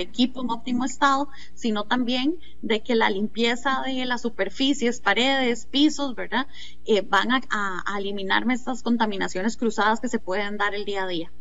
equipo 0.00 0.42
en 0.42 0.50
óptimo 0.50 0.84
estado, 0.84 1.28
sino 1.54 1.84
también 1.84 2.38
de 2.62 2.82
que 2.82 2.94
la 2.94 3.10
limpieza 3.10 3.82
de 3.84 4.04
las 4.06 4.22
superficies, 4.22 5.00
paredes, 5.00 5.66
pisos, 5.66 6.14
¿verdad? 6.14 6.46
Eh, 6.86 7.02
van 7.02 7.32
a, 7.32 7.40
a, 7.50 7.98
eliminarme 7.98 8.54
estas 8.54 8.82
contaminaciones 8.82 9.56
cruzadas 9.56 10.00
que 10.00 10.08
se 10.08 10.18
pueden 10.18 10.56
dar 10.56 10.74
el 10.74 10.84
día 10.84 11.04
a 11.04 11.06
día. 11.06 11.32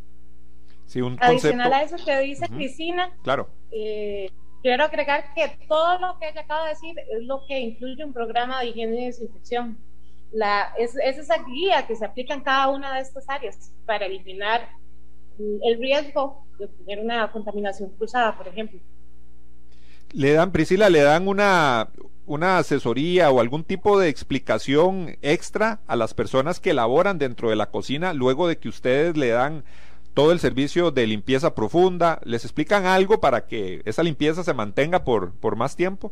Sí, 0.86 1.02
un 1.02 1.18
Adicional 1.22 1.72
a 1.72 1.84
eso 1.84 1.98
que 2.04 2.20
dice 2.20 2.48
Cristina, 2.50 3.12
claro. 3.22 3.50
Eh, 3.72 4.32
Quiero 4.62 4.84
agregar 4.84 5.34
que 5.34 5.58
todo 5.68 6.00
lo 6.00 6.20
que 6.20 6.30
ella 6.30 6.42
acaba 6.42 6.64
de 6.64 6.70
decir 6.70 6.96
es 7.00 7.24
lo 7.24 7.46
que 7.48 7.60
incluye 7.60 8.04
un 8.04 8.14
programa 8.14 8.60
de 8.60 8.68
higiene 8.68 9.02
y 9.02 9.06
desinfección. 9.06 9.78
La, 10.32 10.74
es, 10.78 10.96
esa 10.96 11.44
guía 11.44 11.88
que 11.88 11.96
se 11.96 12.06
aplica 12.06 12.34
en 12.34 12.42
cada 12.42 12.68
una 12.70 12.96
de 12.96 13.02
estas 13.02 13.28
áreas 13.30 13.72
para 13.86 14.06
eliminar 14.06 14.70
el 15.40 15.80
riesgo 15.80 16.46
de 16.60 16.68
tener 16.68 17.04
una 17.04 17.32
contaminación 17.32 17.90
cruzada, 17.92 18.38
por 18.38 18.48
ejemplo. 18.48 18.80
Le 20.12 20.34
dan, 20.34 20.52
Priscila, 20.52 20.90
le 20.90 21.02
dan 21.02 21.28
una, 21.28 21.90
una 22.26 22.58
asesoría 22.58 23.32
o 23.32 23.40
algún 23.40 23.64
tipo 23.64 24.00
de 24.00 24.10
explicación 24.10 25.18
extra 25.22 25.80
a 25.88 25.96
las 25.96 26.14
personas 26.14 26.60
que 26.60 26.74
laboran 26.74 27.18
dentro 27.18 27.50
de 27.50 27.56
la 27.56 27.72
cocina 27.72 28.14
luego 28.14 28.48
de 28.48 28.58
que 28.58 28.70
ustedes 28.70 29.18
le 29.18 29.30
dan 29.30 29.64
todo 30.14 30.32
el 30.32 30.40
servicio 30.40 30.92
de 30.92 31.08
limpieza 31.08 31.56
profunda. 31.56 32.20
¿Les 32.24 32.44
explican 32.44 32.86
algo 32.86 33.20
para 33.20 33.48
que 33.48 33.82
esa 33.86 34.04
limpieza 34.04 34.44
se 34.44 34.54
mantenga 34.54 35.04
por, 35.04 35.34
por 35.34 35.56
más 35.56 35.76
tiempo? 35.76 36.12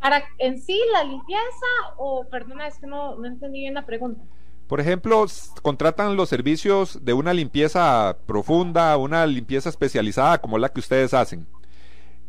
Para 0.00 0.22
en 0.38 0.60
sí 0.60 0.80
la 0.92 1.04
limpieza 1.04 1.66
o, 1.96 2.26
perdona, 2.30 2.66
es 2.66 2.78
que 2.78 2.86
no, 2.86 3.16
no 3.16 3.26
entendí 3.26 3.60
bien 3.60 3.74
la 3.74 3.86
pregunta. 3.86 4.22
Por 4.66 4.80
ejemplo, 4.80 5.26
contratan 5.62 6.16
los 6.16 6.28
servicios 6.28 7.04
de 7.04 7.12
una 7.12 7.34
limpieza 7.34 8.16
profunda, 8.26 8.96
una 8.96 9.26
limpieza 9.26 9.68
especializada 9.68 10.38
como 10.40 10.58
la 10.58 10.70
que 10.70 10.80
ustedes 10.80 11.14
hacen. 11.14 11.46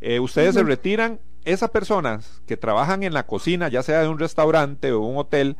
Eh, 0.01 0.19
ustedes 0.19 0.55
se 0.55 0.63
retiran, 0.63 1.19
esas 1.45 1.69
personas 1.69 2.41
que 2.47 2.57
trabajan 2.57 3.03
en 3.03 3.13
la 3.13 3.25
cocina, 3.27 3.69
ya 3.69 3.83
sea 3.83 4.01
de 4.01 4.09
un 4.09 4.19
restaurante 4.19 4.91
o 4.91 5.01
un 5.01 5.17
hotel, 5.17 5.57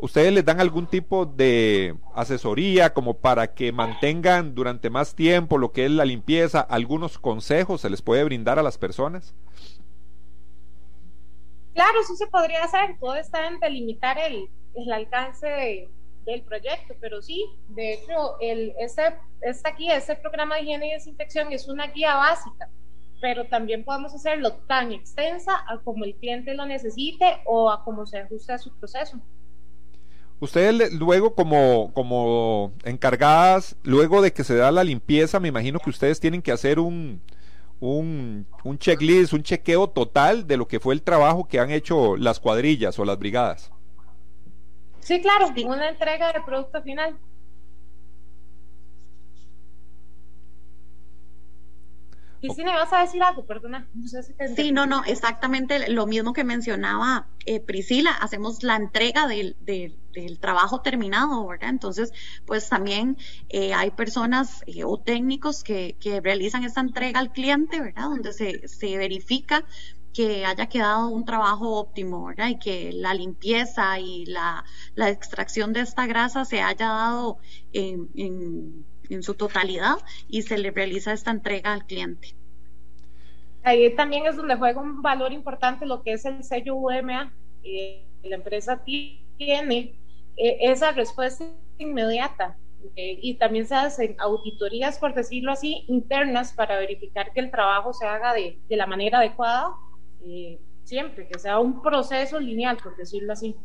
¿Ustedes 0.00 0.32
les 0.32 0.44
dan 0.44 0.60
algún 0.60 0.86
tipo 0.86 1.26
de 1.26 1.96
asesoría 2.14 2.94
como 2.94 3.14
para 3.14 3.52
que 3.52 3.72
mantengan 3.72 4.54
durante 4.54 4.90
más 4.90 5.16
tiempo 5.16 5.58
lo 5.58 5.72
que 5.72 5.86
es 5.86 5.90
la 5.90 6.04
limpieza? 6.04 6.60
¿Algunos 6.60 7.18
consejos 7.18 7.80
se 7.80 7.90
les 7.90 8.00
puede 8.00 8.22
brindar 8.22 8.60
a 8.60 8.62
las 8.62 8.78
personas? 8.78 9.34
Claro, 11.74 12.00
sí 12.06 12.14
se 12.16 12.28
podría 12.28 12.62
hacer. 12.62 12.96
Todo 13.00 13.16
está 13.16 13.48
en 13.48 13.58
delimitar 13.58 14.18
el, 14.18 14.48
alcance 14.92 15.48
de, 15.48 15.88
del 16.26 16.42
proyecto, 16.42 16.94
pero 17.00 17.20
sí, 17.20 17.44
de 17.70 17.94
hecho, 17.94 18.38
el, 18.40 18.74
este, 18.78 19.02
esta 19.40 19.72
guía, 19.72 19.96
este 19.96 20.14
programa 20.14 20.54
de 20.54 20.62
higiene 20.62 20.90
y 20.90 20.92
desinfección 20.92 21.52
es 21.52 21.66
una 21.66 21.88
guía 21.88 22.14
básica, 22.14 22.70
pero 23.20 23.46
también 23.46 23.84
podemos 23.84 24.14
hacerlo 24.14 24.52
tan 24.68 24.92
extensa 24.92 25.64
a 25.66 25.78
como 25.78 26.04
el 26.04 26.14
cliente 26.14 26.54
lo 26.54 26.66
necesite 26.66 27.40
o 27.46 27.68
a 27.68 27.82
como 27.82 28.06
se 28.06 28.18
ajuste 28.18 28.52
a 28.52 28.58
su 28.58 28.72
proceso. 28.78 29.20
Ustedes 30.40 30.92
luego 30.92 31.34
como, 31.34 31.92
como 31.94 32.72
encargadas, 32.84 33.76
luego 33.82 34.22
de 34.22 34.32
que 34.32 34.44
se 34.44 34.54
da 34.54 34.70
la 34.70 34.84
limpieza, 34.84 35.40
me 35.40 35.48
imagino 35.48 35.80
que 35.80 35.90
ustedes 35.90 36.20
tienen 36.20 36.42
que 36.42 36.52
hacer 36.52 36.78
un, 36.78 37.20
un, 37.80 38.46
un 38.62 38.78
checklist, 38.78 39.32
un 39.32 39.42
chequeo 39.42 39.88
total 39.88 40.46
de 40.46 40.56
lo 40.56 40.68
que 40.68 40.78
fue 40.78 40.94
el 40.94 41.02
trabajo 41.02 41.48
que 41.48 41.58
han 41.58 41.70
hecho 41.70 42.16
las 42.16 42.38
cuadrillas 42.38 42.98
o 42.98 43.04
las 43.04 43.18
brigadas. 43.18 43.72
Sí, 45.00 45.20
claro, 45.20 45.48
una 45.66 45.88
entrega 45.88 46.32
de 46.32 46.40
producto 46.42 46.82
final. 46.82 47.16
Cristina, 52.40 52.72
¿vas 52.74 52.92
a 52.92 53.00
decir 53.00 53.22
algo? 53.22 53.44
Perdona. 53.44 53.88
sí, 54.54 54.72
no, 54.72 54.86
no, 54.86 55.04
exactamente 55.04 55.90
lo 55.90 56.06
mismo 56.06 56.32
que 56.32 56.44
mencionaba 56.44 57.26
eh, 57.46 57.60
Priscila. 57.60 58.10
Hacemos 58.10 58.62
la 58.62 58.76
entrega 58.76 59.26
del, 59.26 59.56
trabajo 60.40 60.80
terminado, 60.80 61.46
¿verdad? 61.46 61.70
Entonces, 61.70 62.12
pues 62.46 62.68
también 62.68 63.16
eh, 63.48 63.74
hay 63.74 63.90
personas 63.90 64.62
eh, 64.66 64.84
o 64.84 64.98
técnicos 64.98 65.62
que, 65.64 65.96
realizan 66.22 66.64
esta 66.64 66.80
entrega 66.80 67.20
al 67.20 67.32
cliente, 67.32 67.80
¿verdad? 67.80 68.04
Donde 68.04 68.32
se, 68.32 68.66
se 68.68 68.96
verifica 68.96 69.64
que 70.12 70.44
haya 70.44 70.66
quedado 70.66 71.08
un 71.08 71.24
trabajo 71.24 71.76
óptimo, 71.76 72.24
¿verdad? 72.24 72.48
Y 72.48 72.58
que 72.58 72.92
la 72.92 73.14
limpieza 73.14 73.98
y 74.00 74.26
la, 74.26 74.64
extracción 74.96 75.72
de 75.72 75.80
esta 75.80 76.06
grasa 76.06 76.44
se 76.44 76.60
haya 76.60 76.88
dado 76.88 77.38
en 77.72 78.08
en 78.16 78.84
su 79.22 79.34
totalidad 79.34 79.96
y 80.28 80.42
se 80.42 80.58
le 80.58 80.70
realiza 80.70 81.12
esta 81.12 81.30
entrega 81.30 81.72
al 81.72 81.86
cliente. 81.86 82.34
Ahí 83.62 83.94
también 83.94 84.26
es 84.26 84.36
donde 84.36 84.56
juega 84.56 84.80
un 84.80 85.02
valor 85.02 85.32
importante 85.32 85.84
lo 85.84 86.02
que 86.02 86.12
es 86.12 86.24
el 86.24 86.44
sello 86.44 86.76
UMA. 86.76 87.32
Eh, 87.64 88.04
la 88.22 88.36
empresa 88.36 88.82
tiene 88.84 89.94
eh, 90.36 90.58
esa 90.60 90.92
respuesta 90.92 91.44
inmediata 91.78 92.56
eh, 92.96 93.18
y 93.20 93.34
también 93.34 93.66
se 93.66 93.74
hacen 93.74 94.16
auditorías, 94.18 94.98
por 94.98 95.14
decirlo 95.14 95.52
así, 95.52 95.84
internas 95.88 96.52
para 96.52 96.78
verificar 96.78 97.32
que 97.32 97.40
el 97.40 97.50
trabajo 97.50 97.92
se 97.92 98.06
haga 98.06 98.32
de, 98.32 98.58
de 98.68 98.76
la 98.76 98.86
manera 98.86 99.18
adecuada, 99.18 99.74
siempre, 100.84 101.28
que 101.28 101.38
sea 101.38 101.58
un 101.58 101.82
proceso 101.82 102.40
lineal, 102.40 102.76
por 102.78 102.96
decirlo 102.96 103.32
así. 103.32 103.56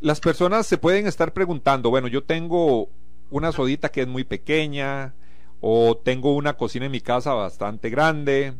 Las 0.00 0.20
personas 0.20 0.66
se 0.66 0.78
pueden 0.78 1.06
estar 1.06 1.32
preguntando, 1.32 1.90
bueno, 1.90 2.08
yo 2.08 2.24
tengo 2.24 2.88
una 3.30 3.52
sodita 3.52 3.90
que 3.90 4.02
es 4.02 4.08
muy 4.08 4.24
pequeña 4.24 5.14
o 5.60 5.96
tengo 5.96 6.34
una 6.34 6.56
cocina 6.56 6.86
en 6.86 6.92
mi 6.92 7.00
casa 7.00 7.32
bastante 7.34 7.90
grande. 7.90 8.54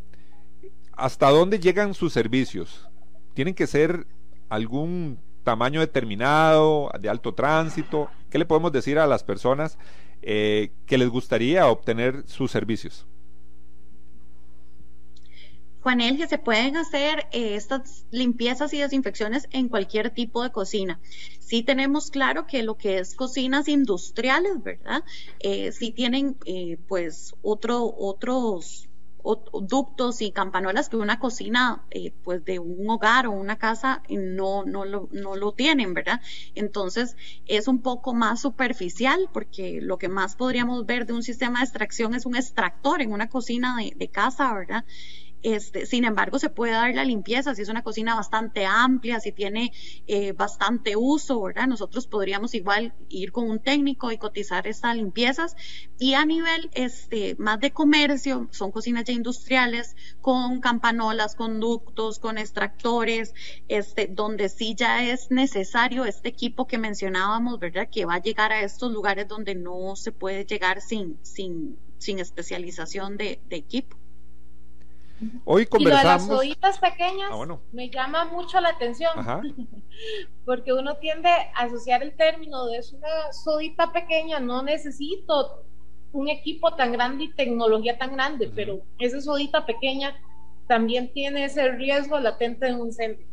¿Hasta 0.93 1.31
dónde 1.31 1.61
llegan 1.61 1.95
sus 1.95 2.13
servicios? 2.13 2.89
¿Tienen 3.35 3.55
que 3.55 3.67
ser 3.67 4.07
algún 4.49 5.19
tamaño 5.45 5.81
determinado, 5.81 6.91
de 6.99 7.09
alto 7.09 7.35
tránsito? 7.35 8.09
¿Qué 8.31 8.39
le 8.39 8.47
podemos 8.47 8.73
decir 8.73 8.99
a 8.99 9.07
las 9.07 9.23
personas 9.23 9.79
eh, 10.23 10.73
que 10.87 10.99
les 10.99 11.09
gustaría 11.09 11.67
obtener 11.67 12.25
sus 12.27 12.51
servicios? 12.51 13.07
Que 15.87 16.27
se 16.27 16.39
pueden 16.39 16.77
hacer 16.77 17.29
eh, 17.31 17.55
estas 17.55 18.07
limpiezas 18.11 18.75
y 18.75 18.79
desinfecciones 18.79 19.47
en 19.53 19.69
cualquier 19.69 20.11
tipo 20.11 20.43
de 20.43 20.51
cocina. 20.51 20.99
Sí 21.39 21.63
tenemos 21.63 22.11
claro 22.11 22.49
que 22.49 22.65
lo 22.65 22.77
que 22.77 22.99
es 22.99 23.15
cocinas 23.15 23.69
industriales, 23.69 24.61
¿verdad? 24.65 25.05
Eh, 25.39 25.71
sí 25.71 25.93
tienen 25.93 26.39
eh, 26.45 26.77
pues 26.89 27.37
otro, 27.41 27.95
otros 27.97 28.89
ductos 29.63 30.23
y 30.23 30.31
campanolas 30.31 30.89
que 30.89 30.97
una 30.97 31.19
cocina 31.19 31.85
pues 32.23 32.45
de 32.45 32.61
un 32.61 32.89
hogar 32.89 33.27
o 33.27 33.33
una 33.33 33.57
casa 33.57 34.03
no, 34.09 34.65
no, 34.65 34.85
lo, 34.85 35.09
no 35.11 35.35
lo 35.35 35.53
tienen, 35.53 35.95
¿verdad? 35.95 36.21
Entonces 36.55 37.17
es 37.47 37.67
un 37.67 37.83
poco 37.83 38.15
más 38.15 38.41
superficial 38.41 39.29
porque 39.33 39.81
lo 39.81 39.99
que 39.99 40.09
más 40.09 40.37
podríamos 40.37 40.87
ver 40.87 41.07
de 41.07 41.13
un 41.13 41.25
sistema 41.25 41.59
de 41.59 41.65
extracción 41.65 42.15
es 42.15 42.25
un 42.25 42.37
extractor 42.37 43.03
en 43.03 43.13
una 43.13 43.29
cocina 43.29 43.77
de, 43.77 43.93
de 43.97 44.09
casa, 44.09 44.53
¿verdad? 44.55 44.85
Este, 45.47 45.87
sin 45.87 46.05
embargo, 46.05 46.41
se 46.41 46.51
puede 46.51 46.73
dar 46.73 46.93
la 46.93 47.05
limpieza 47.05 47.55
si 47.55 47.63
es 47.63 47.69
una 47.69 47.85
cocina 47.85 48.17
bastante 48.17 48.67
amplia, 48.67 49.21
si 49.21 49.31
tiene 49.31 49.73
eh, 50.09 50.33
bastante 50.33 50.97
uso, 50.97 51.41
¿verdad? 51.41 51.69
Nosotros 51.69 52.09
podríamos 52.09 52.53
igual 52.55 52.95
ir 53.09 53.31
con 53.31 53.49
un 53.49 53.61
técnico 53.61 54.11
y 54.11 54.19
cotizar 54.19 54.67
estas 54.67 54.97
limpiezas. 54.97 55.55
Y 56.01 56.15
a 56.15 56.27
nivel 56.27 56.69
este, 56.75 57.37
más 57.39 57.61
de 57.61 57.71
comercio, 57.71 58.49
son 58.51 58.73
cocinas 58.73 59.05
ya 59.05 59.13
industriales 59.13 59.95
con 60.21 60.59
campanolas, 60.61 61.37
conductos, 61.37 62.19
con 62.19 62.39
extractores, 62.39 63.33
este, 63.69 64.09
donde 64.09 64.49
sí 64.49 64.75
ya 64.75 65.09
es 65.09 65.31
necesario 65.31 66.07
este 66.07 66.29
equipo 66.29 66.67
que 66.67 66.79
mencionábamos, 66.79 67.61
¿verdad? 67.61 67.89
Que 67.89 68.05
va 68.05 68.15
a 68.15 68.21
llegar 68.21 68.51
a 68.51 68.63
estos 68.63 68.91
lugares 68.91 69.29
donde 69.29 69.55
no 69.55 69.95
se 69.95 70.11
puede 70.11 70.45
llegar 70.45 70.81
sin, 70.81 71.21
sin, 71.23 71.79
sin 71.99 72.19
especialización 72.19 73.17
de 73.17 73.39
equipo. 73.51 73.97
Hoy 75.45 75.67
conversamos. 75.67 76.25
Y 76.25 76.29
lo 76.29 76.41
de 76.41 76.49
las 76.49 76.59
soditas 76.59 76.79
pequeñas 76.79 77.31
ah, 77.33 77.59
me 77.73 77.91
llama 77.91 78.27
mucho 78.27 78.61
la 78.61 78.71
atención. 78.71 79.11
Porque 80.45 80.73
uno 80.73 80.97
tiende 80.99 81.29
a 81.29 81.65
asociar 81.65 82.03
el 82.03 82.15
término 82.17 82.67
de 82.67 82.79
es 82.79 82.93
una 82.93 83.33
sodita 83.33 83.93
pequeña, 83.93 84.41
no 84.41 84.63
necesito 84.63 85.65
un 86.13 86.29
equipo 86.29 86.75
tan 86.75 86.93
grande 86.93 87.25
y 87.25 87.33
tecnología 87.33 87.99
tan 87.99 88.13
grande, 88.13 88.51
pero 88.55 88.81
esa 88.99 89.21
sodita 89.21 89.67
pequeña 89.67 90.17
también 90.67 91.13
tiene 91.13 91.45
ese 91.45 91.69
riesgo 91.73 92.19
latente 92.21 92.67
de 92.67 92.75
un 92.75 92.89
incendio. 92.89 93.27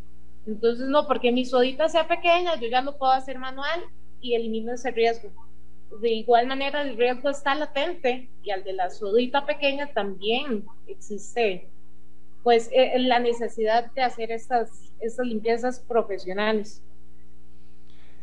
Entonces, 0.46 0.88
no, 0.88 1.08
porque 1.08 1.32
mi 1.32 1.46
sodita 1.46 1.88
sea 1.90 2.08
pequeña, 2.08 2.56
yo 2.60 2.68
ya 2.68 2.82
lo 2.82 2.98
puedo 2.98 3.12
hacer 3.12 3.40
manual 3.40 3.84
y 4.22 4.36
elimino 4.36 4.74
ese 4.74 4.92
riesgo. 4.92 5.30
De 6.02 6.10
igual 6.10 6.48
manera, 6.48 6.82
el 6.82 6.98
riesgo 6.98 7.30
está 7.30 7.56
latente 7.56 8.30
y 8.42 8.52
al 8.52 8.64
de 8.64 8.74
la 8.74 8.90
sodita 8.90 9.46
pequeña 9.46 9.88
también 9.94 10.66
existe 10.88 11.70
pues 12.44 12.70
eh, 12.72 13.00
la 13.00 13.20
necesidad 13.20 13.92
de 13.94 14.02
hacer 14.02 14.32
estas, 14.32 14.70
estas 15.00 15.26
limpiezas 15.26 15.80
profesionales. 15.80 16.82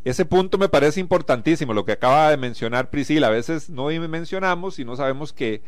Ese 0.05 0.25
punto 0.25 0.57
me 0.57 0.69
parece 0.69 1.01
importantísimo, 1.01 1.75
lo 1.75 1.85
que 1.85 1.93
acaba 1.93 2.31
de 2.31 2.37
mencionar 2.37 2.91
Priscila. 2.91 3.27
A 3.27 3.31
veces 3.31 3.69
no 3.69 3.87
mencionamos 3.87 4.79
y 4.79 4.85
no 4.85 4.97
sabemos 4.97 5.33
que 5.33 5.63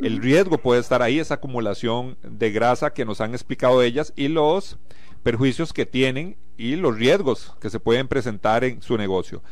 el 0.00 0.20
riesgo 0.20 0.58
puede 0.58 0.80
estar 0.80 1.02
ahí, 1.02 1.18
esa 1.18 1.34
acumulación 1.34 2.16
de 2.22 2.50
grasa 2.50 2.92
que 2.92 3.04
nos 3.04 3.20
han 3.20 3.32
explicado 3.32 3.82
ellas 3.82 4.12
y 4.16 4.28
los 4.28 4.78
perjuicios 5.22 5.72
que 5.72 5.86
tienen 5.86 6.36
y 6.56 6.76
los 6.76 6.96
riesgos 6.96 7.54
que 7.60 7.70
se 7.70 7.80
pueden 7.80 8.08
presentar 8.08 8.64
en 8.64 8.82
su 8.82 8.96
negocio. 8.96 9.42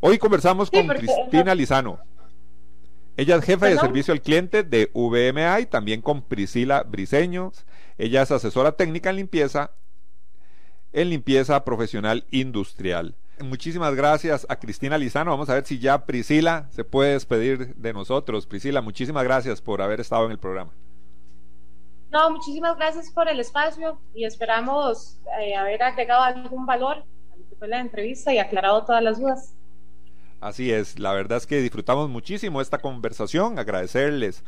Hoy 0.00 0.18
conversamos 0.18 0.70
con 0.70 0.86
Cristina 0.86 1.54
Lizano. 1.54 1.98
Ella 3.16 3.36
es 3.36 3.44
jefe 3.44 3.66
de 3.66 3.78
servicio 3.78 4.12
al 4.12 4.22
cliente 4.22 4.62
de 4.62 4.90
VMA 4.94 5.60
y 5.60 5.66
también 5.66 6.02
con 6.02 6.22
Priscila 6.22 6.84
Briseños. 6.84 7.64
Ella 7.98 8.22
es 8.22 8.30
asesora 8.30 8.72
técnica 8.72 9.10
en 9.10 9.16
limpieza, 9.16 9.72
en 10.92 11.10
limpieza 11.10 11.64
profesional 11.64 12.24
industrial. 12.30 13.16
Muchísimas 13.40 13.94
gracias 13.94 14.46
a 14.48 14.56
Cristina 14.56 14.96
Lizano. 14.98 15.32
Vamos 15.32 15.50
a 15.50 15.54
ver 15.54 15.66
si 15.66 15.80
ya 15.80 16.06
Priscila 16.06 16.68
se 16.70 16.84
puede 16.84 17.12
despedir 17.12 17.74
de 17.74 17.92
nosotros. 17.92 18.46
Priscila, 18.46 18.82
muchísimas 18.82 19.24
gracias 19.24 19.60
por 19.60 19.82
haber 19.82 20.00
estado 20.00 20.26
en 20.26 20.30
el 20.30 20.38
programa. 20.38 20.72
No, 22.10 22.30
muchísimas 22.30 22.76
gracias 22.76 23.10
por 23.10 23.28
el 23.28 23.38
espacio 23.38 24.00
y 24.14 24.24
esperamos 24.24 25.18
eh, 25.40 25.56
haber 25.56 25.82
agregado 25.82 26.22
algún 26.22 26.66
valor 26.66 27.04
a 27.32 27.36
lo 27.36 27.48
que 27.48 27.56
fue 27.56 27.68
la 27.68 27.80
entrevista 27.80 28.32
y 28.32 28.38
aclarado 28.38 28.84
todas 28.84 29.02
las 29.02 29.20
dudas. 29.20 29.54
Así 30.40 30.72
es, 30.72 31.00
la 31.00 31.12
verdad 31.12 31.38
es 31.38 31.46
que 31.46 31.60
disfrutamos 31.60 32.08
muchísimo 32.08 32.60
esta 32.60 32.78
conversación, 32.78 33.58
agradecerles 33.58 34.44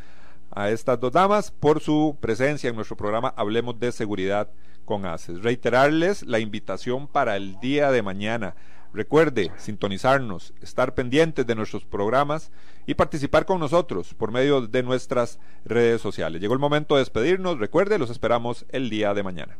a 0.51 0.71
estas 0.71 0.99
dos 1.01 1.13
damas 1.13 1.51
por 1.51 1.81
su 1.81 2.19
presencia 2.21 2.71
en 2.71 2.77
nuestro 2.77 2.97
programa 2.97 3.33
Hablemos 3.37 3.79
de 3.79 3.93
Seguridad 3.93 4.51
con 4.85 5.07
ACES. 5.07 5.43
Reiterarles 5.43 6.23
la 6.23 6.39
invitación 6.39 7.07
para 7.07 7.37
el 7.37 7.59
día 7.61 7.91
de 7.91 8.03
mañana. 8.03 8.55
Recuerde 8.93 9.53
sintonizarnos, 9.57 10.53
estar 10.61 10.95
pendientes 10.95 11.47
de 11.47 11.55
nuestros 11.55 11.85
programas 11.85 12.51
y 12.87 12.95
participar 12.95 13.47
con 13.47 13.61
nosotros 13.61 14.15
por 14.15 14.33
medio 14.33 14.67
de 14.67 14.83
nuestras 14.83 15.39
redes 15.65 16.01
sociales. 16.01 16.41
Llegó 16.41 16.55
el 16.55 16.61
momento 16.61 16.97
de 16.97 17.03
despedirnos. 17.03 17.59
Recuerde, 17.59 17.99
los 17.99 18.11
esperamos 18.11 18.67
el 18.71 18.91
día 18.91 19.15
de 19.15 19.23
mañana. 19.23 19.59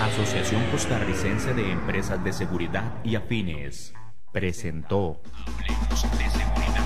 Asociación 0.00 0.62
Costarricense 0.70 1.54
de 1.54 1.70
Empresas 1.70 2.22
de 2.22 2.32
Seguridad 2.32 3.00
y 3.04 3.14
Afines 3.14 3.94
presentó 4.32 5.22
Hablemos 5.32 6.02
de 6.18 6.30
Seguridad. 6.30 6.85